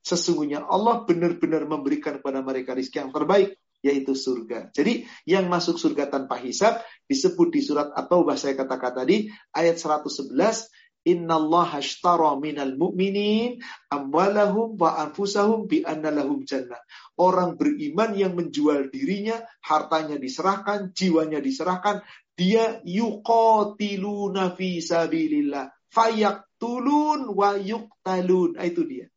[0.02, 4.70] Sesungguhnya Allah benar-benar memberikan kepada mereka rizki yang terbaik yaitu surga.
[4.72, 6.80] Jadi yang masuk surga tanpa hisab
[7.10, 10.70] disebut di surat atau bahasa kata-kata tadi ayat 111
[11.02, 13.58] Innallaha ashtara minal mu'minin
[13.90, 16.78] amwalahum wa anfusahum bi anna lahum jannah.
[17.18, 22.06] Orang beriman yang menjual dirinya, hartanya diserahkan, jiwanya diserahkan,
[22.38, 25.74] dia yuqatiluna fi sabilillah.
[25.90, 28.62] Fayaktulun wa yuktalun.
[28.62, 29.10] Nah, itu dia.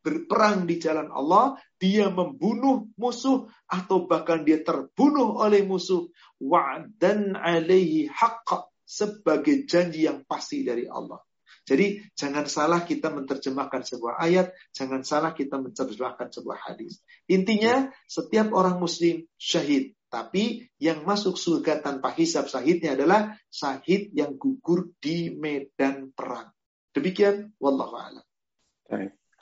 [0.00, 6.08] Berperang di jalan Allah, dia membunuh musuh atau bahkan dia terbunuh oleh musuh.
[6.40, 11.22] Wa'dan alaihi haqqa sebagai janji yang pasti dari Allah.
[11.62, 16.98] Jadi jangan salah kita menerjemahkan sebuah ayat, jangan salah kita menerjemahkan sebuah hadis.
[17.30, 24.34] Intinya setiap orang muslim syahid, tapi yang masuk surga tanpa hisab syahidnya adalah syahid yang
[24.34, 26.50] gugur di medan perang.
[26.90, 28.26] Demikian, wallahu a'lam.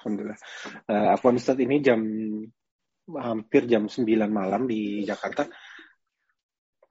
[0.04, 0.38] Alhamdulillah.
[0.84, 2.04] Uh, Afwan Ustaz ini jam
[3.08, 5.48] hampir jam 9 malam di Jakarta.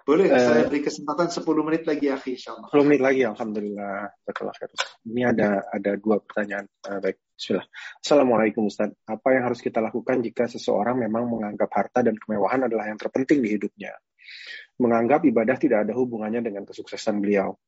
[0.07, 2.71] Boleh, uh, saya beri kesempatan 10 menit lagi, Akhi, insyaAllah.
[2.71, 4.07] 10 menit lagi, Alhamdulillah.
[5.03, 6.63] Ini ada ada dua pertanyaan.
[6.87, 7.67] Uh, baik, bismillah.
[7.99, 8.95] Assalamualaikum Ustaz.
[9.03, 13.43] Apa yang harus kita lakukan jika seseorang memang menganggap harta dan kemewahan adalah yang terpenting
[13.43, 13.99] di hidupnya?
[14.79, 17.59] Menganggap ibadah tidak ada hubungannya dengan kesuksesan beliau.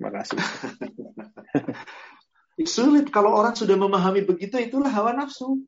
[0.00, 0.40] Makasih.
[2.80, 5.60] Sulit kalau orang sudah memahami begitu, itulah hawa nafsu.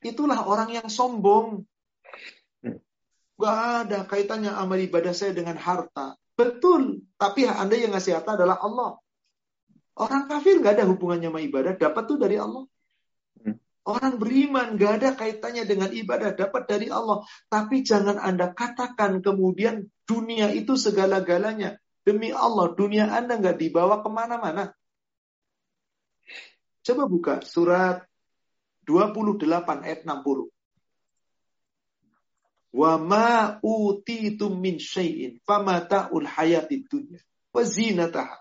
[0.00, 1.68] Itulah orang yang sombong.
[3.36, 6.16] Gak ada kaitannya amal ibadah saya dengan harta.
[6.36, 9.00] Betul, tapi Anda yang ngasih harta adalah Allah.
[9.96, 12.64] Orang kafir gak ada hubungannya sama ibadah, dapat tuh dari Allah.
[13.40, 13.56] Hmm.
[13.84, 17.24] Orang beriman gak ada kaitannya dengan ibadah, dapat dari Allah.
[17.48, 21.80] Tapi jangan Anda katakan kemudian dunia itu segala-galanya.
[22.06, 24.70] Demi Allah, dunia Anda nggak dibawa ke mana-mana.
[26.86, 28.06] Coba buka surat
[28.86, 29.42] 28
[29.82, 30.55] ayat 60.
[32.76, 38.36] Wa ma utitum min syai'in famata'ul hayatid dunya wa zinataha.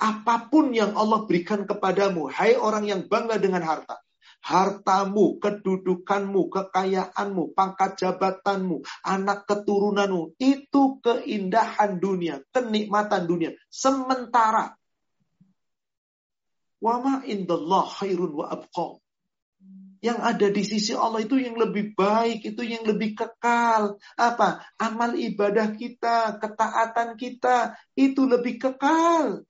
[0.00, 4.00] Apa pun yang Allah berikan kepadamu, hai orang yang bangga dengan harta,
[4.40, 13.52] hartamu, kedudukanmu, kekayaanmu, pangkat jabatanmu, anak keturunanmu, itu keindahan dunia, kenikmatan dunia.
[13.68, 14.78] Sementara
[16.78, 19.02] Wama indallah khairun wa abqa.
[19.98, 23.98] Yang ada di sisi Allah itu yang lebih baik, itu yang lebih kekal.
[24.14, 24.62] Apa?
[24.78, 29.42] Amal ibadah kita, ketaatan kita, itu lebih kekal.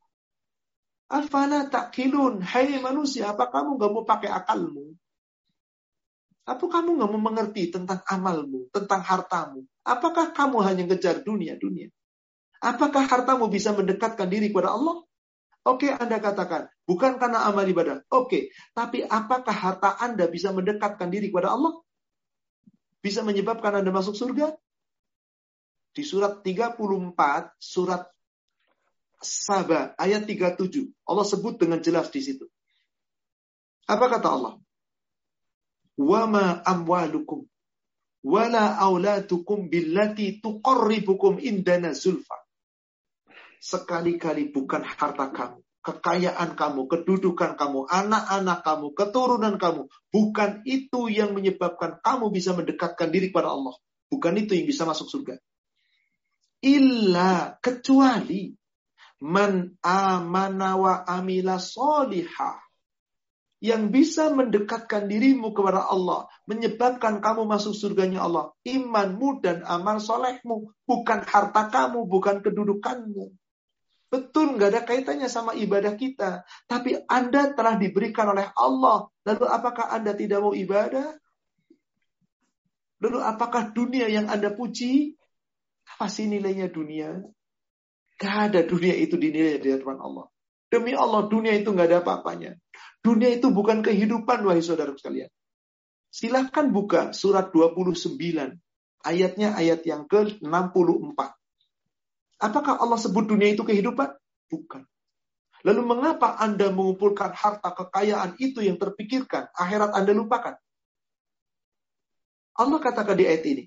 [1.09, 2.45] Afala takilun.
[2.45, 4.93] Hai manusia, apa kamu gak mau pakai akalmu?
[6.45, 9.65] Apa kamu gak mau mengerti tentang amalmu, tentang hartamu?
[9.85, 11.89] Apakah kamu hanya ngejar dunia-dunia?
[12.61, 15.07] Apakah hartamu bisa mendekatkan diri kepada Allah?
[15.69, 18.01] Oke, Anda katakan, bukan karena amal ibadah.
[18.09, 21.77] Oke, tapi apakah harta Anda bisa mendekatkan diri kepada Allah?
[23.05, 24.57] Bisa menyebabkan Anda masuk surga?
[25.93, 26.81] Di surat 34,
[27.61, 28.09] surat
[29.19, 30.89] Sabah, ayat 37.
[31.05, 32.47] Allah sebut dengan jelas di situ.
[33.90, 34.55] Apa kata Allah?
[35.99, 37.45] Wama amwalukum
[38.24, 42.35] wala auladukum billati tuqarribukum indana zulfa
[43.59, 49.82] sekali-kali bukan harta kamu, kekayaan kamu, kedudukan kamu, anak-anak kamu, keturunan kamu.
[50.10, 53.74] Bukan itu yang menyebabkan kamu bisa mendekatkan diri kepada Allah.
[54.09, 55.36] Bukan itu yang bisa masuk surga.
[56.64, 58.51] Illa kecuali
[59.22, 62.68] man amana wa amila solihah
[63.59, 70.70] yang bisa mendekatkan dirimu kepada Allah, menyebabkan kamu masuk surganya Allah, imanmu dan amal solehmu,
[70.86, 73.35] bukan harta kamu, bukan kedudukanmu.
[74.09, 76.48] Betul, nggak ada kaitannya sama ibadah kita.
[76.64, 79.12] Tapi Anda telah diberikan oleh Allah.
[79.28, 81.12] Lalu apakah Anda tidak mau ibadah?
[83.05, 85.12] Lalu apakah dunia yang Anda puji?
[85.97, 87.20] Apa sih nilainya dunia?
[88.18, 90.26] Gak ada dunia itu dinilai di hadapan Allah.
[90.68, 92.52] Demi Allah, dunia itu nggak ada apa-apanya.
[93.01, 95.32] Dunia itu bukan kehidupan, wahai saudara sekalian.
[96.12, 98.18] Silahkan buka surat 29.
[99.01, 101.38] Ayatnya ayat yang ke-64.
[102.39, 104.15] Apakah Allah sebut dunia itu kehidupan?
[104.48, 104.86] Bukan.
[105.66, 110.55] Lalu mengapa Anda mengumpulkan harta kekayaan itu yang terpikirkan, akhirat Anda lupakan?
[112.59, 113.65] Allah katakan di ayat ini.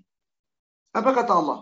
[0.95, 1.60] Apa kata Allah?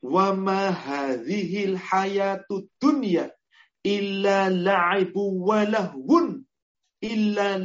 [0.00, 3.28] Wa ma hadhil hayatu dunya
[3.84, 6.44] illa la'ibu wa lahun
[7.00, 7.56] illa.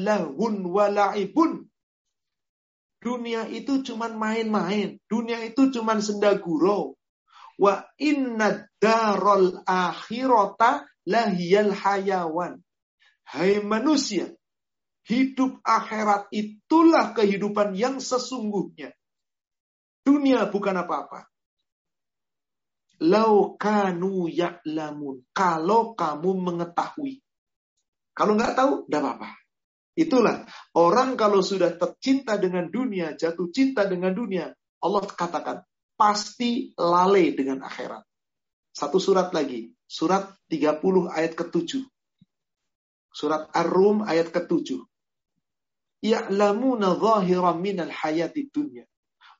[3.05, 4.97] Dunia itu cuman main-main.
[5.07, 6.95] Dunia itu cuman senda gurau.
[7.55, 12.59] Wa inna darul akhirata lahiyal hayawan.
[13.25, 14.29] Hai manusia,
[15.07, 18.93] hidup akhirat itulah kehidupan yang sesungguhnya.
[20.05, 21.25] Dunia bukan apa-apa.
[23.01, 25.25] Lau kanu ya'lamun.
[25.33, 27.19] Kalau kamu mengetahui.
[28.15, 29.29] Kalau nggak tahu, tidak apa-apa.
[29.95, 30.43] Itulah
[30.75, 34.51] orang kalau sudah tercinta dengan dunia, jatuh cinta dengan dunia,
[34.83, 35.63] Allah katakan,
[35.95, 38.03] pasti lalai dengan akhirat.
[38.75, 41.83] Satu surat lagi, surat 30 ayat ke-7.
[43.15, 44.83] Surat Ar-Rum ayat ke-7.
[46.03, 48.83] Ya'lamuna zahiran minal hayati dunya.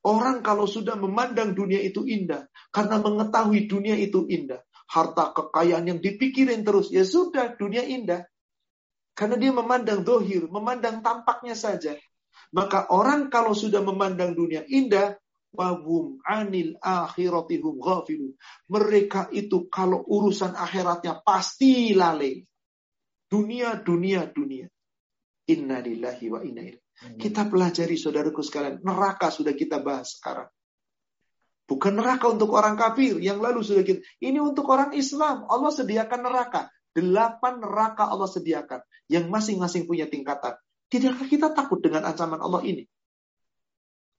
[0.05, 5.99] Orang kalau sudah memandang dunia itu indah, karena mengetahui dunia itu indah, harta kekayaan yang
[5.99, 8.23] dipikirin terus, ya sudah dunia indah.
[9.17, 11.97] Karena dia memandang dohir, memandang tampaknya saja.
[12.53, 15.17] Maka orang kalau sudah memandang dunia indah,
[15.55, 18.35] wahum anil akhiratihum ghafilun.
[18.69, 22.43] Mereka itu kalau urusan akhiratnya pasti lalai.
[23.25, 24.69] Dunia, dunia, dunia.
[25.49, 26.83] Inna lillahi wa inna ilaihi.
[26.95, 30.47] Kita pelajari saudaraku sekalian, neraka sudah kita bahas sekarang.
[31.65, 33.99] Bukan neraka untuk orang kafir yang lalu sudah kita.
[34.21, 35.49] Ini untuk orang Islam.
[35.49, 36.69] Allah sediakan neraka.
[36.93, 38.85] Delapan neraka Allah sediakan.
[39.09, 40.55] Yang masing-masing punya tingkatan.
[40.93, 42.85] Tidakkah kita takut dengan ancaman Allah ini?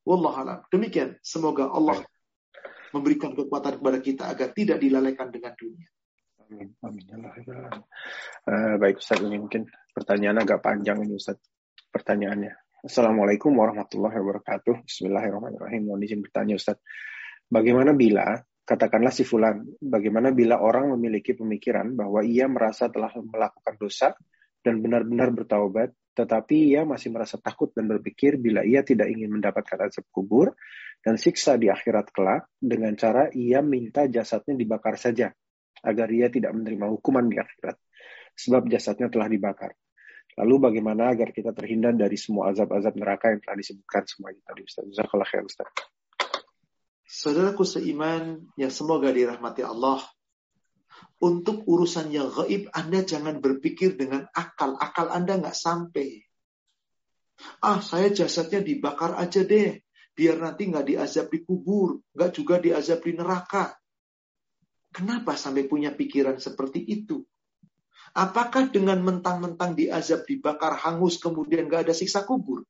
[0.07, 0.71] Wallahualam.
[0.71, 1.19] Demikian.
[1.19, 1.99] Semoga Allah
[2.95, 5.91] memberikan kekuatan kepada kita agar tidak dilalaikan dengan dunia.
[6.47, 6.71] Amin.
[6.87, 7.05] Amin.
[8.47, 11.43] Uh, baik Ustaz, ini mungkin pertanyaan agak panjang ini Ustaz.
[11.91, 12.55] Pertanyaannya.
[12.87, 14.87] Assalamualaikum warahmatullahi wabarakatuh.
[14.87, 15.91] Bismillahirrahmanirrahim.
[15.91, 16.79] Mohon izin bertanya Ustaz.
[17.51, 23.75] Bagaimana bila, katakanlah si Fulan, bagaimana bila orang memiliki pemikiran bahwa ia merasa telah melakukan
[23.75, 24.15] dosa
[24.63, 29.85] dan benar-benar bertaubat, tetapi ia masih merasa takut dan berpikir bila ia tidak ingin mendapatkan
[29.85, 30.57] azab kubur
[31.05, 35.29] dan siksa di akhirat kelak dengan cara ia minta jasadnya dibakar saja
[35.85, 37.77] agar ia tidak menerima hukuman di akhirat
[38.33, 39.77] sebab jasadnya telah dibakar.
[40.37, 44.61] Lalu bagaimana agar kita terhindar dari semua azab-azab neraka yang telah disebutkan semua itu tadi
[44.69, 44.85] Ustaz.
[44.93, 45.69] Jazakallah khair Ustaz.
[47.07, 50.05] Saudaraku seiman yang semoga dirahmati Allah,
[51.17, 54.77] untuk urusan yang gaib, Anda jangan berpikir dengan akal.
[54.77, 56.21] Akal Anda nggak sampai.
[57.65, 59.81] Ah, saya jasadnya dibakar aja deh.
[60.17, 62.01] Biar nanti nggak diazab di kubur.
[62.13, 63.77] Nggak juga diazab di neraka.
[64.93, 67.21] Kenapa sampai punya pikiran seperti itu?
[68.17, 72.65] Apakah dengan mentang-mentang diazab, dibakar, hangus, kemudian nggak ada siksa kubur?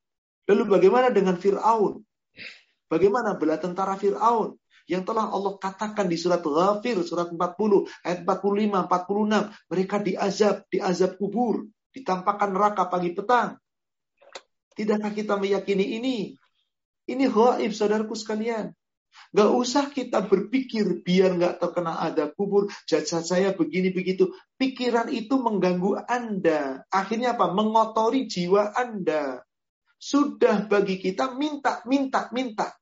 [0.51, 2.03] Lalu bagaimana dengan Fir'aun?
[2.91, 4.59] Bagaimana bela tentara Fir'aun?
[4.87, 7.39] Yang telah Allah katakan di surat Ghafir surat 40
[8.07, 13.59] ayat 45 46 mereka diazab diazab kubur ditampakkan neraka pagi petang
[14.79, 16.17] tidakkah kita meyakini ini
[17.07, 18.71] ini gaib saudaraku sekalian
[19.33, 24.33] Gak usah kita berpikir biar gak terkena ada kubur, jasad saya begini begitu.
[24.61, 26.85] Pikiran itu mengganggu Anda.
[26.93, 27.53] Akhirnya apa?
[27.53, 29.41] Mengotori jiwa Anda.
[29.97, 32.77] Sudah bagi kita minta, minta, minta.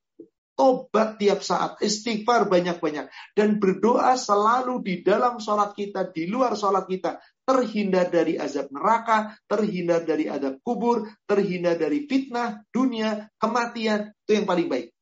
[0.55, 3.11] Tobat tiap saat, istighfar banyak-banyak.
[3.35, 7.19] Dan berdoa selalu di dalam sholat kita, di luar sholat kita.
[7.43, 14.15] Terhindar dari azab neraka, terhindar dari azab kubur, terhindar dari fitnah, dunia, kematian.
[14.23, 14.95] Itu yang paling baik.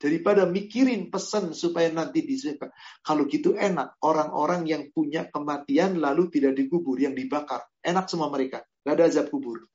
[0.00, 2.70] Daripada mikirin pesan supaya nanti disebut.
[3.02, 4.00] Kalau gitu enak.
[4.00, 7.66] Orang-orang yang punya kematian lalu tidak dikubur, yang dibakar.
[7.82, 8.62] Enak semua mereka.
[8.86, 9.66] Gak ada azab kubur.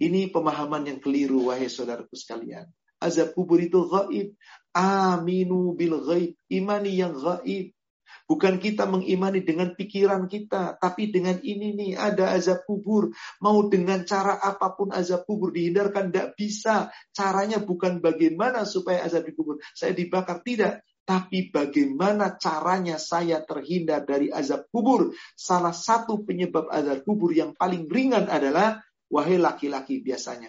[0.00, 2.66] Ini pemahaman yang keliru, wahai saudaraku sekalian.
[3.04, 4.32] Azab kubur itu gaib.
[4.72, 6.32] Aminu bil gaib.
[6.48, 7.76] Imani yang gaib.
[8.24, 13.12] Bukan kita mengimani dengan pikiran kita, tapi dengan ini nih ada azab kubur.
[13.44, 16.88] Mau dengan cara apa pun azab kubur dihindarkan tidak bisa.
[17.12, 24.32] Caranya bukan bagaimana supaya azab kubur saya dibakar tidak, tapi bagaimana caranya saya terhindar dari
[24.32, 25.12] azab kubur.
[25.36, 28.80] Salah satu penyebab azab kubur yang paling ringan adalah
[29.12, 30.48] wahai laki-laki biasanya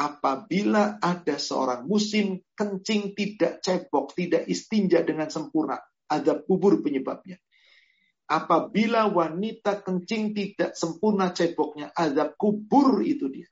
[0.00, 5.76] apabila ada seorang musim kencing tidak cebok, tidak istinja dengan sempurna.
[6.08, 7.36] Ada kubur penyebabnya.
[8.24, 13.50] Apabila wanita kencing tidak sempurna ceboknya, ada kubur itu dia.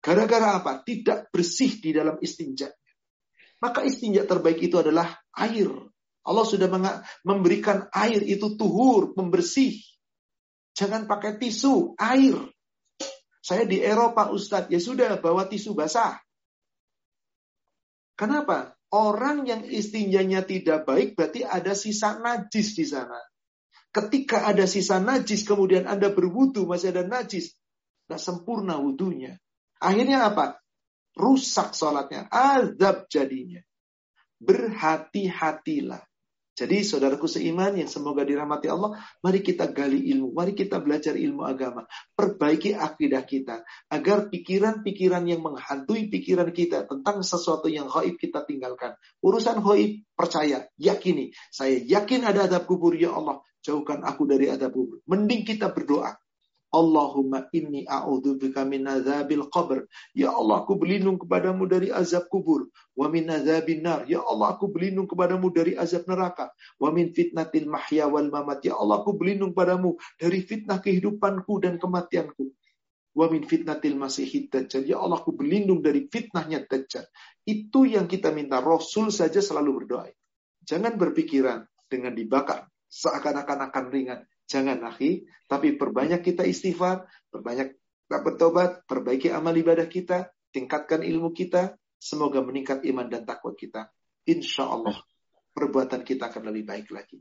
[0.00, 0.80] Gara-gara apa?
[0.80, 2.72] Tidak bersih di dalam istinja.
[3.60, 5.68] Maka istinja terbaik itu adalah air.
[6.24, 6.68] Allah sudah
[7.20, 9.76] memberikan air itu tuhur, membersih.
[10.72, 12.53] Jangan pakai tisu, air.
[13.44, 16.16] Saya di Eropa Ustadz, ya sudah bawa tisu basah.
[18.16, 18.72] Kenapa?
[18.88, 23.20] Orang yang istinjanya tidak baik berarti ada sisa najis di sana.
[23.92, 27.52] Ketika ada sisa najis kemudian Anda berwudu masih ada najis.
[28.08, 29.36] Tidak sempurna wudhunya.
[29.76, 30.56] Akhirnya apa?
[31.12, 32.32] Rusak sholatnya.
[32.32, 33.60] Azab jadinya.
[34.40, 36.00] Berhati-hatilah.
[36.54, 38.94] Jadi saudaraku seiman yang semoga dirahmati Allah,
[39.26, 41.82] mari kita gali ilmu, mari kita belajar ilmu agama,
[42.14, 48.94] perbaiki akidah kita, agar pikiran-pikiran yang menghantui pikiran kita tentang sesuatu yang gaib kita tinggalkan.
[49.18, 51.34] Urusan gaib, percaya, yakini.
[51.50, 55.02] Saya yakin ada adab kubur, ya Allah, jauhkan aku dari adab kubur.
[55.10, 56.14] Mending kita berdoa.
[56.74, 59.86] Allahumma inni a'udzubika min azabil qabr.
[60.10, 62.66] Ya Allah, aku berlindung kepadamu dari azab kubur.
[62.98, 64.02] Wa min azabin nar.
[64.10, 66.50] Ya Allah, aku berlindung kepadamu dari azab neraka.
[66.82, 68.66] Wa min fitnatil mahya wal mamat.
[68.66, 72.50] Ya Allah, aku berlindung kepadamu dari fitnah kehidupanku dan kematianku.
[73.14, 74.82] Wa min fitnatil masihid dajjal.
[74.82, 77.06] Ya Allah, aku berlindung dari fitnahnya dajjal.
[77.46, 78.58] Itu yang kita minta.
[78.58, 80.10] Rasul saja selalu berdoa.
[80.66, 82.66] Jangan berpikiran dengan dibakar.
[82.90, 89.88] Seakan-akan akan ringan Jangan akhi, tapi perbanyak kita istighfar, perbanyak kita bertobat, perbaiki amal ibadah
[89.88, 93.88] kita, tingkatkan ilmu kita, semoga meningkat iman dan takwa kita.
[94.28, 95.00] Insya Allah
[95.56, 97.18] perbuatan kita akan lebih baik lagi.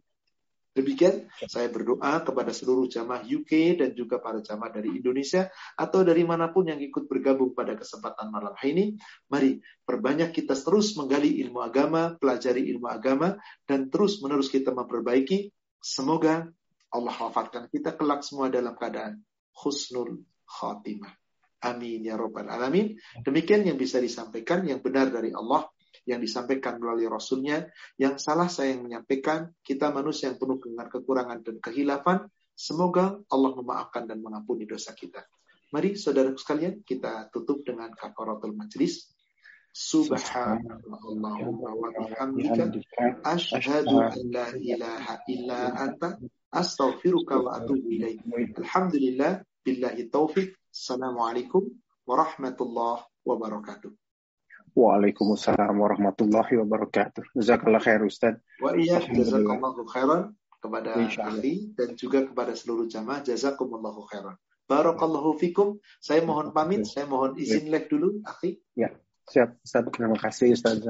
[0.73, 5.45] Demikian saya berdoa kepada seluruh jamaah UK dan juga para jamaah dari Indonesia
[5.77, 8.85] atau dari mana pun yang ikut bergabung pada kesempatan malam hari ini.
[9.29, 13.37] Mari perbanyak kita terus menggali ilmu agama, pelajari ilmu agama,
[13.69, 15.53] dan terus menerus kita memperbaiki.
[15.77, 16.49] Semoga
[16.93, 19.19] Allah wafatkan kita kelak semua dalam keadaan
[19.65, 21.13] husnul khatimah.
[21.63, 22.99] Amin ya robbal alamin.
[23.23, 25.67] Demikian yang bisa disampaikan yang benar dari Allah.
[26.03, 27.63] yang disampaikan melalui Rasulnya.
[27.95, 32.27] Yang salah saya yang menyampaikan, kita manusia yang penuh dengan kekurangan dan kehilafan.
[32.53, 35.23] Semoga Allah memaafkan dan mengampuni dosa kita.
[35.71, 39.09] Mari saudara sekalian, kita tutup dengan kafaratul majlis.
[39.73, 41.89] Subhanallah wa
[42.37, 46.21] bihamdika asyhadu an la ilaha illa anta
[46.53, 48.21] astaghfiruka wa atubu ilaik.
[48.61, 50.53] Alhamdulillah billahi taufik.
[50.69, 51.65] Assalamualaikum
[52.05, 53.89] warahmatullahi wabarakatuh.
[54.73, 57.33] Waalaikumsalam warahmatullahi wabarakatuh.
[57.33, 58.37] Jazakallah khair Ustaz.
[58.61, 64.37] Wa iya jazakallahu khairan kepada ahli dan juga kepada seluruh jamaah jazakumullahu khairan.
[64.63, 65.77] Barakallahu fikum.
[65.99, 68.63] Saya mohon pamit, saya mohon izin live dulu, akhi.
[68.73, 68.95] Ya.
[69.23, 69.83] Siap, Ustaz.
[69.87, 70.83] Terima kasih, Ustaz.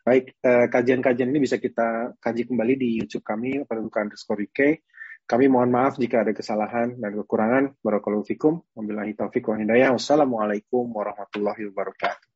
[0.00, 4.80] Baik, eh, kajian-kajian ini bisa kita kaji kembali di YouTube kami, Pendudukan underscore UK.
[5.24, 7.80] Kami mohon maaf jika ada kesalahan dan kekurangan.
[7.80, 8.60] Barakallahu fikum.
[8.76, 9.96] Wabillahi taufiq wa hidayah.
[9.96, 12.33] Wassalamualaikum warahmatullahi wabarakatuh.